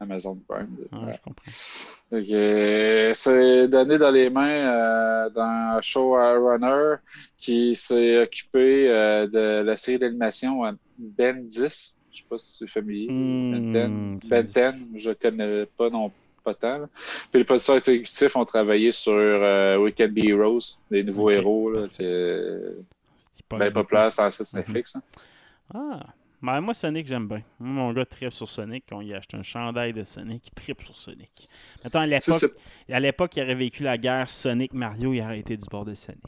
Amazon 0.00 0.38
Prime. 0.48 0.76
Ouais, 0.92 1.14
je 1.14 1.20
comprends. 1.22 1.52
c'est 3.14 3.68
donné 3.68 3.98
dans 3.98 4.10
les 4.10 4.30
mains 4.30 4.48
euh, 4.48 5.30
d'un 5.30 5.80
showrunner 5.82 6.96
qui 7.36 7.74
s'est 7.74 8.22
occupé 8.22 8.88
euh, 8.88 9.26
de 9.26 9.62
la 9.62 9.76
série 9.76 9.98
d'animation 9.98 10.62
Ben 10.98 11.46
10. 11.46 11.56
Je 11.58 11.64
ne 11.64 11.68
sais 11.68 12.24
pas 12.28 12.38
si 12.38 12.56
c'est 12.58 12.68
familier. 12.70 13.08
Hmm, 13.10 13.72
ben 13.72 14.18
10. 14.20 14.28
Ben 14.28 14.42
10, 14.94 15.00
je 15.00 15.08
ne 15.10 15.14
connais 15.14 15.66
pas 15.66 15.90
non 15.90 16.10
pas 16.44 16.54
tant. 16.54 16.78
là. 16.78 16.88
Puis 17.30 17.40
les 17.40 17.44
producteurs 17.44 17.76
exécutifs 17.76 18.36
ont 18.36 18.44
travaillé 18.44 18.92
sur 18.92 19.12
euh, 19.12 19.76
We 19.78 19.92
Can 19.96 20.08
Be 20.08 20.18
Heroes, 20.24 20.60
les 20.90 21.02
nouveaux 21.02 21.28
Ok, 21.30 21.36
héros, 21.36 21.70
là, 21.70 21.86
C'est 21.96 23.46
pas 23.48 23.58
ben 23.58 23.72
populaire 23.72 24.12
sur 24.12 24.24
le 24.24 24.30
site 24.30 24.54
Netflix. 24.54 24.96
hein. 24.96 25.02
Ah. 25.74 26.00
Ben, 26.40 26.60
moi, 26.60 26.72
Sonic, 26.74 27.06
j'aime 27.06 27.26
bien. 27.26 27.42
Moi, 27.58 27.84
mon 27.86 27.92
gars 27.92 28.04
tripe 28.06 28.32
sur 28.32 28.48
Sonic. 28.48 28.84
On 28.92 29.00
y 29.00 29.12
a 29.12 29.16
acheté 29.18 29.36
un 29.36 29.42
chandail 29.42 29.92
de 29.92 30.04
Sonic. 30.04 30.46
Il 30.46 30.52
tripe 30.52 30.82
sur 30.82 30.96
Sonic. 30.96 31.48
Mettons, 31.82 31.98
à 32.00 32.06
l'époque, 32.06 32.38
c'est- 32.38 32.92
à 32.92 33.00
l'époque, 33.00 33.36
il 33.36 33.42
aurait 33.42 33.54
vécu 33.56 33.82
la 33.82 33.98
guerre 33.98 34.30
Sonic-Mario, 34.30 35.12
il 35.14 35.20
aurait 35.22 35.40
été 35.40 35.56
du 35.56 35.66
bord 35.68 35.84
de 35.84 35.94
Sonic. 35.94 36.22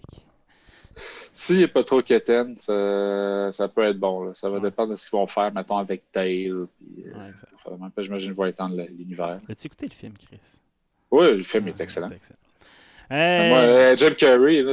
S'il 1.32 1.58
n'est 1.58 1.68
pas 1.68 1.84
trop 1.84 2.02
quétaine, 2.02 2.56
ça, 2.58 3.52
ça 3.52 3.68
peut 3.68 3.82
être 3.84 3.98
bon. 3.98 4.24
là. 4.24 4.34
Ça 4.34 4.50
va 4.50 4.56
Ouais. 4.56 4.62
dépendre 4.62 4.90
de 4.90 4.96
ce 4.96 5.08
qu'ils 5.08 5.16
vont 5.16 5.26
faire, 5.28 5.52
mettons, 5.54 5.78
avec 5.78 6.10
Tail. 6.10 6.50
Puis, 6.78 7.04
euh, 7.06 7.28
Ouais, 7.68 7.90
j'imagine 8.02 8.30
qu'ils 8.30 8.36
vont 8.36 8.46
étendre 8.46 8.76
l'univers. 8.90 9.40
As-tu 9.48 9.66
écouté 9.68 9.86
le 9.86 9.94
film, 9.94 10.14
Chris? 10.18 10.40
Oui, 11.12 11.36
le 11.36 11.42
film 11.44 11.66
Ouais, 11.66 11.70
est 11.70 11.80
excellent. 11.80 12.10
Euh, 13.12 13.48
Moi, 13.48 13.58
euh, 13.58 13.96
Jim 13.96 14.10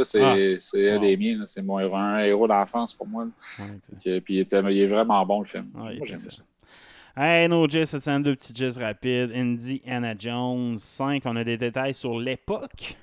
c'est 0.04 0.22
Ah. 0.24 0.36
c'est 0.60 0.92
un 0.92 0.96
Wow. 0.98 1.02
des 1.02 1.18
miens. 1.18 1.44
C'est 1.46 1.62
mon 1.64 1.80
héros, 1.80 1.96
un 1.96 2.20
héros 2.20 2.48
d'enfance 2.48 2.94
pour 2.94 3.08
moi. 3.08 3.26
ouais, 3.60 4.20
Puis 4.22 4.36
il, 4.36 4.40
était- 4.42 4.62
il 4.70 4.78
est 4.80 4.86
vraiment 4.88 5.26
bon, 5.26 5.40
le 5.40 5.46
film. 5.48 5.68
Moi, 5.74 5.92
j'aime 6.04 6.16
excellent. 6.18 6.44
ça. 7.16 7.24
Hey, 7.24 7.50
no 7.50 7.68
jizz, 7.68 7.86
cette 7.90 8.04
semaine, 8.04 8.22
deux 8.22 8.36
petits 8.36 8.54
jizz 8.54 8.78
rapides. 8.78 9.32
Indiana 9.34 10.14
Jones 10.18 10.78
5, 10.78 11.24
on 11.26 11.36
a 11.36 11.44
des 11.44 11.58
détails 11.58 11.96
sur 11.96 12.20
l'époque. 12.20 12.96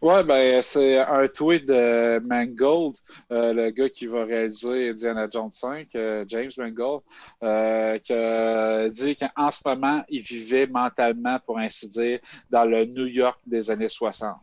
Ouais, 0.00 0.22
ben, 0.22 0.62
c'est 0.62 0.98
un 0.98 1.26
tweet 1.28 1.66
de 1.66 2.20
Mangold, 2.20 2.96
euh, 3.32 3.52
le 3.52 3.70
gars 3.70 3.88
qui 3.88 4.06
va 4.06 4.24
réaliser 4.24 4.90
Indiana 4.90 5.26
Jones 5.30 5.50
5, 5.50 5.88
euh, 5.94 6.24
James 6.28 6.50
Mangold, 6.56 7.02
euh, 7.42 7.98
qui 7.98 8.92
dit 8.92 9.16
qu'en 9.16 9.50
ce 9.50 9.68
moment, 9.68 10.04
il 10.08 10.20
vivait 10.20 10.66
mentalement, 10.66 11.38
pour 11.44 11.58
ainsi 11.58 11.88
dire, 11.88 12.20
dans 12.50 12.64
le 12.64 12.84
New 12.84 13.06
York 13.06 13.40
des 13.46 13.70
années 13.70 13.88
60. 13.88 14.36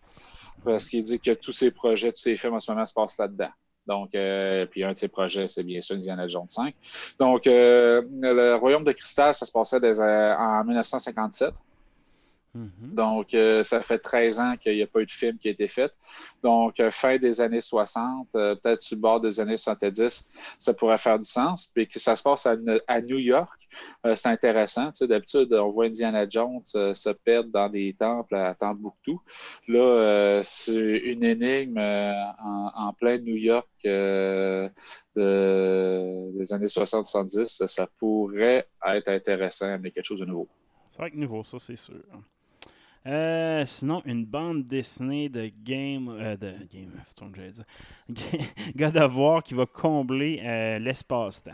Parce 0.63 0.88
qu'il 0.88 1.03
dit 1.03 1.19
que 1.19 1.32
tous 1.32 1.51
ses 1.51 1.71
projets, 1.71 2.11
tous 2.11 2.21
ses 2.21 2.38
films 2.38 2.55
en 2.55 2.59
ce 2.59 2.71
moment 2.71 2.86
se 2.86 2.93
passent 2.93 3.17
là-dedans. 3.17 3.51
Donc, 3.86 4.11
puis 4.11 4.84
un 4.84 4.93
de 4.93 4.97
ses 4.97 5.09
projets, 5.09 5.47
c'est 5.49 5.63
bien 5.63 5.82
sûr 5.82 5.97
Indiana 5.97 6.28
Jones 6.28 6.47
5. 6.47 6.74
Donc, 7.19 7.43
le 7.45 8.55
Royaume 8.55 8.86
de 8.86 8.93
Cristal, 8.93 9.34
ça 9.34 9.45
se 9.45 9.51
passait 9.51 9.78
en 9.78 10.63
1957. 10.63 11.53
Mhm. 12.56 12.93
Donc, 12.93 13.34
euh, 13.34 13.64
ça 13.64 13.82
fait 13.82 13.97
13 13.97 14.39
ans 14.39 14.56
qu'il 14.58 14.76
n'y 14.76 14.84
a 14.84 14.88
pas 14.88 14.99
eu 15.01 15.06
de 15.08 15.12
film 15.12 15.39
qui 15.39 15.47
a 15.47 15.51
été 15.51 15.68
fait. 15.68 15.91
Donc, 16.43 16.80
euh, 16.80 16.91
fin 16.91 17.18
des 17.18 17.41
années 17.41 17.62
60, 17.62 18.28
euh, 18.36 18.54
peut-être 18.56 18.82
sur 18.84 18.95
le 18.95 19.01
bord 19.01 19.20
des 19.20 19.39
années 19.39 19.58
70, 19.58 20.30
ça 20.60 20.74
pourrait 20.76 20.99
faire 20.99 21.18
du 21.18 21.26
sens. 21.26 21.66
Puis 21.74 21.88
que 21.88 21.99
ça 21.99 22.16
se 22.16 22.22
passe 22.22 22.45
à, 22.45 22.56
à 22.88 23.01
New 23.01 23.18
York, 23.18 23.68
c'est 24.14 24.28
intéressant. 24.28 24.91
Tu 24.91 24.97
sais, 24.99 25.08
D'habitude, 25.08 25.51
on 25.54 25.72
voit 25.72 25.86
Indiana 25.86 26.28
Jones 26.30 26.62
se 26.64 27.10
perdre 27.24 27.49
dans 27.49 27.70
des 27.70 27.95
temples 27.97 28.36
à 28.36 28.54
Tambouctou. 28.54 29.20
Là, 29.68 30.41
c'est 30.43 30.74
une 30.76 31.24
énigme 31.24 31.80
en, 31.80 32.72
en 32.76 32.93
plein 32.93 33.18
New 33.18 33.36
York 33.36 33.68
de- 35.16 36.38
des 36.38 36.54
années 36.54 36.68
60-70. 36.68 37.45
Ça, 37.45 37.68
ça 37.68 37.88
pourrait 37.97 38.68
être 38.86 39.08
intéressant, 39.08 39.78
mais 39.80 39.91
quelque 39.91 40.06
chose 40.06 40.20
de 40.20 40.26
nouveau. 40.26 40.47
C'est 40.91 40.99
vrai 40.99 41.12
que 41.12 41.18
nouveau, 41.18 41.43
ça, 41.43 41.58
c'est 41.60 41.76
sûr. 41.76 41.95
Euh, 43.06 43.66
sinon, 43.66 44.01
une 44.06 44.26
bande 44.26 44.64
dessinée 44.64 45.28
de 45.28 45.51
Game, 45.64 46.08
euh, 46.10 46.38
de 46.38 46.54
Game 46.72 46.91
of 47.01 47.14
Thrones, 47.16 47.34
j'allais 47.36 47.51
dire. 47.51 48.39
God 48.76 48.97
of 48.97 49.16
War 49.16 49.43
qui 49.43 49.54
va 49.54 49.66
combler 49.66 50.41
euh, 50.43 50.80
l'espace-temps. 50.80 51.51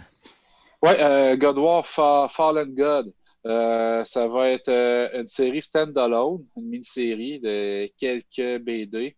Oui, 0.81 0.91
God 1.37 1.57
of 1.57 1.63
War 1.63 1.85
Fa- 1.85 2.27
Fallen 2.29 2.73
God. 2.75 3.11
Ça 3.43 4.27
va 4.27 4.49
être 4.49 4.69
une 4.69 5.27
série 5.27 5.61
stand-alone, 5.61 6.45
une 6.55 6.69
mini-série 6.69 7.39
de 7.39 7.89
quelques 7.97 8.63
BD 8.63 9.17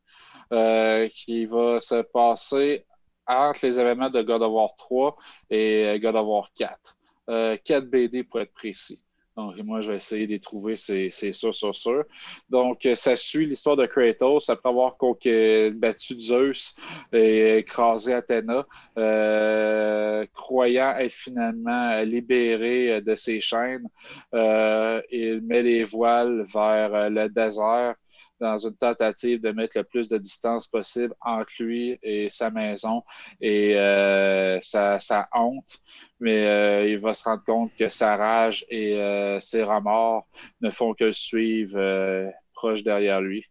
qui 1.14 1.46
va 1.46 1.80
se 1.80 2.02
passer 2.02 2.86
entre 3.28 3.66
les 3.66 3.80
événements 3.80 4.10
de 4.10 4.22
God 4.22 4.42
of 4.42 4.52
War 4.52 4.70
3 4.78 5.18
et 5.50 6.00
God 6.02 6.16
of 6.16 6.26
War 6.28 6.50
4. 6.56 6.98
Euh, 7.30 7.58
4 7.64 7.86
BD 7.90 8.24
pour 8.24 8.42
être 8.42 8.54
précis. 8.54 9.02
Donc, 9.48 9.58
moi, 9.66 9.82
je 9.82 9.89
vais 9.89 9.96
essayer 9.98 10.28
de 10.28 10.38
trouver, 10.38 10.76
c'est 10.76 11.10
sûr, 11.32 11.54
sûr, 11.54 11.76
sûr. 11.76 12.04
Donc, 12.50 12.86
euh, 12.86 12.96
ça 12.96 13.16
suit 13.16 13.46
l'histoire 13.48 13.76
de 13.76 13.86
Kratos 13.86 14.50
après 14.50 14.70
avoir 14.70 14.98
conqué- 14.98 15.72
battu 15.72 16.20
Zeus 16.20 16.76
et 17.14 17.58
écrasé 17.58 18.14
Athéna, 18.14 18.66
euh, 18.98 20.26
croyant 20.34 20.96
être 20.98 21.12
finalement 21.14 22.02
libéré 22.04 22.94
euh, 22.94 23.02
de 23.02 23.16
ses 23.16 23.39
chaînes. 23.39 23.88
Euh, 24.34 25.02
il 25.12 25.42
met 25.42 25.64
les 25.64 25.84
voiles 25.84 26.46
vers 26.54 26.94
euh, 26.94 27.10
le 27.10 27.30
désert 27.30 27.96
dans 28.42 28.58
une 28.58 28.76
tentative 28.76 29.39
de 29.42 29.52
mettre 29.52 29.78
le 29.78 29.84
plus 29.84 30.10
de 30.10 30.18
distance 30.18 30.68
possible 30.68 31.14
entre 31.22 31.52
lui 31.60 31.98
et 32.02 32.30
sa 32.30 32.50
maison 32.50 33.04
et 33.39 33.78
euh, 33.78 34.60
sa, 34.62 35.00
sa 35.00 35.30
honte. 35.34 35.80
Mais 36.20 36.48
euh, 36.48 36.88
il 36.88 36.98
va 37.00 37.14
se 37.14 37.24
rendre 37.24 37.44
compte 37.46 37.72
que 37.78 37.88
sa 37.88 38.18
rage 38.18 38.66
et 38.70 38.96
euh, 39.00 39.39
ses 39.39 39.64
remords 39.64 40.28
ne 40.62 40.72
font 40.72 40.94
que 40.94 41.06
le 41.06 41.14
suivre 41.14 41.78
euh, 41.80 42.30
proche 42.54 42.84
derrière 42.84 43.22
lui. 43.22 43.46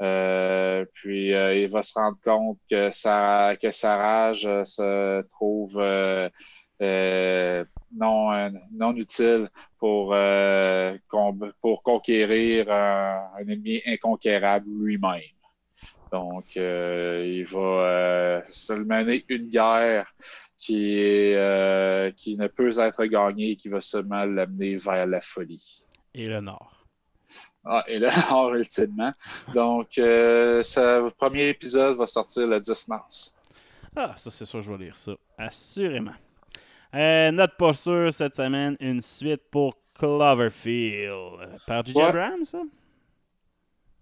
Euh, 0.00 0.84
puis 0.94 1.34
euh, 1.34 1.56
il 1.56 1.68
va 1.68 1.82
se 1.82 1.92
rendre 1.94 2.18
compte 2.24 2.58
que 2.70 2.90
sa, 2.90 3.56
que 3.60 3.72
sa 3.72 3.96
rage 3.96 4.46
euh, 4.46 4.64
se 4.64 5.22
trouve 5.30 5.76
euh, 5.80 6.28
non, 6.80 8.32
euh, 8.32 8.50
non 8.72 8.94
utile 8.96 9.50
pour, 9.78 10.12
euh, 10.14 10.96
pour 11.60 11.82
conquérir 11.82 12.70
un, 12.70 13.30
un 13.38 13.48
ennemi 13.48 13.82
inconquérable 13.86 14.66
lui-même. 14.68 15.22
Donc, 16.12 16.56
euh, 16.56 17.24
il 17.26 17.44
va 17.44 17.60
euh, 17.60 18.40
se 18.46 18.72
mener 18.72 19.24
une 19.28 19.48
guerre 19.48 20.06
qui, 20.56 20.98
est, 20.98 21.34
euh, 21.36 22.10
qui 22.12 22.36
ne 22.36 22.46
peut 22.46 22.78
être 22.78 23.04
gagnée 23.04 23.50
et 23.50 23.56
qui 23.56 23.68
va 23.68 23.80
seulement 23.80 24.24
l'amener 24.24 24.76
vers 24.76 25.06
la 25.06 25.20
folie. 25.20 25.84
Et 26.14 26.26
le 26.26 26.40
Nord. 26.40 26.86
Ah, 27.64 27.84
et 27.86 27.98
là, 27.98 28.12
hors 28.30 28.54
ultimement. 28.54 29.12
Donc, 29.54 29.98
euh, 29.98 30.62
le 30.62 31.10
premier 31.10 31.50
épisode 31.50 31.96
va 31.98 32.06
sortir 32.06 32.46
le 32.46 32.60
10 32.60 32.88
mars. 32.88 33.34
Ah, 33.94 34.14
ça, 34.16 34.30
c'est 34.30 34.46
sûr, 34.46 34.62
je 34.62 34.72
vais 34.72 34.84
lire 34.84 34.96
ça. 34.96 35.12
Assurément. 35.36 36.14
Euh, 36.94 37.30
notre 37.30 37.56
posture 37.56 38.12
cette 38.12 38.36
semaine, 38.36 38.76
une 38.80 39.00
suite 39.00 39.42
pour 39.50 39.74
Cloverfield. 39.98 41.58
Par 41.66 41.84
J.J. 41.84 41.98
Ouais. 41.98 42.04
Abrams, 42.04 42.44
ça? 42.44 42.62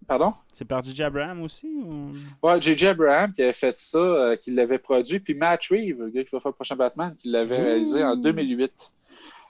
Pardon? 0.07 0.33
C'est 0.53 0.65
par 0.65 0.83
J.J. 0.83 1.03
Abrams 1.03 1.41
aussi? 1.41 1.67
Ou... 1.67 2.13
Ouais, 2.41 2.61
J.J. 2.61 2.87
Abraham 2.87 3.33
qui 3.33 3.43
avait 3.43 3.51
fait 3.51 3.77
ça, 3.77 3.97
euh, 3.97 4.35
qui 4.37 4.51
l'avait 4.51 4.77
produit, 4.77 5.19
puis 5.19 5.33
Matt 5.33 5.65
Reeves, 5.65 5.99
le 5.99 6.09
gars 6.09 6.23
qui 6.23 6.29
va 6.31 6.39
faire 6.39 6.51
le 6.51 6.55
prochain 6.55 6.75
Batman, 6.77 7.13
qui 7.19 7.29
l'avait 7.29 7.61
réalisé 7.61 8.03
en 8.03 8.15
2008. 8.15 8.71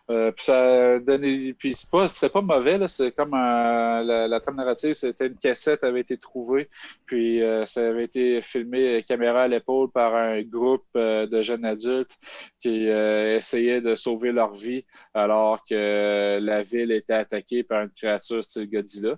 Euh, 0.10 0.32
puis 0.32 0.46
ça 0.46 1.00
donnait, 1.00 1.54
puis 1.54 1.74
c'est 1.76 1.90
pas, 1.90 2.08
c'est 2.08 2.30
pas 2.30 2.42
mauvais 2.42 2.78
là, 2.78 2.88
c'est 2.88 3.12
comme 3.12 3.34
un- 3.34 4.04
la, 4.04 4.28
la 4.30 4.40
trame 4.40 4.56
narrative, 4.56 4.94
c'était 4.94 5.28
une 5.28 5.38
cassette 5.38 5.84
avait 5.84 6.00
été 6.00 6.18
trouvée, 6.18 6.70
puis 7.06 7.42
euh, 7.42 7.66
ça 7.66 7.86
avait 7.90 8.06
été 8.06 8.42
filmé 8.42 9.00
euh, 9.00 9.02
caméra 9.02 9.44
à 9.44 9.48
l'épaule 9.50 9.92
par 9.92 10.16
un 10.16 10.42
groupe 10.44 10.86
euh, 10.96 11.28
de 11.28 11.42
jeunes 11.42 11.66
adultes 11.66 12.16
qui 12.62 12.88
euh, 12.90 13.36
essayaient 13.38 13.82
de 13.82 13.96
sauver 13.96 14.32
leur 14.32 14.54
vie 14.54 14.86
alors 15.14 15.66
que 15.66 16.40
la 16.42 16.64
ville 16.64 16.92
était 16.94 17.14
attaquée 17.14 17.64
par 17.64 17.84
une 17.84 17.92
créature 17.92 18.42
style 18.44 18.70
Godzilla. 18.70 19.18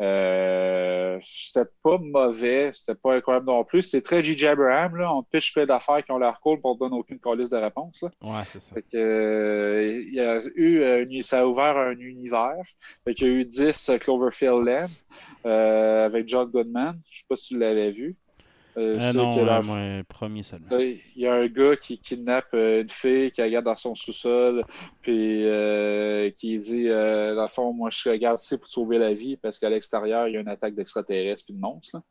Euh, 0.00 1.18
c'était 1.22 1.68
pas 1.82 1.98
mauvais, 1.98 2.70
c'était 2.72 2.94
pas 2.94 3.16
incroyable 3.16 3.46
non 3.46 3.64
plus. 3.64 3.82
C'était 3.82 4.02
très 4.02 4.24
J.J. 4.24 4.48
Abraham, 4.48 4.96
là. 4.96 5.14
On 5.14 5.22
pitch 5.22 5.52
plein 5.52 5.66
d'affaires 5.66 6.02
qui 6.02 6.10
ont 6.10 6.18
l'air 6.18 6.40
cool 6.40 6.60
pour 6.60 6.76
donner 6.76 6.96
aucune 6.96 7.18
calice 7.18 7.50
de 7.50 7.58
réponse. 7.58 8.02
Là. 8.02 8.10
Ouais, 8.22 8.42
c'est 8.46 8.62
ça. 8.62 8.74
Fait 8.74 8.82
que, 8.82 8.96
euh, 8.96 10.02
il 10.06 10.14
y 10.14 10.20
a 10.20 10.40
eu, 10.54 10.80
euh, 10.80 11.22
ça 11.22 11.40
a 11.40 11.46
ouvert 11.46 11.76
un 11.76 11.96
univers. 11.98 12.62
Fait 13.04 13.14
qu'il 13.14 13.26
y 13.26 13.30
a 13.30 13.34
eu 13.34 13.44
10 13.44 13.92
Cloverfield 14.00 14.64
Land 14.64 14.88
avec 15.44 16.28
John 16.28 16.50
Goodman. 16.50 16.98
Je 17.10 17.18
sais 17.18 17.26
pas 17.28 17.36
si 17.36 17.48
tu 17.48 17.58
l'avais 17.58 17.90
vu. 17.90 18.16
Euh, 18.76 18.98
je 18.98 19.04
Euh, 19.06 19.12
sais 19.12 19.18
non, 19.18 19.62
moi, 19.62 19.78
premier 20.08 20.42
seulement. 20.42 20.68
Là, 20.70 20.82
Il 20.82 21.00
y 21.16 21.26
a 21.26 21.34
un 21.34 21.46
gars 21.46 21.76
qui 21.76 21.98
kidnappe 21.98 22.48
euh, 22.54 22.82
une 22.82 22.90
fille, 22.90 23.30
qui 23.32 23.40
la 23.40 23.50
garde 23.50 23.64
dans 23.64 23.76
son 23.76 23.94
sous-sol, 23.94 24.64
puis 25.02 25.44
euh, 25.44 26.30
qui 26.30 26.58
dit 26.58 26.88
euh, 26.88 27.34
Dans 27.34 27.42
le 27.42 27.48
fond, 27.48 27.72
moi, 27.72 27.90
je 27.90 28.08
regarde 28.08 28.40
ici 28.40 28.56
pour 28.58 28.68
sauver 28.70 28.98
la 28.98 29.12
vie, 29.14 29.36
parce 29.36 29.58
qu'à 29.58 29.70
l'extérieur, 29.70 30.28
il 30.28 30.34
y 30.34 30.36
a 30.36 30.40
une 30.40 30.48
attaque 30.48 30.74
d'extraterrestres 30.74 31.44
puis 31.46 31.54
de 31.54 31.60
monstres. 31.60 31.96
là. 31.96 32.02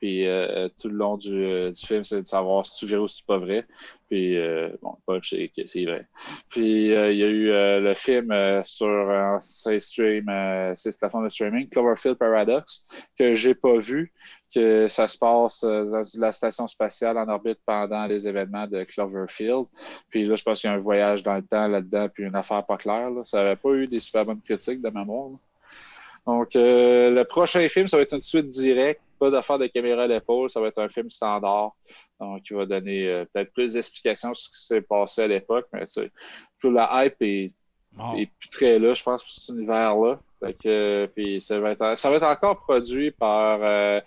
Puis 0.00 0.26
euh, 0.26 0.68
tout 0.80 0.88
le 0.88 0.94
long 0.96 1.18
du, 1.18 1.44
euh, 1.44 1.70
du 1.72 1.86
film, 1.86 2.02
c'est 2.04 2.22
de 2.22 2.26
savoir 2.26 2.64
si 2.64 2.78
tu 2.78 2.86
verras 2.86 3.02
ou 3.02 3.08
si 3.08 3.18
c'est 3.18 3.26
pas 3.26 3.36
vrai. 3.36 3.66
Puis, 4.08 4.38
euh, 4.38 4.70
bon, 4.80 4.96
pas 5.06 5.20
que 5.20 5.26
c'est 5.66 5.84
vrai. 5.84 6.06
Puis, 6.48 6.94
euh, 6.94 7.12
il 7.12 7.18
y 7.18 7.22
a 7.22 7.28
eu 7.28 7.50
euh, 7.50 7.80
le 7.80 7.94
film 7.94 8.30
euh, 8.32 8.62
sur 8.64 8.88
euh, 8.88 9.36
c'est 9.40 9.78
stream, 9.78 10.26
euh, 10.30 10.72
de 10.74 11.28
streaming, 11.28 11.68
Cloverfield 11.68 12.16
Paradox, 12.16 12.86
que 13.18 13.34
j'ai 13.34 13.54
pas 13.54 13.76
vu, 13.76 14.12
que 14.54 14.88
ça 14.88 15.08
se 15.08 15.18
passe 15.18 15.62
euh, 15.64 15.84
dans 15.84 16.02
la 16.18 16.32
station 16.32 16.66
spatiale 16.66 17.18
en 17.18 17.28
orbite 17.28 17.58
pendant 17.64 18.06
les 18.06 18.26
événements 18.26 18.66
de 18.66 18.84
Cloverfield. 18.84 19.66
Puis 20.08 20.24
là, 20.26 20.34
je 20.34 20.42
pense 20.42 20.60
qu'il 20.60 20.70
y 20.70 20.72
a 20.72 20.76
un 20.76 20.80
voyage 20.80 21.22
dans 21.22 21.36
le 21.36 21.46
temps 21.46 21.68
là-dedans, 21.68 22.08
puis 22.08 22.24
une 22.24 22.36
affaire 22.36 22.64
pas 22.64 22.76
claire. 22.76 23.10
là. 23.10 23.22
Ça 23.24 23.38
n'avait 23.38 23.56
pas 23.56 23.70
eu 23.70 23.86
des 23.86 24.00
super 24.00 24.24
bonnes 24.24 24.40
critiques 24.40 24.82
de 24.82 24.90
mémoire. 24.90 25.30
là. 25.30 25.36
Donc, 26.26 26.54
euh, 26.54 27.10
le 27.10 27.24
prochain 27.24 27.66
film, 27.68 27.86
ça 27.88 27.96
va 27.96 28.02
être 28.02 28.14
une 28.14 28.22
suite 28.22 28.48
directe, 28.48 29.00
pas 29.18 29.30
d'affaire 29.30 29.58
de 29.58 29.66
caméra 29.66 30.02
à 30.02 30.06
l'épaule, 30.06 30.50
ça 30.50 30.60
va 30.60 30.68
être 30.68 30.80
un 30.80 30.88
film 30.88 31.10
standard. 31.10 31.72
Donc, 32.18 32.48
il 32.48 32.56
va 32.56 32.66
donner 32.66 33.08
euh, 33.08 33.24
peut-être 33.32 33.52
plus 33.52 33.72
d'explications 33.72 34.34
sur 34.34 34.52
ce 34.52 34.58
qui 34.58 34.66
s'est 34.66 34.82
passé 34.82 35.22
à 35.22 35.26
l'époque, 35.26 35.66
mais 35.72 35.86
tu 35.86 36.02
sais, 36.02 36.10
tout 36.60 36.70
la 36.70 37.04
hype 37.04 37.16
est, 37.20 37.52
est 38.16 38.30
plus 38.38 38.48
très 38.50 38.78
là, 38.78 38.92
je 38.94 39.02
pense, 39.02 39.22
pour 39.22 39.32
cet 39.32 39.56
univers-là. 39.56 40.20
Que, 40.40 41.04
euh, 41.04 41.06
puis 41.06 41.40
ça 41.40 41.60
va, 41.60 41.72
être, 41.72 41.98
ça 41.98 42.08
va 42.08 42.16
être 42.16 42.26
encore 42.26 42.60
produit 42.60 43.10
par 43.10 43.60
euh, 43.62 44.00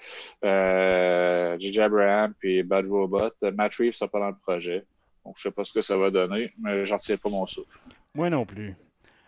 euh, 0.44 1.56
J.J. 1.60 1.82
Abraham 1.82 2.34
puis 2.40 2.64
Bad 2.64 2.88
Robot. 2.88 3.32
Matt 3.56 3.76
Reeves 3.76 3.96
n'est 4.02 4.08
pas 4.08 4.20
dans 4.20 4.30
le 4.30 4.36
projet. 4.42 4.84
Donc, 5.26 5.36
je 5.38 5.44
sais 5.44 5.52
pas 5.52 5.64
ce 5.64 5.72
que 5.72 5.82
ça 5.82 5.96
va 5.96 6.10
donner, 6.10 6.52
mais 6.60 6.86
j'en 6.86 6.98
tiens 6.98 7.18
pas 7.18 7.30
mon 7.30 7.46
souffle. 7.46 7.78
Moi 8.16 8.30
non 8.30 8.46
plus. 8.46 8.76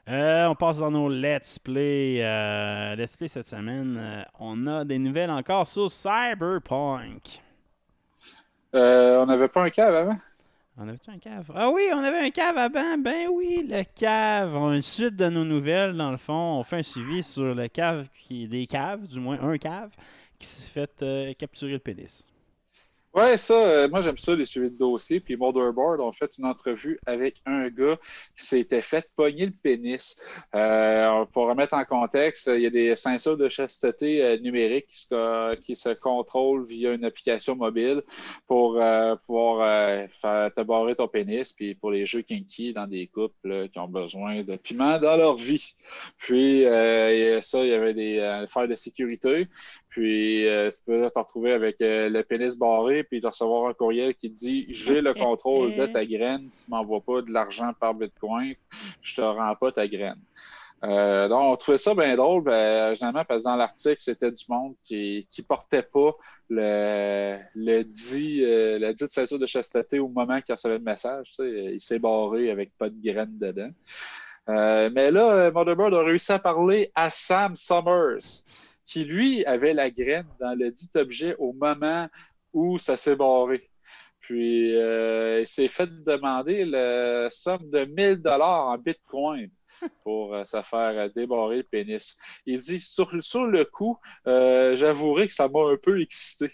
Euh, 0.07 0.45
on 0.45 0.55
passe 0.55 0.77
dans 0.77 0.91
nos 0.91 1.09
Let's 1.09 1.57
Play. 1.57 2.19
Euh, 2.21 2.95
let's 2.95 3.15
Play 3.17 3.27
cette 3.27 3.47
semaine. 3.47 3.97
Euh, 3.99 4.23
on 4.39 4.67
a 4.67 4.85
des 4.85 4.99
nouvelles 4.99 5.31
encore 5.31 5.65
sur 5.65 5.89
Cyberpunk. 5.89 7.41
Euh, 8.75 9.21
on 9.21 9.25
n'avait 9.25 9.47
pas 9.47 9.63
un 9.63 9.69
cave 9.69 9.95
avant? 9.95 10.17
On 10.77 10.89
avait 10.89 10.99
un 11.07 11.17
cave? 11.17 11.51
Ah 11.55 11.69
oui, 11.69 11.83
on 11.93 11.99
avait 11.99 12.19
un 12.19 12.29
cave 12.31 12.57
avant. 12.57 12.97
Ben 12.97 13.29
oui, 13.31 13.65
le 13.65 13.83
cave. 13.83 14.53
On 14.55 14.71
a 14.71 14.75
une 14.75 14.81
suite 14.81 15.15
de 15.15 15.29
nos 15.29 15.45
nouvelles, 15.45 15.95
dans 15.95 16.11
le 16.11 16.17
fond. 16.17 16.59
On 16.59 16.63
fait 16.63 16.77
un 16.77 16.83
suivi 16.83 17.23
sur 17.23 17.55
le 17.55 17.67
cave, 17.69 18.09
qui 18.21 18.45
des 18.47 18.67
caves, 18.67 19.07
du 19.07 19.21
moins 19.21 19.39
un 19.41 19.57
cave, 19.57 19.91
qui 20.37 20.47
s'est 20.47 20.69
fait 20.69 20.91
euh, 21.01 21.33
capturer 21.33 21.71
le 21.71 21.79
pénis. 21.79 22.27
Ouais, 23.15 23.37
ça, 23.37 23.53
euh, 23.53 23.87
moi 23.87 24.01
j'aime 24.01 24.17
ça, 24.17 24.35
les 24.35 24.43
suivis 24.43 24.69
de 24.69 24.77
dossier. 24.77 25.21
Puis 25.21 25.37
Motherboard 25.37 26.01
ont 26.01 26.11
fait 26.11 26.37
une 26.37 26.43
entrevue 26.45 26.99
avec 27.05 27.41
un 27.45 27.69
gars 27.69 27.97
qui 28.37 28.45
s'était 28.45 28.81
fait 28.81 29.09
pogner 29.15 29.45
le 29.45 29.53
pénis. 29.53 30.17
Euh, 30.53 31.23
pour 31.31 31.47
remettre 31.47 31.75
en 31.75 31.85
contexte, 31.85 32.51
il 32.53 32.59
y 32.59 32.65
a 32.65 32.69
des 32.69 32.93
ceintures 32.97 33.37
de 33.37 33.47
chasteté 33.47 34.21
euh, 34.21 34.37
numériques 34.39 34.87
qui 34.87 34.99
se, 34.99 35.55
qui 35.61 35.77
se 35.77 35.91
contrôlent 35.93 36.65
via 36.65 36.91
une 36.93 37.05
application 37.05 37.55
mobile 37.55 38.03
pour 38.47 38.81
euh, 38.81 39.15
pouvoir 39.25 40.09
faire 40.09 40.53
te 40.53 40.61
barrer 40.61 40.95
ton 40.97 41.07
pénis. 41.07 41.53
Puis 41.53 41.73
pour 41.73 41.91
les 41.91 42.05
jeux 42.05 42.21
kinky 42.21 42.73
dans 42.73 42.85
des 42.85 43.07
couples 43.07 43.69
qui 43.69 43.79
ont 43.79 43.87
besoin 43.87 44.43
de 44.43 44.57
piment 44.57 44.99
dans 44.99 45.15
leur 45.15 45.37
vie. 45.37 45.73
Puis 46.17 46.63
ça, 46.63 47.63
il 47.63 47.69
y 47.69 47.73
avait 47.73 47.93
des 47.93 48.45
failles 48.49 48.67
de 48.67 48.75
sécurité. 48.75 49.47
Puis 49.87 50.45
tu 50.75 50.83
peux 50.85 51.09
te 51.09 51.19
retrouver 51.19 51.53
avec 51.53 51.77
le 51.79 52.21
pénis 52.23 52.57
barré, 52.57 53.04
puis 53.05 53.21
de 53.21 53.27
recevoir 53.27 53.69
un 53.69 53.73
courriel 53.73 54.15
qui 54.15 54.29
dit 54.29 54.65
J'ai 54.69 55.01
le 55.01 55.13
contrôle 55.13 55.75
de 55.75 55.85
ta 55.85 56.05
graine, 56.05 56.49
tu 56.49 56.71
m'envoies 56.71 57.01
pas 57.01 57.21
de 57.21 57.31
l'argent 57.31 57.71
par 57.79 57.93
Bitcoin, 57.93 58.55
je 59.01 59.15
te 59.15 59.21
rends 59.21 59.55
pas 59.55 59.71
ta 59.71 59.87
graine. 59.87 60.19
Euh, 60.83 61.27
donc, 61.27 61.53
on 61.53 61.55
trouvait 61.55 61.77
ça 61.77 61.95
bien 61.95 62.15
drôle, 62.15 62.43
ben, 62.43 62.93
généralement, 62.93 63.23
parce 63.25 63.41
que 63.41 63.49
dans 63.49 63.55
l'article, 63.55 63.99
c'était 63.99 64.31
du 64.31 64.43
monde 64.49 64.75
qui 64.83 65.27
qui 65.31 65.41
portait 65.41 65.83
pas 65.83 66.11
le, 66.49 67.39
le 67.55 67.83
dit, 67.83 68.43
euh, 68.43 68.77
la 68.77 68.93
dite 68.93 69.11
ceinture 69.11 69.39
de 69.39 69.45
chasteté 69.45 69.99
au 69.99 70.09
moment 70.09 70.41
qu'il 70.41 70.53
recevait 70.53 70.77
le 70.77 70.83
message. 70.83 71.29
tu 71.29 71.35
sais, 71.35 71.73
il 71.75 71.81
s'est 71.81 71.99
barré 71.99 72.51
avec 72.51 72.77
pas 72.77 72.89
de 72.89 73.01
graines 73.01 73.37
dedans. 73.39 73.71
Euh, 74.49 74.89
mais 74.93 75.09
là, 75.09 75.49
Motherboard 75.51 75.93
a 75.95 76.03
réussi 76.03 76.31
à 76.31 76.39
parler 76.39 76.91
à 76.93 77.09
Sam 77.09 77.55
Summers, 77.55 78.43
qui 78.85 79.05
lui 79.05 79.43
avait 79.45 79.73
la 79.73 79.89
graine 79.89 80.27
dans 80.39 80.53
le 80.53 80.69
dit 80.69 80.89
objet 80.95 81.35
au 81.39 81.53
moment 81.53 82.07
où 82.55 82.79
ça 82.79 82.97
s'est 82.97 83.15
barré. 83.15 83.69
Puis, 84.21 84.75
euh, 84.75 85.41
il 85.41 85.47
s'est 85.47 85.67
fait 85.67 85.87
demander 86.03 86.65
la 86.65 87.29
somme 87.29 87.69
de 87.69 87.85
1000 87.85 88.23
dollars 88.23 88.69
en 88.69 88.77
bitcoin 88.79 89.51
pour 90.03 90.33
euh, 90.33 90.45
se 90.45 90.61
faire 90.63 91.11
débarrer 91.13 91.57
le 91.57 91.63
pénis. 91.63 92.17
Il 92.47 92.57
dit, 92.57 92.79
sur, 92.79 93.11
sur 93.21 93.45
le 93.45 93.65
coup, 93.65 93.99
euh, 94.25 94.75
j'avouerai 94.75 95.27
que 95.27 95.33
ça 95.33 95.47
m'a 95.47 95.69
un 95.71 95.77
peu 95.77 96.01
excité. 96.01 96.51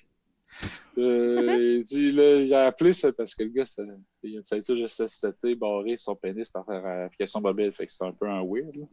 Euh, 0.98 1.58
il 1.80 1.84
dit, 1.86 2.12
là, 2.12 2.36
il 2.36 2.54
a 2.54 2.68
appelé 2.68 2.94
ça 2.94 3.12
parce 3.14 3.34
que 3.34 3.44
le 3.44 3.50
gars, 3.50 3.66
ça- 3.66 3.84
il 4.24 4.36
a 4.36 4.40
une 4.40 4.46
ceinture 4.46 4.76
juste 4.76 5.06
cet 5.08 5.36
été, 5.44 5.56
barré 5.56 5.98
son 5.98 6.16
pénis 6.16 6.50
par 6.50 6.70
euh, 6.70 7.06
application 7.06 7.42
mobile, 7.42 7.72
fait 7.72 7.86
que 7.88 7.92
c'est 7.92 8.04
un 8.06 8.12
peu 8.12 8.28
un 8.28 8.44
weird. 8.44 8.76
là. 8.76 8.86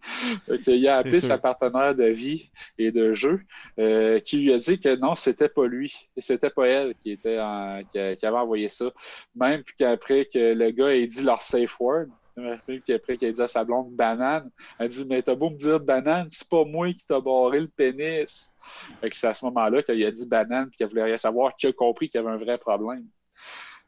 Fait 0.46 0.59
que 0.59 0.70
il 0.70 0.88
a 0.88 0.98
appelé 0.98 1.20
sa 1.20 1.36
partenaire 1.38 1.94
de 1.94 2.04
vie 2.04 2.50
et 2.78 2.90
de 2.92 3.12
jeu, 3.12 3.40
euh, 3.78 4.20
qui 4.20 4.38
lui 4.38 4.52
a 4.52 4.59
dit 4.59 4.78
que 4.80 4.96
non, 4.96 5.14
c'était 5.16 5.48
pas 5.50 5.66
lui, 5.66 5.92
et 6.16 6.20
c'était 6.20 6.50
pas 6.50 6.66
elle 6.68 6.94
qui 6.94 7.11
était 7.11 7.38
en- 7.40 7.82
qui, 7.92 7.98
qui 8.16 8.26
avait 8.26 8.38
envoyé 8.38 8.68
ça. 8.68 8.90
Même 9.34 9.62
qu'après 9.76 10.24
que 10.26 10.54
le 10.54 10.70
gars 10.70 10.94
ait 10.94 11.06
dit 11.06 11.22
leur 11.22 11.42
safe 11.42 11.78
word, 11.80 12.06
même 12.43 12.80
qu'après 12.86 13.16
qu'il 13.16 13.28
a 13.28 13.32
dit 13.32 13.43
à 13.43 13.49
sa 13.49 13.64
blonde 13.64 13.95
banane, 13.95 14.51
elle 14.78 14.86
a 14.86 14.89
dit 14.89 15.07
Mais 15.09 15.22
t'as 15.22 15.34
beau 15.34 15.51
me 15.51 15.57
dire 15.57 15.80
banane, 15.80 16.28
c'est 16.30 16.49
pas 16.49 16.64
moi 16.64 16.93
qui 16.93 17.07
t'a 17.07 17.20
barré 17.20 17.61
le 17.61 17.68
pénis. 17.68 18.55
Fait 19.01 19.11
que 19.11 19.16
c'est 19.16 19.26
à 19.28 19.34
ce 19.34 19.45
moment-là 19.47 19.82
qu'il 19.82 20.05
a 20.05 20.11
dit 20.11 20.26
banane 20.26 20.68
puis 20.68 20.76
qu'elle 20.78 20.89
voulait 20.89 21.05
rien 21.05 21.18
savoir, 21.18 21.57
qu'il 21.57 21.70
a 21.70 21.72
compris 21.72 22.09
qu'il 22.09 22.20
y 22.20 22.24
avait 22.24 22.32
un 22.32 22.39
vrai 22.39 22.59
problème. 22.59 23.05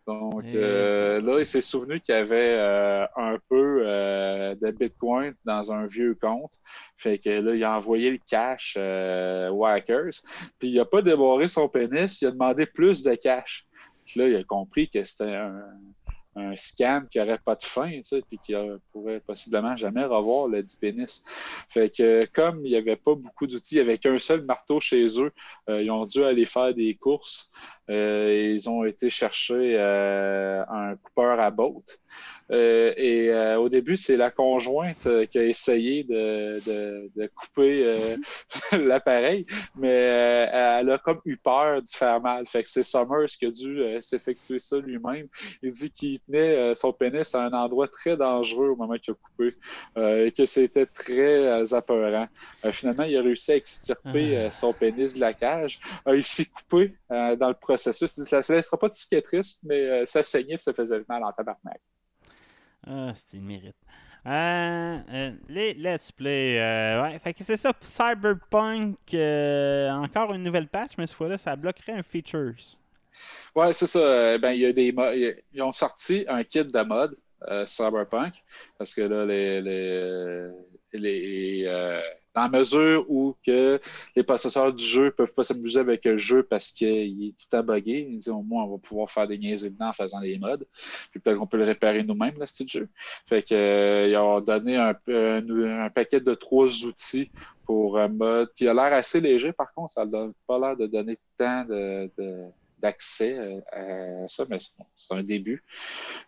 Donc 0.06 0.44
Et- 0.46 0.56
euh, 0.56 1.20
là, 1.20 1.38
il 1.38 1.46
s'est 1.46 1.60
souvenu 1.60 2.00
qu'il 2.00 2.14
y 2.14 2.18
avait 2.18 2.56
euh, 2.58 3.06
un 3.16 3.38
peu 3.48 3.82
euh, 3.84 4.54
de 4.60 4.70
Bitcoin 4.70 5.34
dans 5.44 5.70
un 5.72 5.86
vieux 5.86 6.16
compte. 6.20 6.52
Fait 6.96 7.18
que 7.18 7.28
là, 7.30 7.54
il 7.54 7.62
a 7.62 7.76
envoyé 7.76 8.10
le 8.10 8.18
cash 8.26 8.76
aux 8.76 9.64
hackers. 9.64 10.14
Puis 10.58 10.70
il 10.70 10.76
n'a 10.76 10.84
pas 10.84 11.02
débarré 11.02 11.48
son 11.48 11.68
pénis, 11.68 12.20
il 12.22 12.28
a 12.28 12.30
demandé 12.30 12.66
plus 12.66 13.02
de 13.02 13.14
cash. 13.14 13.66
Puis 14.06 14.18
là, 14.18 14.28
il 14.28 14.36
a 14.36 14.44
compris 14.44 14.88
que 14.88 15.04
c'était 15.04 15.34
un, 15.36 15.62
un 16.36 16.54
scam 16.54 17.08
qui 17.08 17.18
n'aurait 17.18 17.38
pas 17.38 17.56
de 17.56 17.64
fin, 17.64 17.90
tu 17.90 18.04
sais, 18.04 18.22
puis 18.28 18.38
qui 18.38 18.54
euh, 18.54 18.78
pourrait 18.92 19.20
possiblement 19.20 19.76
jamais 19.76 20.04
revoir 20.04 20.46
le 20.46 20.62
dit 20.62 20.76
pénis. 20.80 21.22
Fait 21.68 21.90
que 21.94 22.24
comme 22.32 22.64
il 22.64 22.70
n'y 22.70 22.76
avait 22.76 22.96
pas 22.96 23.14
beaucoup 23.14 23.46
d'outils, 23.46 23.80
avait 23.80 23.98
qu'un 23.98 24.18
seul 24.18 24.44
marteau 24.44 24.80
chez 24.80 25.06
eux, 25.20 25.32
euh, 25.68 25.82
ils 25.82 25.90
ont 25.90 26.04
dû 26.04 26.22
aller 26.24 26.46
faire 26.46 26.72
des 26.74 26.94
courses. 26.94 27.50
Euh, 27.90 28.28
et 28.28 28.52
ils 28.52 28.70
ont 28.70 28.84
été 28.84 29.10
chercher 29.10 29.76
euh, 29.76 30.64
un 30.68 30.96
coupeur 30.96 31.40
à 31.40 31.50
botte. 31.50 32.00
Euh, 32.50 32.92
et 32.96 33.28
euh, 33.30 33.58
au 33.58 33.68
début, 33.68 33.96
c'est 33.96 34.16
la 34.16 34.30
conjointe 34.30 35.06
euh, 35.06 35.24
qui 35.26 35.38
a 35.38 35.44
essayé 35.44 36.04
de, 36.04 36.58
de- 36.66 37.10
de 37.14 37.26
couper 37.28 37.84
euh, 37.84 38.16
l'appareil, 38.72 39.46
mais 39.76 39.88
euh, 39.88 40.46
elle 40.80 40.90
a 40.90 40.98
comme 40.98 41.20
eu 41.24 41.36
peur 41.36 41.82
de 41.82 41.88
faire 41.88 42.20
mal. 42.20 42.46
Fait 42.46 42.62
que 42.62 42.68
c'est 42.68 42.82
Summers 42.82 43.26
qui 43.38 43.46
a 43.46 43.50
dû 43.50 43.82
s'effectuer 44.02 44.58
ça 44.58 44.78
lui-même. 44.78 45.28
Il 45.62 45.70
dit 45.70 45.90
qu'il 45.90 46.18
tenait 46.20 46.74
son 46.74 46.92
pénis 46.92 47.34
à 47.34 47.44
un 47.44 47.52
endroit 47.52 47.88
très 47.88 48.16
dangereux 48.16 48.70
au 48.70 48.76
moment 48.76 48.94
qu'il 48.98 49.12
a 49.12 49.16
coupé 49.16 49.54
euh, 49.96 50.26
et 50.26 50.32
que 50.32 50.44
c'était 50.46 50.86
très 50.86 51.46
euh, 51.46 51.66
apeurant. 51.72 52.26
Finalement, 52.72 53.04
il 53.04 53.16
a 53.16 53.22
réussi 53.22 53.52
à 53.52 53.56
extirper 53.56 54.36
euh, 54.36 54.50
son 54.50 54.72
pénis 54.72 55.14
de 55.14 55.20
la 55.20 55.34
cage. 55.34 55.78
Il 56.06 56.24
s'est 56.24 56.46
coupé 56.46 56.94
euh, 57.12 57.36
dans 57.36 57.48
le 57.48 57.54
processus. 57.54 58.16
Il 58.16 58.24
dit, 58.24 58.30
ça 58.30 58.40
ne 58.48 58.56
laissera 58.56 58.78
pas 58.78 58.88
de 58.88 58.94
cicatrice, 58.94 59.60
mais 59.62 59.80
euh, 59.80 60.06
ça 60.06 60.22
saignait 60.22 60.54
et 60.54 60.58
ça 60.58 60.72
faisait 60.74 61.02
mal 61.08 61.22
en 61.24 61.32
tabarnak. 61.32 61.80
Ah, 62.86 63.12
c'est 63.14 63.36
une 63.36 63.44
mérite. 63.44 63.76
Euh, 64.26 64.98
euh, 65.12 65.32
les 65.48 65.74
Let's 65.74 66.12
Play. 66.12 66.58
euh, 66.60 67.02
ouais, 67.02 67.18
fait 67.18 67.32
que 67.32 67.42
c'est 67.42 67.56
ça. 67.56 67.72
Cyberpunk. 67.80 68.96
encore 69.14 70.34
une 70.34 70.42
nouvelle 70.42 70.68
patch, 70.68 70.92
mais 70.98 71.06
cette 71.06 71.16
fois-là, 71.16 71.38
ça 71.38 71.56
bloquerait 71.56 71.92
un 71.92 72.02
features. 72.02 72.76
Ouais, 73.54 73.72
c'est 73.72 73.86
ça. 73.86 74.38
Ben, 74.38 74.52
il 74.52 74.60
y 74.60 74.66
a 74.66 74.72
des 74.72 74.94
Ils 75.52 75.62
ont 75.62 75.72
sorti 75.72 76.24
un 76.28 76.44
kit 76.44 76.64
de 76.64 76.82
mode 76.82 77.16
Cyberpunk 77.66 78.34
parce 78.78 78.94
que 78.94 79.02
là, 79.02 79.24
les, 79.24 79.62
les, 79.62 80.48
les, 80.92 82.02
dans 82.34 82.42
la 82.42 82.48
mesure 82.48 83.04
où 83.08 83.36
que 83.44 83.80
les 84.14 84.22
possesseurs 84.22 84.72
du 84.72 84.84
jeu 84.84 85.10
peuvent 85.10 85.34
pas 85.34 85.42
s'amuser 85.42 85.80
avec 85.80 86.04
le 86.04 86.16
jeu 86.16 86.42
parce 86.42 86.70
qu'il 86.70 87.24
est 87.28 87.34
tout 87.50 87.62
bugger, 87.62 88.06
ils 88.08 88.18
disent 88.18 88.28
au 88.28 88.42
moins 88.42 88.64
on 88.64 88.72
va 88.72 88.78
pouvoir 88.78 89.10
faire 89.10 89.26
des 89.26 89.38
niaiseries 89.38 89.70
dedans 89.72 89.88
en 89.88 89.92
faisant 89.92 90.20
des 90.20 90.38
mods. 90.38 90.64
Puis 91.10 91.20
peut-être 91.20 91.38
qu'on 91.38 91.46
peut 91.46 91.58
le 91.58 91.64
réparer 91.64 92.02
nous-mêmes, 92.04 92.38
le 92.38 92.46
style 92.46 92.68
jeu. 92.68 92.88
Fait 93.28 93.42
que 93.42 93.54
euh, 93.54 94.08
ils 94.08 94.16
ont 94.16 94.40
donné 94.40 94.76
un, 94.76 94.94
un 95.08 95.90
paquet 95.90 96.20
de 96.20 96.34
trois 96.34 96.68
outils 96.84 97.30
pour 97.64 97.98
un 97.98 98.08
mode 98.08 98.52
qui 98.54 98.66
a 98.68 98.74
l'air 98.74 98.92
assez 98.92 99.20
léger, 99.20 99.52
par 99.52 99.72
contre, 99.74 99.92
ça 99.92 100.04
n'a 100.04 100.28
pas 100.46 100.58
l'air 100.58 100.76
de 100.76 100.86
donner 100.86 101.18
tant 101.38 101.64
d'accès 102.78 103.36
euh, 103.38 103.60
à 104.24 104.28
ça, 104.28 104.44
mais 104.48 104.58
c'est- 104.58 105.12
un 105.14 105.22
début. 105.22 105.62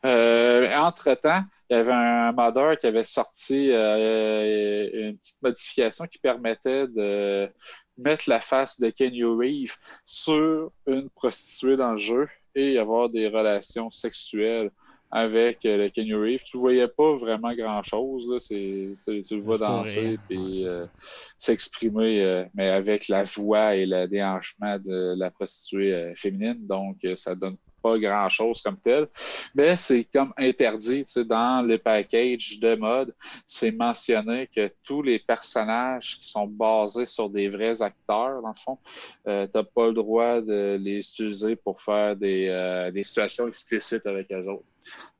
Euh, 0.04 0.74
entre-temps, 0.76 1.42
il 1.72 1.76
y 1.76 1.78
avait 1.78 1.90
un 1.92 2.32
modeur 2.32 2.78
qui 2.78 2.86
avait 2.86 3.02
sorti 3.02 3.70
euh, 3.70 4.90
une 4.92 5.16
petite 5.16 5.42
modification 5.42 6.04
qui 6.06 6.18
permettait 6.18 6.86
de 6.86 7.48
mettre 7.96 8.28
la 8.28 8.40
face 8.42 8.78
de 8.78 8.90
Kenny 8.90 9.24
Reeve 9.24 9.74
sur 10.04 10.70
une 10.86 11.08
prostituée 11.08 11.78
dans 11.78 11.92
le 11.92 11.96
jeu 11.96 12.28
et 12.54 12.76
avoir 12.76 13.08
des 13.08 13.26
relations 13.28 13.88
sexuelles 13.90 14.70
avec 15.10 15.64
euh, 15.64 15.78
le 15.78 15.88
Kenny 15.88 16.12
Reeve. 16.12 16.42
Tu 16.44 16.58
ne 16.58 16.60
voyais 16.60 16.88
pas 16.88 17.16
vraiment 17.16 17.54
grand-chose. 17.54 18.28
là. 18.30 18.38
C'est- 18.38 18.94
Tu, 19.06 19.22
tu 19.22 19.36
le 19.36 19.40
vois 19.42 19.56
danser 19.56 20.18
euh, 20.30 20.86
ça. 20.86 20.92
s'exprimer, 21.38 22.22
euh, 22.22 22.44
mais 22.54 22.68
avec 22.68 23.08
la 23.08 23.22
voix 23.22 23.74
et 23.76 23.86
le 23.86 24.06
déhanchement 24.08 24.78
de 24.78 25.14
la 25.18 25.30
prostituée 25.30 25.94
euh, 25.94 26.14
féminine. 26.14 26.66
Donc, 26.66 26.98
euh, 27.06 27.16
ça 27.16 27.34
donne 27.34 27.56
pas 27.82 27.98
grand-chose 27.98 28.62
comme 28.62 28.78
tel. 28.78 29.08
Mais 29.54 29.76
c'est 29.76 30.04
comme 30.04 30.32
interdit, 30.36 31.04
dans 31.16 31.66
le 31.66 31.78
package 31.78 32.60
de 32.60 32.74
mode, 32.74 33.14
c'est 33.46 33.72
mentionné 33.72 34.48
que 34.54 34.70
tous 34.84 35.02
les 35.02 35.18
personnages 35.18 36.18
qui 36.20 36.28
sont 36.28 36.46
basés 36.46 37.06
sur 37.06 37.28
des 37.28 37.48
vrais 37.48 37.82
acteurs, 37.82 38.42
dans 38.42 38.48
le 38.48 38.60
fond, 38.62 38.78
euh, 39.26 39.46
tu 39.46 39.58
n'as 39.58 39.64
pas 39.64 39.88
le 39.88 39.94
droit 39.94 40.40
de 40.40 40.78
les 40.80 40.98
utiliser 40.98 41.56
pour 41.56 41.80
faire 41.80 42.16
des, 42.16 42.48
euh, 42.48 42.90
des 42.90 43.04
situations 43.04 43.48
explicites 43.48 44.06
avec 44.06 44.28
les 44.30 44.48
autres. 44.48 44.64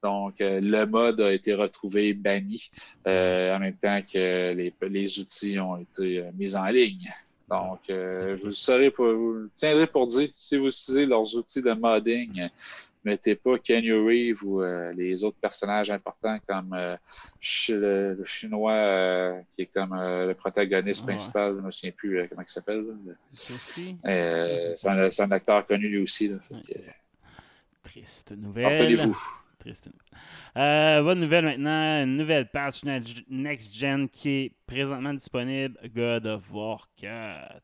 Donc, 0.02 0.40
euh, 0.40 0.60
le 0.60 0.84
mode 0.86 1.20
a 1.20 1.32
été 1.32 1.54
retrouvé 1.54 2.14
banni 2.14 2.70
euh, 3.06 3.54
en 3.54 3.58
même 3.60 3.76
temps 3.76 4.00
que 4.02 4.52
les, 4.52 5.18
outils 5.20 5.58
ont 5.58 5.76
été 5.76 6.24
mis 6.34 6.56
en 6.56 6.66
ligne. 6.66 7.12
Donc, 7.48 7.80
euh, 7.90 8.36
vous, 8.42 8.52
saurez 8.52 8.90
pour, 8.90 9.06
vous 9.06 9.32
le 9.34 9.50
tiendrez 9.54 9.86
pour 9.86 10.06
dire, 10.06 10.28
si 10.34 10.56
vous 10.56 10.68
utilisez 10.68 11.06
leurs 11.06 11.34
outils 11.36 11.62
de 11.62 11.72
modding, 11.72 12.48
mettez 13.04 13.34
pas 13.34 13.58
Kenny 13.58 13.92
Reeve 13.92 14.44
ou 14.44 14.62
euh, 14.62 14.92
les 14.92 15.24
autres 15.24 15.38
personnages 15.40 15.90
importants 15.90 16.38
comme 16.46 16.72
euh, 16.72 16.96
le, 17.68 18.14
le 18.14 18.24
Chinois 18.24 18.72
euh, 18.72 19.40
qui 19.54 19.62
est 19.62 19.66
comme 19.66 19.94
le 19.94 20.32
protagoniste 20.34 21.02
Ouais. 21.02 21.14
principal, 21.14 21.54
je 21.54 21.60
ne 21.60 21.66
me 21.66 21.70
souviens 21.70 21.92
plus 21.92 22.28
comment 22.28 22.42
il 22.42 22.50
s'appelle. 22.50 22.84
c'est 24.78 25.20
un, 25.22 25.30
acteur 25.30 25.66
connu 25.66 25.88
lui 25.88 26.02
aussi. 26.02 26.28
Là, 26.28 26.38
fait 26.40 26.54
que, 26.54 26.78
Triste 27.82 28.32
nouvelle. 28.32 28.66
Retenez-vous. 28.66 29.20
Triste 29.58 29.86
nouvelle. 29.86 30.20
Euh, 30.56 31.02
bonne 31.02 31.20
nouvelle 31.20 31.44
maintenant, 31.46 32.02
une 32.04 32.16
nouvelle 32.16 32.46
patch 32.48 32.84
ne- 32.84 33.00
Next 33.30 33.72
Gen 33.74 34.08
qui 34.08 34.28
est 34.30 34.54
présentement 34.66 35.12
disponible, 35.14 35.78
God 35.94 36.26
of 36.26 36.42
War 36.50 36.86
4. 36.96 37.60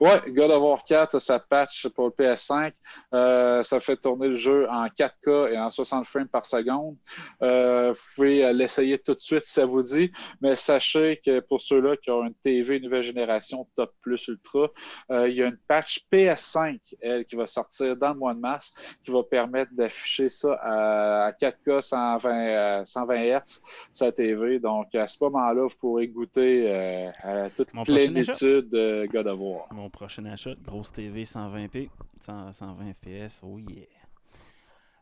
Ouais, 0.00 0.20
God 0.28 0.50
of 0.52 0.62
War 0.62 0.84
4, 0.84 1.18
sa 1.20 1.38
patch 1.38 1.88
pour 1.88 2.06
le 2.06 2.10
PS5, 2.12 2.72
euh, 3.14 3.62
ça 3.64 3.80
fait 3.80 3.96
tourner 3.96 4.28
le 4.28 4.36
jeu 4.36 4.68
en 4.68 4.86
4K 4.88 5.52
et 5.52 5.58
en 5.58 5.70
60 5.70 6.06
frames 6.06 6.28
par 6.28 6.46
seconde. 6.46 6.96
Euh, 7.42 7.92
vous 7.92 7.98
pouvez 8.14 8.44
euh, 8.44 8.52
l'essayer 8.52 8.98
tout 8.98 9.14
de 9.14 9.20
suite 9.20 9.44
si 9.44 9.52
ça 9.52 9.66
vous 9.66 9.82
dit, 9.82 10.10
mais 10.40 10.54
sachez 10.56 11.20
que 11.24 11.40
pour 11.40 11.60
ceux-là 11.60 11.96
qui 11.96 12.10
ont 12.10 12.24
une 12.24 12.34
TV 12.34 12.78
nouvelle 12.80 13.02
génération 13.02 13.68
Top 13.76 13.92
Plus 14.00 14.28
Ultra, 14.28 14.68
il 15.10 15.32
y 15.34 15.42
a 15.42 15.46
une 15.46 15.58
patch 15.68 16.00
PS5, 16.12 16.78
elle, 17.00 17.24
qui 17.24 17.36
va 17.36 17.46
sortir 17.46 17.96
dans 17.96 18.12
le 18.12 18.18
mois 18.18 18.34
de 18.34 18.40
mars, 18.40 18.74
qui 19.04 19.10
va 19.10 19.22
permettre 19.22 19.72
d'afficher 19.74 20.28
ça 20.28 20.54
à, 20.62 21.26
à 21.26 21.32
4K 21.32 21.82
120, 22.18 22.30
euh, 22.30 22.84
120 22.84 23.14
Hz 23.16 23.62
la 24.00 24.12
TV. 24.12 24.58
Donc 24.58 24.94
à 24.94 25.06
ce 25.06 25.22
moment-là, 25.24 25.62
vous 25.62 25.76
pourrez 25.80 26.08
goûter 26.08 26.64
euh, 26.70 27.10
à 27.22 27.50
toute 27.50 27.74
Mon 27.74 27.82
plénitude 27.82 28.70
de 28.70 29.06
God 29.10 29.26
of 29.26 29.38
War. 29.40 29.66
Mon 29.72 29.90
prochain 29.90 30.24
achat, 30.26 30.54
grosse 30.64 30.92
TV 30.92 31.24
120p, 31.24 31.88
100 32.20 32.52
120 32.52 32.92
fps, 32.94 33.42
oh 33.44 33.58
yeah. 33.58 33.86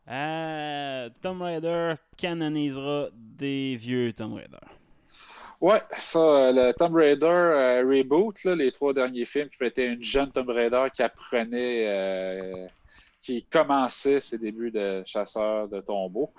Euh, 0.09 1.09
Tomb 1.21 1.41
Raider 1.41 1.95
canonisera 2.15 3.09
des 3.13 3.75
vieux 3.75 4.13
Tomb 4.13 4.35
Raider. 4.35 4.57
Ouais, 5.59 5.81
ça, 5.97 6.51
le 6.51 6.71
Tomb 6.73 6.95
Raider 6.95 7.25
euh, 7.25 7.83
reboot, 7.83 8.43
là, 8.43 8.55
les 8.55 8.71
trois 8.71 8.93
derniers 8.93 9.25
films, 9.25 9.49
qui 9.49 9.63
étaient 9.65 9.87
une 9.87 10.03
jeune 10.03 10.31
Tomb 10.31 10.49
Raider 10.49 10.85
qui 10.93 11.01
apprenait, 11.01 11.87
euh, 11.87 12.67
qui 13.27 13.45
commençait 13.45 14.21
ses 14.21 14.37
débuts 14.37 14.71
de 14.71 15.03
chasseur 15.05 15.67
de 15.67 15.81
tombeaux, 15.81 16.33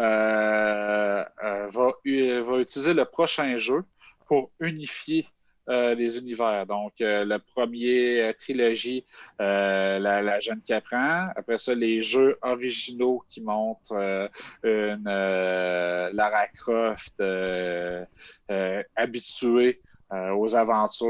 euh, 0.00 1.24
euh, 1.44 1.68
va, 1.68 1.92
u- 2.04 2.40
va 2.40 2.58
utiliser 2.58 2.94
le 2.94 3.04
prochain 3.04 3.56
jeu 3.56 3.84
pour 4.26 4.50
unifier 4.58 5.28
euh, 5.68 5.94
les 5.94 6.18
univers. 6.18 6.66
Donc, 6.66 6.94
euh, 7.00 7.24
le 7.24 7.38
premier 7.38 8.22
euh, 8.22 8.32
trilogie, 8.32 9.06
euh, 9.40 10.00
la, 10.00 10.20
jeune 10.40 10.60
qui. 10.62 11.30
Après 11.36 11.58
ça, 11.58 11.76
les 11.76 12.02
jeux 12.02 12.36
originaux 12.42 13.22
qui 13.28 13.40
montrent 13.40 13.92
euh, 13.92 14.26
une 14.64 15.06
euh, 15.06 16.10
Lara 16.12 16.48
Croft 16.48 17.14
euh, 17.20 18.04
euh, 18.50 18.82
habituée 18.96 19.80
euh, 20.12 20.34
aux 20.34 20.54
aventures, 20.54 21.08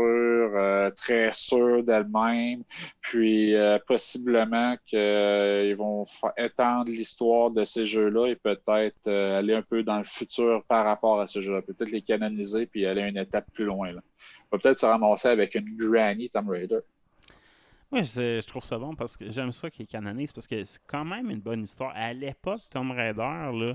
euh, 0.55 0.91
très 0.91 1.33
sûre 1.33 1.83
d'elle-même, 1.83 2.63
puis 3.01 3.53
euh, 3.55 3.79
possiblement 3.85 4.77
qu'ils 4.87 5.75
vont 5.77 6.05
étendre 6.37 6.89
l'histoire 6.89 7.51
de 7.51 7.65
ces 7.65 7.85
jeux-là 7.85 8.27
et 8.29 8.37
peut-être 8.37 9.09
aller 9.09 9.55
un 9.55 9.63
peu 9.63 9.83
dans 9.83 9.99
le 9.99 10.05
futur 10.05 10.63
par 10.69 10.85
rapport 10.85 11.21
à 11.21 11.27
ce 11.27 11.41
jeu-là. 11.41 11.63
Peut-être 11.63 11.91
les 11.91 12.03
canoniser 12.03 12.67
puis 12.67 12.87
aller 12.87 13.03
une 13.03 13.17
étape 13.17 13.47
plus 13.53 13.65
loin. 13.65 13.91
On 13.91 14.57
va 14.57 14.59
peut-être 14.59 14.79
se 14.79 14.87
ramasser 14.87 15.29
avec 15.29 15.57
une 15.57 15.77
Granny 15.77 16.31
Tomb 16.31 16.49
Raider. 16.49 16.81
Oui, 17.91 18.05
je, 18.05 18.47
trouve 18.47 18.65
ça 18.65 18.79
bon 18.79 18.95
parce 18.95 19.17
que 19.17 19.31
j'aime 19.31 19.53
ça 19.53 19.69
qu'il 19.69 19.87
canonise 19.87 20.33
parce 20.33 20.47
que 20.47 20.63
c'est 20.63 20.81
quand 20.87 21.05
même 21.05 21.29
une 21.29 21.41
bonne 21.41 21.65
histoire. 21.65 21.93
À 21.95 22.13
l'époque, 22.13 22.61
Tomb 22.71 22.93
Raider, 22.93 23.19
là, 23.19 23.75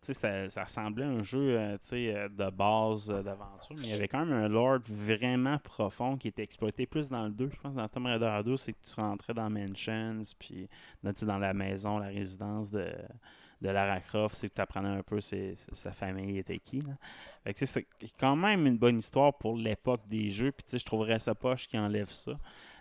ça, 0.00 0.48
ça 0.48 0.64
ressemblait 0.64 1.04
à 1.04 1.08
un 1.08 1.22
jeu 1.22 1.58
euh, 1.58 1.76
euh, 1.92 2.28
de 2.28 2.50
base 2.50 3.10
euh, 3.10 3.22
d'aventure, 3.22 3.76
mais 3.76 3.82
il 3.82 3.90
y 3.90 3.94
avait 3.94 4.08
quand 4.08 4.24
même 4.24 4.32
un 4.32 4.48
lore 4.48 4.78
vraiment 4.86 5.58
profond 5.58 6.16
qui 6.16 6.28
était 6.28 6.42
exploité 6.42 6.86
plus 6.86 7.08
dans 7.08 7.24
le 7.24 7.30
2. 7.30 7.50
Je 7.52 7.60
pense 7.60 7.74
dans 7.74 7.88
Tomb 7.88 8.06
Raider 8.06 8.40
2, 8.44 8.56
c'est 8.56 8.72
que 8.72 8.84
tu 8.84 9.00
rentrais 9.00 9.34
dans 9.34 9.50
Mansions, 9.50 10.22
puis 10.38 10.68
dans, 11.02 11.12
dans 11.22 11.38
la 11.38 11.52
maison, 11.52 11.98
la 11.98 12.08
résidence 12.08 12.70
de, 12.70 12.86
de 13.60 13.68
Lara 13.68 14.00
Croft, 14.00 14.36
c'est 14.36 14.48
que 14.48 14.54
tu 14.54 14.60
apprenais 14.60 14.88
un 14.88 15.02
peu 15.02 15.20
sa 15.20 15.92
famille 15.92 16.38
était 16.38 16.58
qui. 16.58 16.80
Là. 16.80 16.94
C'est 17.54 17.86
quand 18.18 18.36
même 18.36 18.66
une 18.66 18.78
bonne 18.78 18.98
histoire 18.98 19.36
pour 19.36 19.56
l'époque 19.56 20.02
des 20.08 20.30
jeux, 20.30 20.52
puis 20.52 20.78
je 20.78 20.84
trouverais 20.84 21.18
ça 21.18 21.34
poche 21.34 21.66
qui 21.66 21.78
enlève 21.78 22.10
ça. 22.10 22.32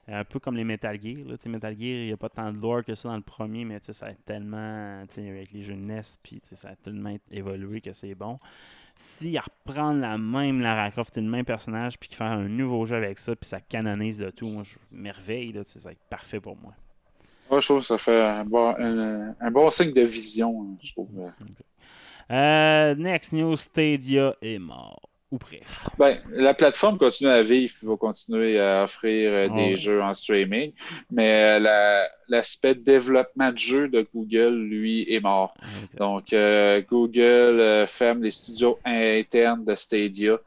Un 0.10 0.24
peu 0.24 0.39
comme 0.39 0.55
les 0.55 0.64
Metal 0.64 0.99
Gear. 1.01 1.28
Là. 1.28 1.36
Metal 1.47 1.74
Gear, 1.74 1.97
il 1.97 2.05
n'y 2.08 2.14
a 2.14 2.18
pas 2.18 2.30
tant 2.30 2.51
de 2.51 2.60
lore 2.60 2.84
que 2.84 2.95
ça 2.95 3.10
dans 3.10 3.18
le 3.18 3.22
premier, 3.22 3.66
mais 3.66 3.80
ça 3.82 4.08
a 4.08 4.14
tellement. 4.14 5.03
Avec 5.18 5.51
les 5.51 5.64
jeux 5.64 5.76
NES, 5.76 6.01
puis 6.24 6.39
ça 6.43 6.70
a 6.70 6.76
tellement 6.76 7.16
évolué 7.30 7.82
que 7.82 7.91
c'est 7.91 8.16
bon. 8.16 8.39
Si 8.95 9.38
reprendre 9.38 9.99
la 9.99 10.18
même 10.18 10.62
Lara 10.62 10.89
Croft 10.89 11.18
et 11.18 11.22
le 11.22 11.28
même 11.30 11.45
personnage, 11.45 11.99
puis 11.99 12.10
faire 12.10 12.32
un 12.32 12.47
nouveau 12.47 12.86
jeu 12.86 12.95
avec 12.95 13.20
ça, 13.20 13.36
puis 13.36 13.47
ça 13.47 13.60
canonise 13.60 14.18
de 14.18 14.32
tout, 14.32 14.47
moi, 14.47 14.64
je 14.64 14.76
merveille, 14.91 15.55
être 15.55 15.99
parfait 16.10 16.39
pour 16.39 16.58
moi. 16.58 16.74
Moi, 17.49 17.62
je 17.62 17.68
trouve 17.68 17.80
que 17.80 17.86
ça 17.86 17.97
fait 17.97 18.22
un 18.22 18.43
bon, 18.43 18.76
un, 18.78 19.36
un 19.39 19.51
bon 19.51 19.70
signe 19.72 19.93
de 19.93 20.01
vision, 20.01 20.64
hein, 20.64 20.78
je 20.82 20.91
trouve. 20.93 21.10
Euh, 22.32 22.95
next 22.95 23.34
news, 23.34 23.55
Stadia 23.55 24.36
est 24.41 24.60
mort. 24.60 25.07
Ou 25.32 25.38
presque. 25.38 25.78
Ben, 25.97 26.19
la 26.32 26.53
plateforme 26.53 26.97
continue 26.97 27.30
à 27.30 27.41
vivre, 27.41 27.73
puis 27.78 27.86
va 27.86 27.97
continuer 27.97 28.59
à 28.61 28.84
offrir 28.84 29.30
euh, 29.34 29.47
des 29.57 29.75
jeux 29.75 30.01
en 30.01 30.13
streaming, 30.13 30.71
mais 31.11 31.57
euh, 31.57 31.59
la- 31.59 32.07
l'aspect 32.30 32.75
développement 32.75 33.51
de 33.51 33.57
jeux 33.57 33.89
de 33.89 34.07
Google, 34.15 34.55
lui, 34.55 35.05
est 35.13 35.19
mort. 35.21 35.53
Donc, 35.97 36.32
euh, 36.32 36.82
Google 36.89 37.86
ferme 37.88 38.23
les 38.23 38.32
studios 38.32 38.80
internes 38.86 39.65
de 39.65 39.75
Stadia. 39.75 40.38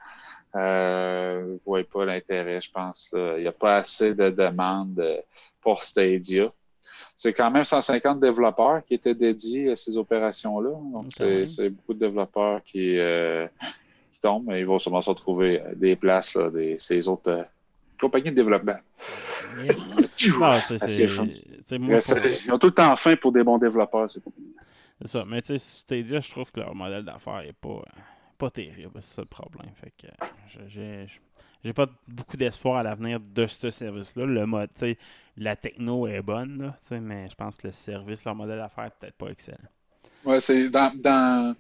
Euh, 0.57 1.43
vous 1.45 1.53
ne 1.55 1.59
voyez 1.65 1.85
pas 1.85 2.05
l'intérêt, 2.07 2.61
je 2.61 2.71
pense. 2.71 3.11
Il 3.15 3.43
n'y 3.43 3.47
a 3.49 3.53
pas 3.53 3.77
assez 3.77 4.15
de 4.15 4.31
demandes 4.31 5.05
pour 5.61 5.83
Stadia. 5.83 6.51
C'est 7.17 7.35
quand 7.35 7.51
même 7.51 7.65
150 7.65 8.19
développeurs 8.19 8.83
qui 8.87 8.95
étaient 8.95 9.15
dédiés 9.15 9.73
à 9.73 9.77
ces 9.77 9.97
opérations-là. 9.99 10.71
Donc, 10.71 11.13
c'est 11.47 11.69
beaucoup 11.69 11.93
de 11.93 11.99
développeurs 12.01 12.63
qui, 12.65 12.97
qui 14.21 14.27
tombent, 14.29 14.47
mais 14.47 14.61
ils 14.61 14.67
vont 14.67 14.79
sûrement 14.79 15.03
se 15.03 15.11
retrouver 15.11 15.61
euh, 15.61 15.75
des 15.75 15.97
places, 15.97 16.35
là, 16.35 16.51
des, 16.51 16.79
ces 16.79 17.09
autres 17.09 17.31
euh, 17.31 17.43
compagnies 17.99 18.31
de 18.31 18.37
développement. 18.37 18.77
Yes. 19.65 19.95
C'est- 21.67 21.79
moi, 21.79 21.99
pour- 22.01 22.17
Ils 22.19 22.53
ont 22.53 22.59
tout 22.59 22.67
le 22.69 22.73
temps 22.73 22.95
faim 22.97 23.17
pour 23.21 23.33
des 23.33 23.43
bons 23.43 23.59
développeurs. 23.59 24.09
c'est 24.11 24.21
ça. 25.09 25.25
Mais 25.27 25.41
tu 25.43 25.49
sais, 25.49 25.59
Stadia, 25.59 26.21
je 26.21 26.31
trouve 26.31 26.51
que 26.53 26.61
leur 26.61 26.75
modèle 26.75 27.05
d'affaires 27.05 27.41
est 27.41 27.53
pas, 27.53 27.83
pas 28.39 28.51
terrible. 28.51 28.93
C'est 29.01 29.15
ça 29.17 29.23
le 29.23 29.27
problème. 29.27 29.71
Fait 29.75 29.93
que 29.99 30.07
je- 30.49 30.69
j'ai 30.69 31.07
j'ai 31.63 31.75
pas 31.75 31.87
beaucoup 32.09 32.39
d'espoir 32.39 32.79
à 32.79 32.83
l'avenir 32.83 33.21
de 33.21 33.47
ce 33.47 33.69
service-là. 33.69 34.25
Le 34.25 34.47
mode, 34.47 34.71
tu 34.75 34.81
sais, 34.81 34.99
la 35.37 35.57
techno 35.57 36.07
est 36.07 36.23
bonne, 36.23 36.63
là, 36.63 36.99
mais 37.01 37.29
je 37.29 37.35
pense 37.35 37.59
que 37.59 37.67
le 37.67 37.73
service, 37.73 38.25
leur 38.25 38.35
modèle 38.35 38.57
d'affaires 38.59 38.85
est 38.85 38.99
peut-être 38.99 39.17
pas 39.17 39.29
excellent. 39.29 39.59
Ouais, 40.25 40.41
c'est 40.41 40.71
dans, 40.71 40.91
dans 40.99 41.55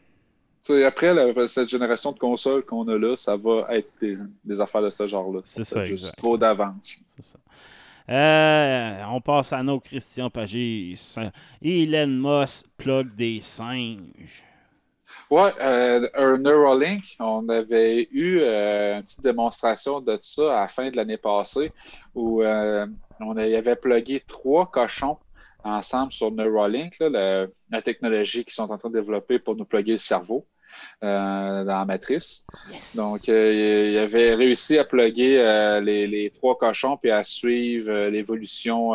après 0.86 1.14
la- 1.14 1.48
cette 1.48 1.68
génération 1.68 2.12
de 2.12 2.18
consoles 2.18 2.64
qu'on 2.64 2.86
a 2.88 2.98
là, 2.98 3.16
ça 3.16 3.36
va 3.36 3.66
être 3.70 3.88
des, 4.00 4.16
des 4.44 4.60
affaires 4.60 4.82
de 4.82 4.90
ce 4.90 5.06
genre-là. 5.06 5.40
C'est 5.44 5.64
Ça 5.64 5.84
juste 5.84 6.04
exact. 6.04 6.18
trop 6.18 6.36
d'avance. 6.38 6.96
C'est 7.16 7.24
ça. 7.24 7.38
Euh, 8.08 9.02
on 9.10 9.20
passe 9.20 9.52
à 9.52 9.62
nos 9.62 9.78
Christian 9.78 10.30
Pagis. 10.30 11.14
Elon 11.62 12.08
Musk 12.08 12.66
plug 12.76 13.14
des 13.14 13.40
singes. 13.40 14.44
Ouais, 15.30 15.52
euh, 15.60 16.08
un 16.14 16.38
Neuralink, 16.38 17.04
on 17.20 17.48
avait 17.48 18.08
eu 18.10 18.40
euh, 18.40 18.96
une 18.96 19.02
petite 19.04 19.22
démonstration 19.22 20.00
de 20.00 20.18
ça 20.20 20.58
à 20.58 20.60
la 20.62 20.68
fin 20.68 20.90
de 20.90 20.96
l'année 20.96 21.18
passée 21.18 21.70
où 22.14 22.42
euh, 22.42 22.84
on 23.20 23.36
avait 23.36 23.76
plugué 23.76 24.22
trois 24.26 24.66
cochons 24.66 25.18
ensemble 25.64 26.12
sur 26.12 26.30
Neuralink, 26.30 26.98
là, 27.00 27.08
la, 27.08 27.46
la 27.70 27.82
technologie 27.82 28.44
qu'ils 28.44 28.52
sont 28.54 28.70
en 28.70 28.78
train 28.78 28.90
de 28.90 28.98
développer 28.98 29.38
pour 29.38 29.56
nous 29.56 29.64
plugger 29.64 29.92
le 29.92 29.98
cerveau 29.98 30.46
euh, 31.02 31.64
dans 31.64 31.78
la 31.78 31.84
matrice. 31.84 32.44
Yes. 32.72 32.96
Donc, 32.96 33.28
euh, 33.28 33.90
il 33.92 33.98
avait 33.98 34.34
réussi 34.34 34.78
à 34.78 34.84
plugger 34.84 35.40
euh, 35.40 35.80
les, 35.80 36.06
les 36.06 36.30
trois 36.30 36.56
cochons 36.56 36.96
puis 36.96 37.10
à 37.10 37.24
suivre 37.24 37.90
euh, 37.90 38.10
l'évolution 38.10 38.94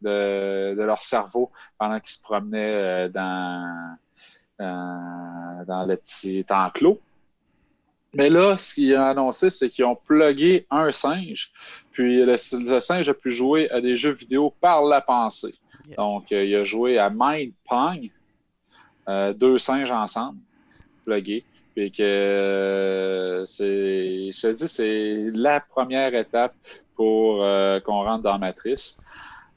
de, 0.00 0.74
de 0.74 0.82
leur 0.84 1.02
cerveau 1.02 1.50
pendant 1.78 1.98
qu'ils 2.00 2.12
se 2.12 2.22
promenaient 2.22 3.08
dans, 3.08 3.96
dans, 4.58 5.64
dans 5.66 5.86
le 5.86 5.96
petit 5.96 6.44
enclos. 6.50 7.00
Mais 8.14 8.30
là, 8.30 8.56
ce 8.56 8.72
qu'ils 8.72 8.96
ont 8.96 9.02
annoncé, 9.02 9.50
c'est 9.50 9.68
qu'ils 9.68 9.84
ont 9.84 9.94
plugué 9.94 10.66
un 10.70 10.90
singe, 10.92 11.52
puis 11.92 12.24
le, 12.24 12.36
le 12.72 12.80
singe 12.80 13.06
a 13.06 13.14
pu 13.14 13.30
jouer 13.30 13.68
à 13.70 13.82
des 13.82 13.96
jeux 13.96 14.12
vidéo 14.12 14.54
par 14.62 14.82
la 14.82 15.02
pensée. 15.02 15.54
Yes. 15.88 15.96
Donc, 15.96 16.30
euh, 16.32 16.44
il 16.44 16.54
a 16.54 16.64
joué 16.64 16.98
à 16.98 17.10
Mind 17.12 17.52
Pong, 17.68 18.10
euh, 19.08 19.32
deux 19.32 19.58
singes 19.58 19.90
ensemble, 19.90 20.38
plugués. 21.04 21.44
Puis 21.74 21.92
que 21.92 22.02
euh, 22.02 23.46
c'est, 23.46 24.32
je 24.32 24.40
te 24.42 24.52
dis, 24.52 24.68
c'est 24.68 25.30
la 25.32 25.60
première 25.60 26.14
étape 26.14 26.54
pour 26.96 27.42
euh, 27.44 27.78
qu'on 27.80 28.02
rentre 28.02 28.24
dans 28.24 28.38
Matrice. 28.38 28.98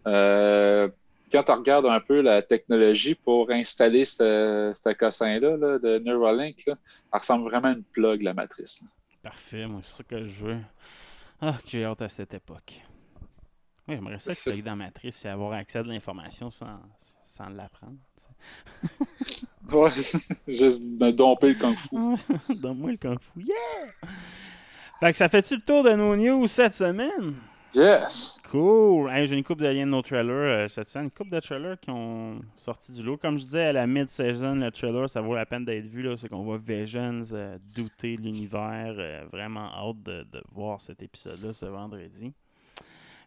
Euh, 0.07 0.87
quand 1.31 1.43
tu 1.43 1.51
regardes 1.51 1.85
un 1.85 1.99
peu 1.99 2.21
la 2.21 2.41
technologie 2.41 3.15
pour 3.15 3.49
installer 3.51 4.05
ce, 4.05 4.71
ce 4.75 4.93
cossin-là 4.93 5.57
là, 5.57 5.79
de 5.79 5.97
Neuralink, 5.99 6.63
là, 6.67 6.75
ça 7.11 7.19
ressemble 7.19 7.49
vraiment 7.49 7.69
à 7.69 7.71
une 7.71 7.83
plug, 7.83 8.21
la 8.21 8.33
matrice. 8.33 8.81
là. 8.81 8.87
Parfait, 9.23 9.65
moi, 9.65 9.81
c'est 9.83 9.97
ça 9.97 10.03
que 10.03 10.27
je 10.27 10.45
veux. 10.45 10.57
Ah, 11.41 11.53
que 11.63 11.69
j'ai 11.69 11.85
hâte 11.85 12.01
à 12.01 12.09
cette 12.09 12.33
époque. 12.33 12.81
J'aimerais 13.95 14.19
ça 14.19 14.33
que 14.35 14.61
dans 14.61 14.75
Matrice 14.75 15.23
et 15.25 15.29
avoir 15.29 15.53
accès 15.53 15.79
à 15.79 15.83
de 15.83 15.89
l'information 15.89 16.51
sans, 16.51 16.79
sans 17.23 17.49
l'apprendre. 17.49 17.97
tu. 18.17 19.75
Ouais, 19.75 19.91
juste 20.47 20.83
me 20.83 21.11
domper 21.11 21.49
le 21.49 21.55
kung 21.55 21.77
fu. 21.77 21.95
Donne-moi 22.55 22.91
le 22.91 22.97
kung 22.97 23.17
fu. 23.19 23.41
Yeah! 23.43 24.09
Fait 24.99 25.11
que 25.11 25.17
ça 25.17 25.29
fait-tu 25.29 25.55
le 25.55 25.61
tour 25.61 25.83
de 25.83 25.91
nos 25.93 26.15
news 26.15 26.47
cette 26.47 26.73
semaine? 26.73 27.35
Yes! 27.73 28.37
Cool! 28.49 29.09
Hey, 29.09 29.27
J'ai 29.27 29.37
une 29.37 29.43
coupe 29.45 29.61
de 29.61 29.67
liens 29.67 29.85
de 29.85 29.91
nos 29.91 30.01
trailers 30.01 30.65
euh, 30.65 30.67
cette 30.67 30.89
semaine. 30.89 31.05
Une 31.05 31.11
coupe 31.11 31.29
de 31.29 31.39
trailers 31.39 31.79
qui 31.79 31.89
ont 31.89 32.41
sorti 32.57 32.91
du 32.91 33.01
lot. 33.01 33.15
Comme 33.17 33.37
je 33.37 33.45
disais, 33.45 33.67
à 33.67 33.73
la 33.73 33.87
mid-season, 33.87 34.55
le 34.55 34.69
trailer, 34.71 35.09
ça 35.09 35.21
vaut 35.21 35.33
la 35.35 35.45
peine 35.45 35.63
d'être 35.63 35.85
vu. 35.85 36.05
C'est 36.17 36.27
qu'on 36.27 36.43
voit 36.43 36.57
Visions 36.57 37.23
euh, 37.31 37.57
douter 37.73 38.17
de 38.17 38.23
l'univers. 38.23 38.93
euh, 38.97 39.23
vraiment 39.31 39.71
hâte 39.73 40.03
de, 40.03 40.23
de 40.23 40.43
voir 40.51 40.81
cet 40.81 41.01
épisode-là 41.01 41.53
ce 41.53 41.65
vendredi. 41.65 42.33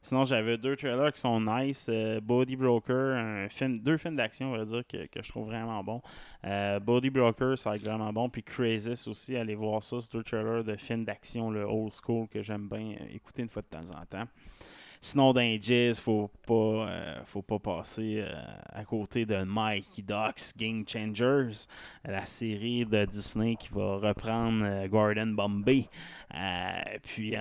Sinon, 0.05 0.27
j'avais 0.27 0.59
deux 0.59 0.77
trailers 0.77 1.13
qui 1.15 1.21
sont 1.21 1.41
nice. 1.41 1.89
Euh, 1.91 2.21
Body 2.21 2.57
Broker, 2.57 3.49
deux 3.59 3.97
films 3.97 4.17
d'action, 4.17 4.53
on 4.53 4.57
va 4.59 4.65
dire, 4.67 4.83
que, 4.87 5.07
que 5.07 5.23
je 5.23 5.29
trouve 5.31 5.47
vraiment 5.47 5.83
bon. 5.83 6.01
Euh, 6.45 6.79
Body 6.79 7.09
Broker, 7.09 7.59
ça 7.59 7.71
va 7.71 7.77
être 7.77 7.85
vraiment 7.85 8.13
bon. 8.13 8.29
Puis 8.29 8.43
Crazy 8.43 8.93
aussi, 9.09 9.35
allez 9.35 9.55
voir 9.55 9.83
ça. 9.83 9.97
C'est 10.03 10.13
deux 10.13 10.23
trailers 10.23 10.63
de 10.63 10.77
films 10.77 11.05
d'action, 11.05 11.51
le 11.51 11.65
old 11.65 11.91
school, 11.91 12.29
que 12.29 12.43
j'aime 12.43 12.69
bien 12.69 12.97
écouter 13.15 13.43
une 13.43 13.49
fois 13.49 13.63
de 13.63 13.69
temps 13.69 13.91
en 13.99 14.05
temps. 14.05 14.29
Sinon, 15.05 15.35
dans 15.35 15.43
les 15.43 15.61
Jazz, 15.61 16.01
faut 16.01 16.31
pas, 16.47 16.55
euh, 16.55 17.21
faut 17.27 17.43
pas 17.43 17.59
passer 17.59 18.25
euh, 18.27 18.33
à 18.73 18.87
côté 18.87 19.27
de 19.27 19.45
Mikey 19.45 20.01
Ducks 20.01 20.57
Game 20.57 20.83
Changers, 20.89 21.67
la 22.07 22.25
série 22.25 22.87
de 22.87 23.05
Disney 23.05 23.57
qui 23.57 23.69
va 23.69 23.97
reprendre 23.97 24.65
euh, 24.65 24.89
Gordon 24.89 25.27
Bombay, 25.27 25.91
euh, 26.35 26.39
puis 27.03 27.35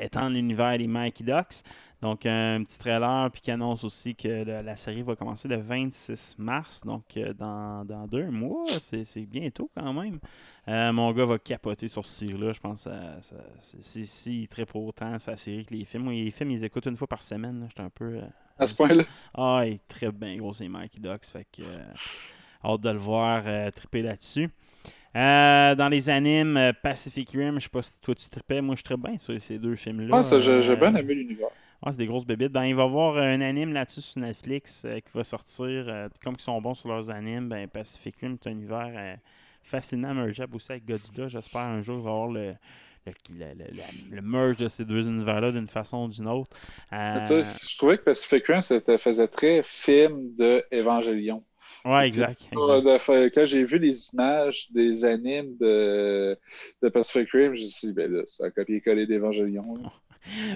étendre 0.00 0.30
l'univers 0.30 0.78
des 0.78 0.86
Mikey 0.86 1.24
Ducks. 1.24 1.62
Donc, 2.00 2.24
un 2.24 2.62
petit 2.64 2.78
trailer, 2.78 3.30
puis 3.30 3.42
qui 3.42 3.50
annonce 3.50 3.84
aussi 3.84 4.14
que 4.14 4.44
la 4.44 4.76
série 4.76 5.02
va 5.02 5.14
commencer 5.14 5.48
le 5.48 5.56
26 5.56 6.36
mars, 6.38 6.84
donc 6.84 7.18
dans, 7.38 7.84
dans 7.84 8.06
deux 8.06 8.30
mois, 8.30 8.64
c'est 8.80 9.26
bientôt 9.26 9.70
quand 9.74 9.92
même. 9.92 10.20
Euh, 10.68 10.92
mon 10.92 11.12
gars 11.12 11.24
va 11.24 11.38
capoter 11.38 11.88
sur 11.88 12.04
ce 12.06 12.12
série-là. 12.26 12.52
Je 12.52 12.60
pense 12.60 12.84
que 12.84 12.90
ça, 12.90 13.22
ça- 13.22 13.36
c'est- 13.60 13.82
c'est 13.82 14.04
si 14.04 14.42
il 14.42 14.48
trippe 14.48 14.74
autant 14.74 15.18
sa 15.18 15.36
série 15.36 15.64
que 15.64 15.74
les 15.74 15.84
films. 15.84 16.04
Moi, 16.04 16.14
les 16.14 16.30
films, 16.32 16.50
ils 16.50 16.64
écoutent 16.64 16.86
une 16.86 16.96
fois 16.96 17.06
par 17.06 17.22
semaine. 17.22 17.60
là. 17.60 17.66
J'étais 17.68 17.82
un 17.82 17.90
peu. 17.90 18.04
euh, 18.16 18.26
À 18.58 18.66
ce 18.66 18.74
point-là? 18.74 19.04
ah, 19.34 19.62
il 19.66 19.78
trippe 19.88 20.16
bien 20.18 20.36
gros, 20.36 20.52
c'est 20.52 20.68
Mikey 20.68 21.00
Ducks. 21.00 21.26
Fait 21.26 21.46
que. 21.52 21.62
euh, 21.62 21.84
hâte 22.64 22.80
de 22.82 22.90
le 22.90 22.98
voir 22.98 23.44
euh, 23.46 23.70
tripper 23.70 24.02
là-dessus. 24.02 24.50
Euh, 25.16 25.74
dans 25.76 25.88
les 25.88 26.10
animes, 26.10 26.56
euh, 26.58 26.72
Pacific 26.82 27.30
Rim, 27.32 27.56
je 27.58 27.64
sais 27.64 27.70
pas 27.70 27.82
si 27.82 27.98
toi 28.00 28.14
tu 28.14 28.28
trippais. 28.30 28.60
Moi, 28.62 28.76
je 28.76 28.82
trippe 28.82 29.02
bien 29.02 29.18
sur 29.18 29.40
ces 29.40 29.58
deux 29.58 29.76
films-là. 29.76 30.16
Ah, 30.16 30.22
ça, 30.24 30.40
j'ai 30.40 30.74
Euh, 30.74 30.76
bien 30.76 30.94
aimé 30.96 31.14
l'univers. 31.14 31.50
ah, 31.82 31.92
c'est 31.92 31.98
des 31.98 32.06
grosses 32.06 32.26
bébites. 32.26 32.52
Ben, 32.52 32.64
il 32.64 32.74
va 32.74 32.82
y 32.82 32.86
avoir 32.86 33.16
un 33.18 33.40
anime 33.40 33.72
là-dessus 33.72 34.00
sur 34.02 34.20
Netflix 34.22 34.84
euh, 34.84 35.00
qui 35.00 35.10
va 35.14 35.24
sortir. 35.24 35.66
euh, 35.88 36.08
comme 36.22 36.34
ils 36.38 36.42
sont 36.42 36.60
bons 36.60 36.74
sur 36.74 36.88
leurs 36.88 37.10
animes, 37.10 37.48
ben, 37.48 37.68
Pacific 37.68 38.16
Rim 38.20 38.34
est 38.34 38.46
un 38.48 38.52
univers 38.52 39.18
euh, 39.66 39.70
facilement 39.70 40.14
mergeable 40.14 40.56
aussi 40.56 40.72
avec 40.72 40.84
Godzilla. 40.86 41.28
J'espère 41.28 41.62
un 41.62 41.82
jour 41.82 41.98
avoir 41.98 42.28
le, 42.28 42.54
le, 43.06 43.12
le- 44.10 44.22
merge 44.22 44.56
de 44.56 44.68
ces 44.68 44.84
deux 44.84 45.06
univers-là 45.06 45.52
d'une 45.52 45.68
façon 45.68 46.04
ou 46.04 46.08
d'une 46.08 46.28
autre. 46.28 46.56
Euh, 46.92 47.44
Je 47.62 47.76
trouvais 47.76 47.98
que 47.98 48.02
Pacific 48.04 48.46
Rim 48.46 48.60
c'était- 48.60 48.98
faisait 48.98 49.28
très 49.28 49.62
film 49.62 50.34
de 50.36 50.64
Évangélion. 50.70 51.44
ouais, 51.84 52.08
exact. 52.08 52.42
fa- 52.98 53.30
Quand 53.30 53.46
j'ai 53.46 53.64
vu 53.64 53.78
les 53.78 54.12
images 54.12 54.70
des 54.72 55.04
animes 55.04 55.56
de, 55.60 56.36
de 56.82 56.88
Pacific 56.88 57.30
Rim, 57.32 57.54
j'ai 57.54 57.66
dit, 57.66 57.92
ben 57.92 58.10
là, 58.12 58.22
c'est 58.26 58.44
un 58.44 58.50
copier-coller 58.50 59.06
d'Évangélion. 59.06 59.78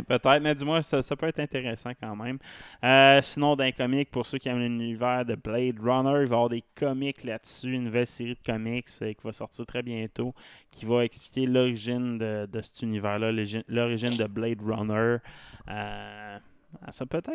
Peut-être, 0.08 0.40
mais 0.40 0.54
du 0.54 0.64
moins, 0.64 0.82
ça, 0.82 1.02
peut 1.16 1.28
être 1.28 1.40
intéressant 1.40 1.92
quand 2.00 2.16
même. 2.16 2.38
Euh, 2.84 3.20
sinon, 3.22 3.56
dans 3.56 3.64
les 3.64 3.72
comics, 3.72 4.10
pour 4.10 4.26
ceux 4.26 4.38
qui 4.38 4.48
aiment 4.48 4.60
l'univers 4.60 5.24
de 5.24 5.34
Blade 5.34 5.78
Runner, 5.80 6.22
il 6.22 6.28
va 6.28 6.36
y 6.36 6.38
avoir 6.38 6.48
des 6.48 6.64
comics 6.74 7.22
là-dessus, 7.24 7.72
une 7.72 7.84
nouvelle 7.84 8.06
série 8.06 8.34
de 8.34 8.52
comics 8.52 8.88
euh, 9.02 9.12
qui 9.12 9.22
va 9.22 9.32
sortir 9.32 9.66
très 9.66 9.82
bientôt, 9.82 10.34
qui 10.70 10.86
va 10.86 11.04
expliquer 11.04 11.46
l'origine 11.46 12.18
de, 12.18 12.60
cet 12.62 12.82
univers-là, 12.82 13.32
l'origine 13.68 14.16
de 14.16 14.24
Blade 14.24 14.60
Runner. 14.62 15.18
Euh, 15.68 16.38
ça 16.92 17.06
peut 17.06 17.18
être 17.18 17.30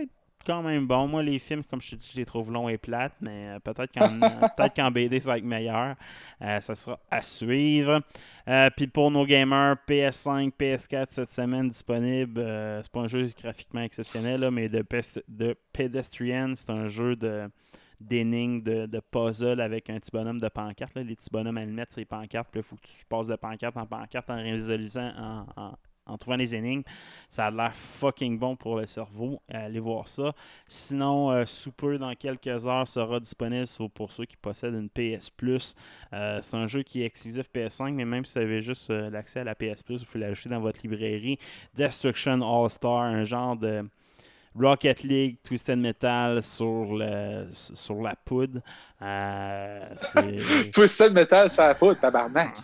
quand 0.46 0.62
même 0.62 0.86
bon. 0.88 1.08
Moi, 1.08 1.24
les 1.24 1.40
films, 1.40 1.64
comme 1.64 1.82
je 1.82 1.92
te 1.92 1.96
dis, 1.96 2.10
je 2.14 2.18
les 2.20 2.26
trouve 2.26 2.52
longs 2.52 2.70
et 2.70 2.78
plates, 2.78 3.16
mais 3.22 3.50
euh, 3.56 3.60
peut-être 3.60 3.92
qu'en 3.94 4.20
peut 4.58 4.70
qu'en 4.76 4.92
BD, 4.92 5.20
ça 5.20 5.32
va 5.32 5.38
être 5.38 5.44
meilleur. 5.44 5.96
Euh, 6.42 6.60
ça 6.60 6.76
sera 6.76 7.00
à 7.10 7.22
suivre. 7.22 8.02
Euh, 8.48 8.70
Puis 8.76 8.88
pour 8.88 9.12
nos 9.12 9.26
gamers, 9.26 9.76
PS5, 9.88 10.52
PS4 10.58 11.08
cette 11.12 11.32
semaine 11.32 11.70
disponible. 11.70 12.40
Euh, 12.40 12.82
c'est 12.84 12.92
pas 12.92 13.02
un 13.02 13.08
jeu 13.08 13.30
graphiquement 13.42 13.82
exceptionnel, 13.82 14.42
là, 14.42 14.52
mais 14.52 14.70
de, 14.70 14.82
Pest- 14.82 15.24
de 15.28 15.56
Pedestrian, 15.74 16.54
c'est 16.56 16.70
un 16.70 16.90
jeu 16.90 17.16
de 17.16 17.50
d'énigmes, 18.02 18.62
de, 18.62 18.88
de 18.88 19.00
puzzle 19.00 19.62
avec 19.62 19.90
un 19.90 19.98
petit 20.00 20.12
bonhomme 20.12 20.42
de 20.42 20.50
pancarte. 20.50 20.94
là. 20.96 21.04
Les 21.04 21.16
petits 21.16 21.30
bonhommes 21.32 21.58
allumettes, 21.58 21.92
c'est 21.94 22.02
les 22.02 22.06
pancartes. 22.06 22.50
Puis 22.52 22.60
il 22.60 22.64
faut 22.64 22.76
que 22.76 22.82
tu 22.82 23.06
passes 23.08 23.28
de 23.28 23.36
pancarte 23.38 23.78
en 23.78 23.86
pancarte 23.86 24.30
en 24.30 24.36
réalisant, 24.36 25.12
en, 25.18 25.46
en- 25.56 25.76
en 26.06 26.18
trouvant 26.18 26.38
les 26.38 26.56
énigmes. 26.56 26.84
Ça 27.30 27.48
a 27.48 27.52
l'air 27.52 27.76
fucking 27.76 28.38
bon 28.38 28.56
pour 28.56 28.78
le 28.78 28.86
cerveau. 28.86 29.42
Allez 29.50 29.80
voir 29.80 30.08
ça. 30.08 30.34
Sinon, 30.68 31.32
euh, 31.32 31.46
dans 31.98 32.14
quelques 32.16 32.68
heures, 32.68 32.88
sera 32.88 33.20
disponible 33.20 33.66
pour 33.94 34.12
ceux 34.12 34.26
qui 34.26 34.38
possèdent 34.38 34.76
une 34.76 34.90
PS 34.90 35.30
Plus. 35.30 35.76
Euh, 36.14 36.40
c'est 36.42 36.56
un 36.56 36.68
jeu 36.68 36.84
qui 36.84 37.02
est 37.02 37.06
exclusif 37.06 37.48
PS5, 37.54 37.94
mais 37.94 38.06
même 38.06 38.26
si 38.26 38.38
vous 38.38 38.46
avez 38.46 38.62
juste 38.62 38.90
euh, 38.90 39.10
l'accès 39.10 39.42
à 39.42 39.44
la 39.44 39.56
PS 39.56 39.84
Plus, 39.84 40.00
vous 40.00 40.06
pouvez 40.06 40.26
l'ajouter 40.26 40.50
dans 40.50 40.60
votre 40.60 40.80
librairie. 40.84 41.40
Destruction 41.76 42.42
All-Star, 42.42 43.02
un 43.02 43.24
genre 43.24 43.56
de 43.56 43.84
Rocket 44.58 45.04
League, 45.04 45.38
Twisted 45.44 45.78
Metal 45.78 46.42
sur, 46.42 46.96
le, 46.96 47.48
sur 47.52 48.02
la 48.02 48.16
poudre. 48.16 48.62
Euh, 49.06 49.80
c'est- 49.98 50.72
Twisted 50.74 51.14
Metal, 51.14 51.48
ça 51.50 51.68
a 51.68 51.76
pas, 51.76 51.94
tabarnak. 51.94 52.56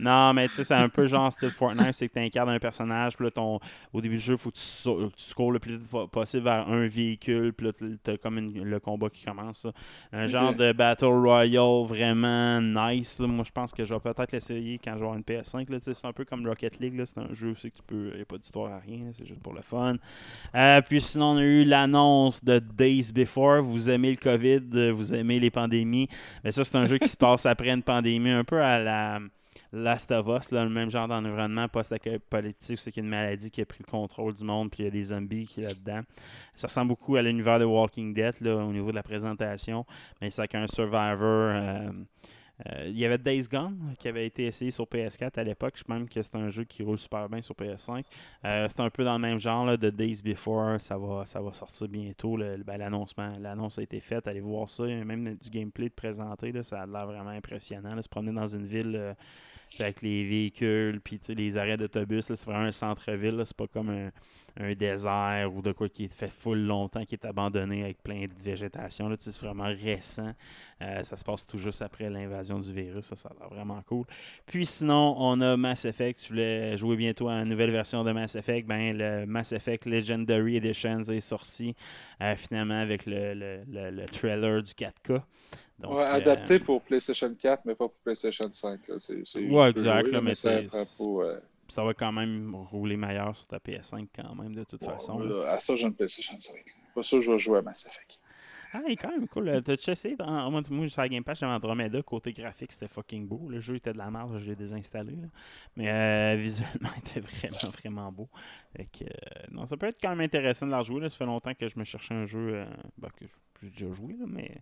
non, 0.00 0.32
mais 0.34 0.48
tu 0.48 0.54
sais, 0.54 0.64
c'est 0.64 0.74
un 0.74 0.88
peu 0.88 1.06
genre 1.06 1.32
style 1.32 1.50
Fortnite, 1.50 1.92
c'est 1.92 2.08
que 2.08 2.14
tu 2.14 2.18
incarnes 2.18 2.48
un 2.48 2.58
personnage, 2.58 3.16
puis 3.16 3.26
là, 3.26 3.30
ton, 3.30 3.60
au 3.92 4.00
début 4.00 4.16
du 4.16 4.20
jeu, 4.22 4.34
il 4.34 4.38
faut 4.38 4.50
que 4.50 4.56
tu, 4.56 5.12
tu 5.28 5.34
cours 5.34 5.52
le 5.52 5.60
plus 5.60 5.76
vite 5.76 5.86
po- 5.88 6.08
possible 6.08 6.42
vers 6.44 6.68
un 6.68 6.88
véhicule, 6.88 7.52
puis 7.52 7.66
là, 7.66 7.72
tu 7.72 8.10
as 8.10 8.16
comme 8.18 8.38
une- 8.38 8.64
le 8.64 8.80
combat 8.80 9.08
qui 9.08 9.24
commence. 9.24 9.64
là. 9.66 9.72
Un 10.12 10.26
genre 10.26 10.52
de 10.54 10.72
Battle 10.72 11.04
Royale 11.06 11.86
vraiment 11.86 12.60
nice. 12.60 13.18
là. 13.20 13.28
Moi, 13.28 13.44
je 13.46 13.52
pense 13.52 13.72
que 13.72 13.84
je 13.84 13.94
vais 13.94 14.00
peut-être 14.00 14.32
l'essayer 14.32 14.80
quand 14.82 14.92
je 14.94 14.96
vais 14.98 15.02
avoir 15.04 15.16
une 15.16 15.22
PS5. 15.22 15.70
là. 15.70 15.78
Tu 15.78 15.84
sais, 15.84 15.94
C'est 15.94 16.06
un 16.06 16.12
peu 16.12 16.24
comme 16.24 16.44
Rocket 16.46 16.80
League, 16.80 17.00
c'est 17.04 17.18
un 17.18 17.32
jeu 17.34 17.50
aussi 17.52 17.70
que 17.70 17.76
tu 17.76 17.82
peux. 17.86 18.08
Il 18.12 18.16
n'y 18.16 18.22
a 18.22 18.24
pas 18.24 18.38
d'histoire 18.38 18.72
à 18.72 18.78
rien, 18.80 19.06
c'est 19.12 19.26
juste 19.26 19.40
pour 19.42 19.54
le 19.54 19.62
fun. 19.62 19.94
Euh, 20.56 20.80
puis 20.82 21.00
sinon, 21.00 21.32
on 21.32 21.36
a 21.38 21.42
eu 21.42 21.62
l'annonce 21.64 22.42
de 22.42 22.58
Days 22.58 23.12
Before. 23.14 23.62
Vous 23.62 23.90
aimez 23.90 24.10
le 24.10 24.16
COVID, 24.16 24.90
vous 24.90 25.14
aimez 25.14 25.38
les 25.38 25.50
pandémies. 25.50 25.67
Mais 26.44 26.50
ça, 26.50 26.64
c'est 26.64 26.76
un 26.76 26.86
jeu 26.86 26.98
qui 26.98 27.08
se 27.08 27.16
passe 27.16 27.46
après 27.46 27.70
une 27.70 27.82
pandémie, 27.82 28.30
un 28.30 28.44
peu 28.44 28.62
à 28.62 28.78
la 28.78 29.20
Last 29.72 30.10
of 30.12 30.26
Us, 30.28 30.50
là, 30.50 30.64
le 30.64 30.70
même 30.70 30.90
genre 30.90 31.08
d'environnement 31.08 31.68
post-apocalyptique, 31.68 32.78
c'est 32.78 32.90
qu'il 32.90 33.02
y 33.02 33.04
a 33.04 33.06
une 33.06 33.10
maladie 33.10 33.50
qui 33.50 33.60
a 33.60 33.66
pris 33.66 33.80
le 33.86 33.90
contrôle 33.90 34.34
du 34.34 34.44
monde, 34.44 34.70
puis 34.70 34.82
il 34.82 34.84
y 34.86 34.88
a 34.88 34.90
des 34.90 35.04
zombies 35.04 35.46
qui 35.46 35.60
là-dedans. 35.60 36.00
Ça 36.54 36.68
ressemble 36.68 36.88
beaucoup 36.88 37.16
à 37.16 37.22
l'univers 37.22 37.58
de 37.58 37.64
Walking 37.64 38.14
Dead 38.14 38.34
là, 38.40 38.56
au 38.56 38.72
niveau 38.72 38.90
de 38.90 38.96
la 38.96 39.02
présentation, 39.02 39.84
mais 40.20 40.30
c'est 40.30 40.40
avec 40.40 40.54
un 40.54 40.66
survivor. 40.66 41.18
euh, 41.20 41.90
il 42.86 42.98
y 42.98 43.04
avait 43.04 43.18
Days 43.18 43.46
Gone 43.50 43.94
qui 43.98 44.08
avait 44.08 44.26
été 44.26 44.46
essayé 44.46 44.70
sur 44.70 44.84
PS4 44.84 45.38
à 45.38 45.44
l'époque. 45.44 45.74
Je 45.76 45.84
pense 45.84 45.96
même 45.96 46.08
que 46.08 46.22
c'est 46.22 46.34
un 46.34 46.50
jeu 46.50 46.64
qui 46.64 46.82
roule 46.82 46.98
super 46.98 47.28
bien 47.28 47.40
sur 47.40 47.54
PS5. 47.54 48.04
Euh, 48.44 48.66
c'est 48.68 48.80
un 48.80 48.90
peu 48.90 49.04
dans 49.04 49.14
le 49.14 49.18
même 49.20 49.38
genre 49.38 49.78
de 49.78 49.90
Days 49.90 50.20
Before. 50.24 50.80
Ça 50.80 50.98
va, 50.98 51.24
ça 51.26 51.40
va 51.40 51.52
sortir 51.52 51.88
bientôt. 51.88 52.36
ben, 52.36 52.76
l'annonce 53.38 53.78
a 53.78 53.82
été 53.82 54.00
faite. 54.00 54.26
Allez 54.26 54.40
voir 54.40 54.68
ça. 54.68 54.84
Même 54.84 55.36
du 55.36 55.50
gameplay 55.50 55.88
de 55.88 55.94
présenter. 55.94 56.52
Ça 56.62 56.82
a 56.82 56.86
l'air 56.86 57.06
vraiment 57.06 57.30
impressionnant. 57.30 58.00
se 58.02 58.08
promener 58.08 58.32
dans 58.32 58.46
une 58.46 58.66
ville 58.66 58.96
euh, 58.96 59.14
avec 59.78 60.02
les 60.02 60.24
véhicules, 60.24 61.00
puis 61.00 61.20
les 61.28 61.56
arrêts 61.56 61.76
d'autobus, 61.76 62.26
c'est 62.26 62.44
vraiment 62.44 62.64
un 62.64 62.72
centre-ville. 62.72 63.42
C'est 63.44 63.56
pas 63.56 63.66
comme 63.66 63.90
un, 63.90 64.10
désert 64.74 65.54
ou 65.54 65.62
de 65.62 65.70
quoi 65.70 65.88
qui 65.88 66.06
est 66.06 66.12
fait 66.12 66.30
full 66.30 66.58
longtemps, 66.58 67.04
qui 67.04 67.14
est 67.14 67.24
abandonné 67.24 67.84
avec 67.84 68.02
plein 68.02 68.22
de 68.22 68.42
végétation. 68.42 69.08
C'est 69.18 69.38
vraiment 69.38 69.68
récent. 69.68 70.32
Euh, 70.82 71.02
ça 71.04 71.16
se 71.16 71.24
passe 71.24 71.46
tout 71.46 71.58
juste 71.58 71.80
après 71.80 72.10
l'invasion 72.10 72.58
du 72.58 72.72
virus. 72.72 73.04
Ça, 73.04 73.14
ça 73.14 73.28
a 73.28 73.38
l'air 73.38 73.48
vraiment 73.50 73.80
cool. 73.86 74.04
Puis 74.46 74.66
sinon, 74.66 75.14
on 75.16 75.40
a 75.40 75.56
Mass 75.56 75.84
Effect. 75.84 76.20
Tu 76.20 76.32
voulais 76.32 76.76
jouer 76.76 76.96
bientôt 76.96 77.28
à 77.28 77.34
une 77.34 77.48
nouvelle 77.50 77.70
version 77.70 78.02
de 78.02 78.10
Mass 78.10 78.34
Effect. 78.34 78.66
Ben, 78.66 78.96
le 78.96 79.26
Mass 79.26 79.52
Effect 79.52 79.86
Legendary 79.86 80.56
Edition 80.56 81.02
est 81.02 81.20
sorti 81.20 81.76
euh, 82.20 82.34
finalement 82.34 82.80
avec 82.80 83.06
le 83.06 84.06
trailer 84.06 84.62
du 84.62 84.72
4K. 84.72 85.22
Donc, 85.78 85.92
Ouais, 85.92 86.02
euh, 86.02 86.12
adapté 86.14 86.58
pour 86.58 86.82
PlayStation 86.82 87.32
4, 87.34 87.64
mais 87.64 87.74
pas 87.74 87.86
pour 87.88 87.98
PlayStation 88.04 88.48
5. 88.52 88.88
Là. 88.88 88.96
C'est, 88.98 89.24
c'est- 89.26 89.38
Ouais, 89.48 89.68
tu 89.68 89.74
peux 89.74 89.80
exact, 89.80 90.04
jouer, 90.06 90.12
là, 90.12 90.20
mais 90.20 90.34
ça 90.34 90.48
euh, 90.50 91.40
ça 91.68 91.84
va 91.84 91.94
quand 91.94 92.12
même 92.12 92.54
rouler 92.54 92.96
meilleur 92.96 93.36
sur 93.36 93.46
ta 93.46 93.58
PS5 93.58 94.08
quand 94.14 94.34
même, 94.34 94.54
de 94.54 94.64
toute 94.64 94.82
ouais, 94.82 94.88
façon. 94.88 95.18
là, 95.18 95.52
à 95.52 95.60
ça, 95.60 95.76
j'ai 95.76 95.86
une 95.86 95.94
PlayStation 95.94 96.34
5. 96.38 96.56
Pas 96.94 97.02
sûr 97.02 97.18
que 97.18 97.24
je 97.24 97.30
vais 97.30 97.38
jouer 97.38 97.58
à 97.58 97.62
Mass 97.62 97.86
Effect. 97.86 98.18
Ah, 98.72 98.80
il 98.86 98.92
est 98.92 98.96
quand 98.96 99.10
même 99.10 99.26
cool. 99.28 99.48
Euh, 99.48 99.60
T'as-tu 99.62 99.90
essayé? 99.90 100.14
dans- 100.16 100.50
Moi, 100.50 100.62
sur 100.88 101.00
la 101.00 101.08
Game 101.08 101.24
Pass, 101.24 101.38
j'avais 101.38 101.52
Andromeda. 101.52 102.02
Côté 102.02 102.34
graphique, 102.34 102.70
c'était 102.72 102.88
fucking 102.88 103.26
beau. 103.26 103.48
Le 103.48 103.60
jeu 103.60 103.76
était 103.76 103.94
de 103.94 103.98
la 103.98 104.10
merde, 104.10 104.38
je 104.38 104.44
l'ai 104.44 104.56
désinstallé. 104.56 105.12
là. 105.16 105.28
Mais 105.76 105.88
euh, 105.90 106.36
visuellement, 106.40 106.90
il 106.96 106.98
était 106.98 107.20
vraiment, 107.20 107.70
vraiment 107.82 108.12
beau. 108.12 108.28
Fait 108.76 108.84
que, 108.86 109.04
euh, 109.04 109.46
non, 109.52 109.66
ça 109.66 109.76
peut 109.78 109.86
être 109.86 109.98
quand 110.02 110.10
même 110.10 110.20
intéressant 110.20 110.66
de 110.66 110.70
la 110.72 110.78
rejouer. 110.80 111.00
Là. 111.00 111.08
Ça 111.08 111.16
fait 111.16 111.24
longtemps 111.24 111.54
que 111.54 111.66
je 111.66 111.78
me 111.78 111.84
cherchais 111.84 112.12
un 112.14 112.26
jeu 112.26 112.56
euh, 112.56 112.66
ben, 112.98 113.08
que 113.18 113.24
j'ai 113.62 113.70
déjà 113.70 113.92
joué, 113.92 114.14
là, 114.18 114.26
mais 114.26 114.60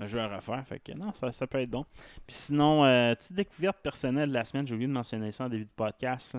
un 0.00 0.06
jeu 0.06 0.20
à 0.20 0.26
refaire. 0.28 0.64
Fait 0.66 0.78
que 0.78 0.92
non, 0.92 1.12
ça, 1.12 1.32
ça 1.32 1.46
peut 1.46 1.60
être 1.60 1.70
bon. 1.70 1.84
Puis 2.26 2.36
sinon, 2.36 2.84
euh, 2.84 3.14
petite 3.14 3.32
découverte 3.32 3.78
personnelle 3.82 4.28
de 4.28 4.34
la 4.34 4.44
semaine, 4.44 4.66
j'ai 4.66 4.74
oublié 4.74 4.88
de 4.88 4.92
mentionner 4.92 5.32
ça 5.32 5.44
en 5.44 5.48
début 5.48 5.64
de 5.64 5.70
podcast. 5.74 6.36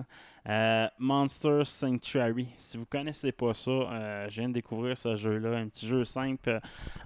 Euh, 0.48 0.88
Monster 0.98 1.62
Sanctuary. 1.64 2.48
Si 2.56 2.78
vous 2.78 2.86
connaissez 2.86 3.32
pas 3.32 3.52
ça, 3.52 3.70
euh, 3.70 4.26
je 4.30 4.40
viens 4.40 4.48
de 4.48 4.54
découvrir 4.54 4.96
ce 4.96 5.16
jeu-là. 5.16 5.58
Un 5.58 5.68
petit 5.68 5.86
jeu 5.86 6.04
simple 6.04 6.60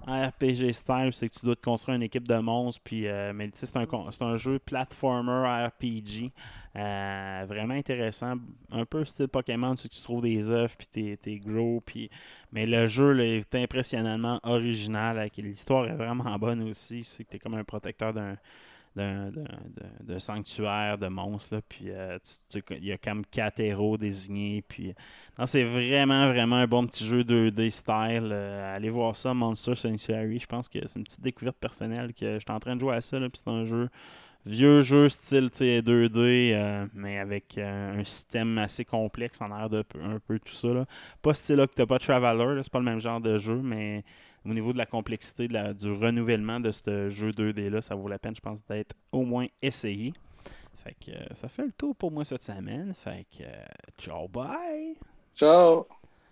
RPG 0.07 0.71
style, 0.71 1.09
c'est 1.11 1.27
que 1.27 1.39
tu 1.39 1.45
dois 1.45 1.55
te 1.55 1.61
construire 1.61 1.97
une 1.97 2.03
équipe 2.03 2.27
de 2.27 2.37
monstres. 2.37 2.81
Puis, 2.83 3.03
mais 3.33 3.49
c'est 3.53 3.75
un, 3.75 3.85
un 4.21 4.37
jeu 4.37 4.59
platformer 4.59 5.67
RPG. 5.67 6.31
Euh, 6.75 7.45
vraiment 7.47 7.73
intéressant. 7.73 8.33
Un 8.69 8.85
peu 8.85 9.05
style 9.05 9.29
Pokémon, 9.29 9.75
tu 9.75 9.87
trouves 9.87 10.23
des 10.23 10.49
œufs, 10.49 10.75
puis 10.77 10.87
t'es, 10.87 11.17
t'es 11.21 11.37
gros. 11.37 11.81
Puis... 11.85 12.09
Mais 12.51 12.65
le 12.65 12.87
jeu 12.87 13.17
est 13.21 13.55
impressionnamment 13.55 14.41
original. 14.43 15.29
L'histoire 15.37 15.87
est 15.87 15.95
vraiment 15.95 16.35
bonne 16.39 16.69
aussi. 16.69 17.05
C'est 17.05 17.23
que 17.23 17.29
t'es 17.29 17.39
comme 17.39 17.53
un 17.53 17.63
protecteur 17.63 18.13
d'un 18.13 18.35
sanctuaire 20.19 20.97
de 20.97 21.07
monstres. 21.07 21.55
Là, 21.55 21.61
puis 21.61 21.91
euh, 21.91 22.17
il 22.71 22.85
y 22.85 22.91
a 22.91 22.97
comme 22.97 23.25
quatre 23.25 23.61
héros 23.61 23.97
désignés. 23.97 24.61
Non, 25.39 25.45
c'est 25.45 25.63
vraiment, 25.63 26.27
vraiment 26.27 26.57
un 26.57 26.67
bon 26.67 26.85
petit 26.87 27.05
jeu 27.05 27.23
2D 27.23 27.69
style. 27.69 28.31
Euh, 28.33 28.75
allez 28.75 28.89
voir 28.89 29.15
ça, 29.15 29.33
Monster 29.33 29.75
Sanctuary. 29.75 30.39
Je 30.39 30.45
pense 30.45 30.67
que 30.67 30.85
c'est 30.85 30.99
une 30.99 31.05
petite 31.05 31.21
découverte 31.21 31.57
personnelle 31.57 32.13
que 32.13 32.33
je 32.33 32.39
suis 32.39 32.51
en 32.51 32.59
train 32.59 32.75
de 32.75 32.81
jouer 32.81 32.95
à 32.95 33.01
ça. 33.01 33.17
là, 33.17 33.29
puis 33.29 33.41
c'est 33.41 33.49
un 33.49 33.63
jeu, 33.63 33.87
vieux 34.45 34.81
jeu 34.81 35.09
style 35.09 35.49
tu 35.51 35.57
sais, 35.59 35.81
2D, 35.81 36.53
euh, 36.53 36.85
mais 36.93 37.19
avec 37.19 37.57
euh, 37.57 37.99
un 37.99 38.03
système 38.03 38.57
assez 38.57 38.85
complexe 38.85 39.41
en 39.41 39.57
air 39.57 39.69
de 39.69 39.83
un 40.01 40.19
peu 40.19 40.39
tout 40.39 40.53
ça. 40.53 40.69
là. 40.69 40.85
Pas 41.21 41.33
style 41.33 41.59
Octopath 41.59 42.01
Traveler, 42.03 42.61
c'est 42.63 42.71
pas 42.71 42.79
le 42.79 42.85
même 42.85 42.99
genre 43.01 43.21
de 43.21 43.37
jeu, 43.37 43.57
mais 43.57 44.03
au 44.45 44.53
niveau 44.53 44.73
de 44.73 44.77
la 44.77 44.85
complexité, 44.85 45.47
de 45.47 45.73
du 45.73 45.91
renouvellement 45.91 46.59
de 46.59 46.71
ce 46.71 47.09
jeu 47.09 47.31
2D-là, 47.31 47.81
ça 47.81 47.95
vaut 47.95 48.07
la 48.07 48.19
peine, 48.19 48.35
je 48.35 48.41
pense, 48.41 48.63
d'être 48.65 48.95
au 49.11 49.23
moins 49.23 49.47
essayé. 49.61 50.13
Fait 50.75 50.95
que 51.03 51.11
euh, 51.11 51.25
ça 51.33 51.47
fait 51.47 51.65
le 51.65 51.71
tour 51.71 51.95
pour 51.95 52.11
moi 52.11 52.23
cette 52.23 52.43
semaine. 52.43 52.93
Fait 52.93 53.25
que 53.35 53.43
ciao, 53.97 54.27
bye! 54.27 54.95
Ciao! 55.35 55.87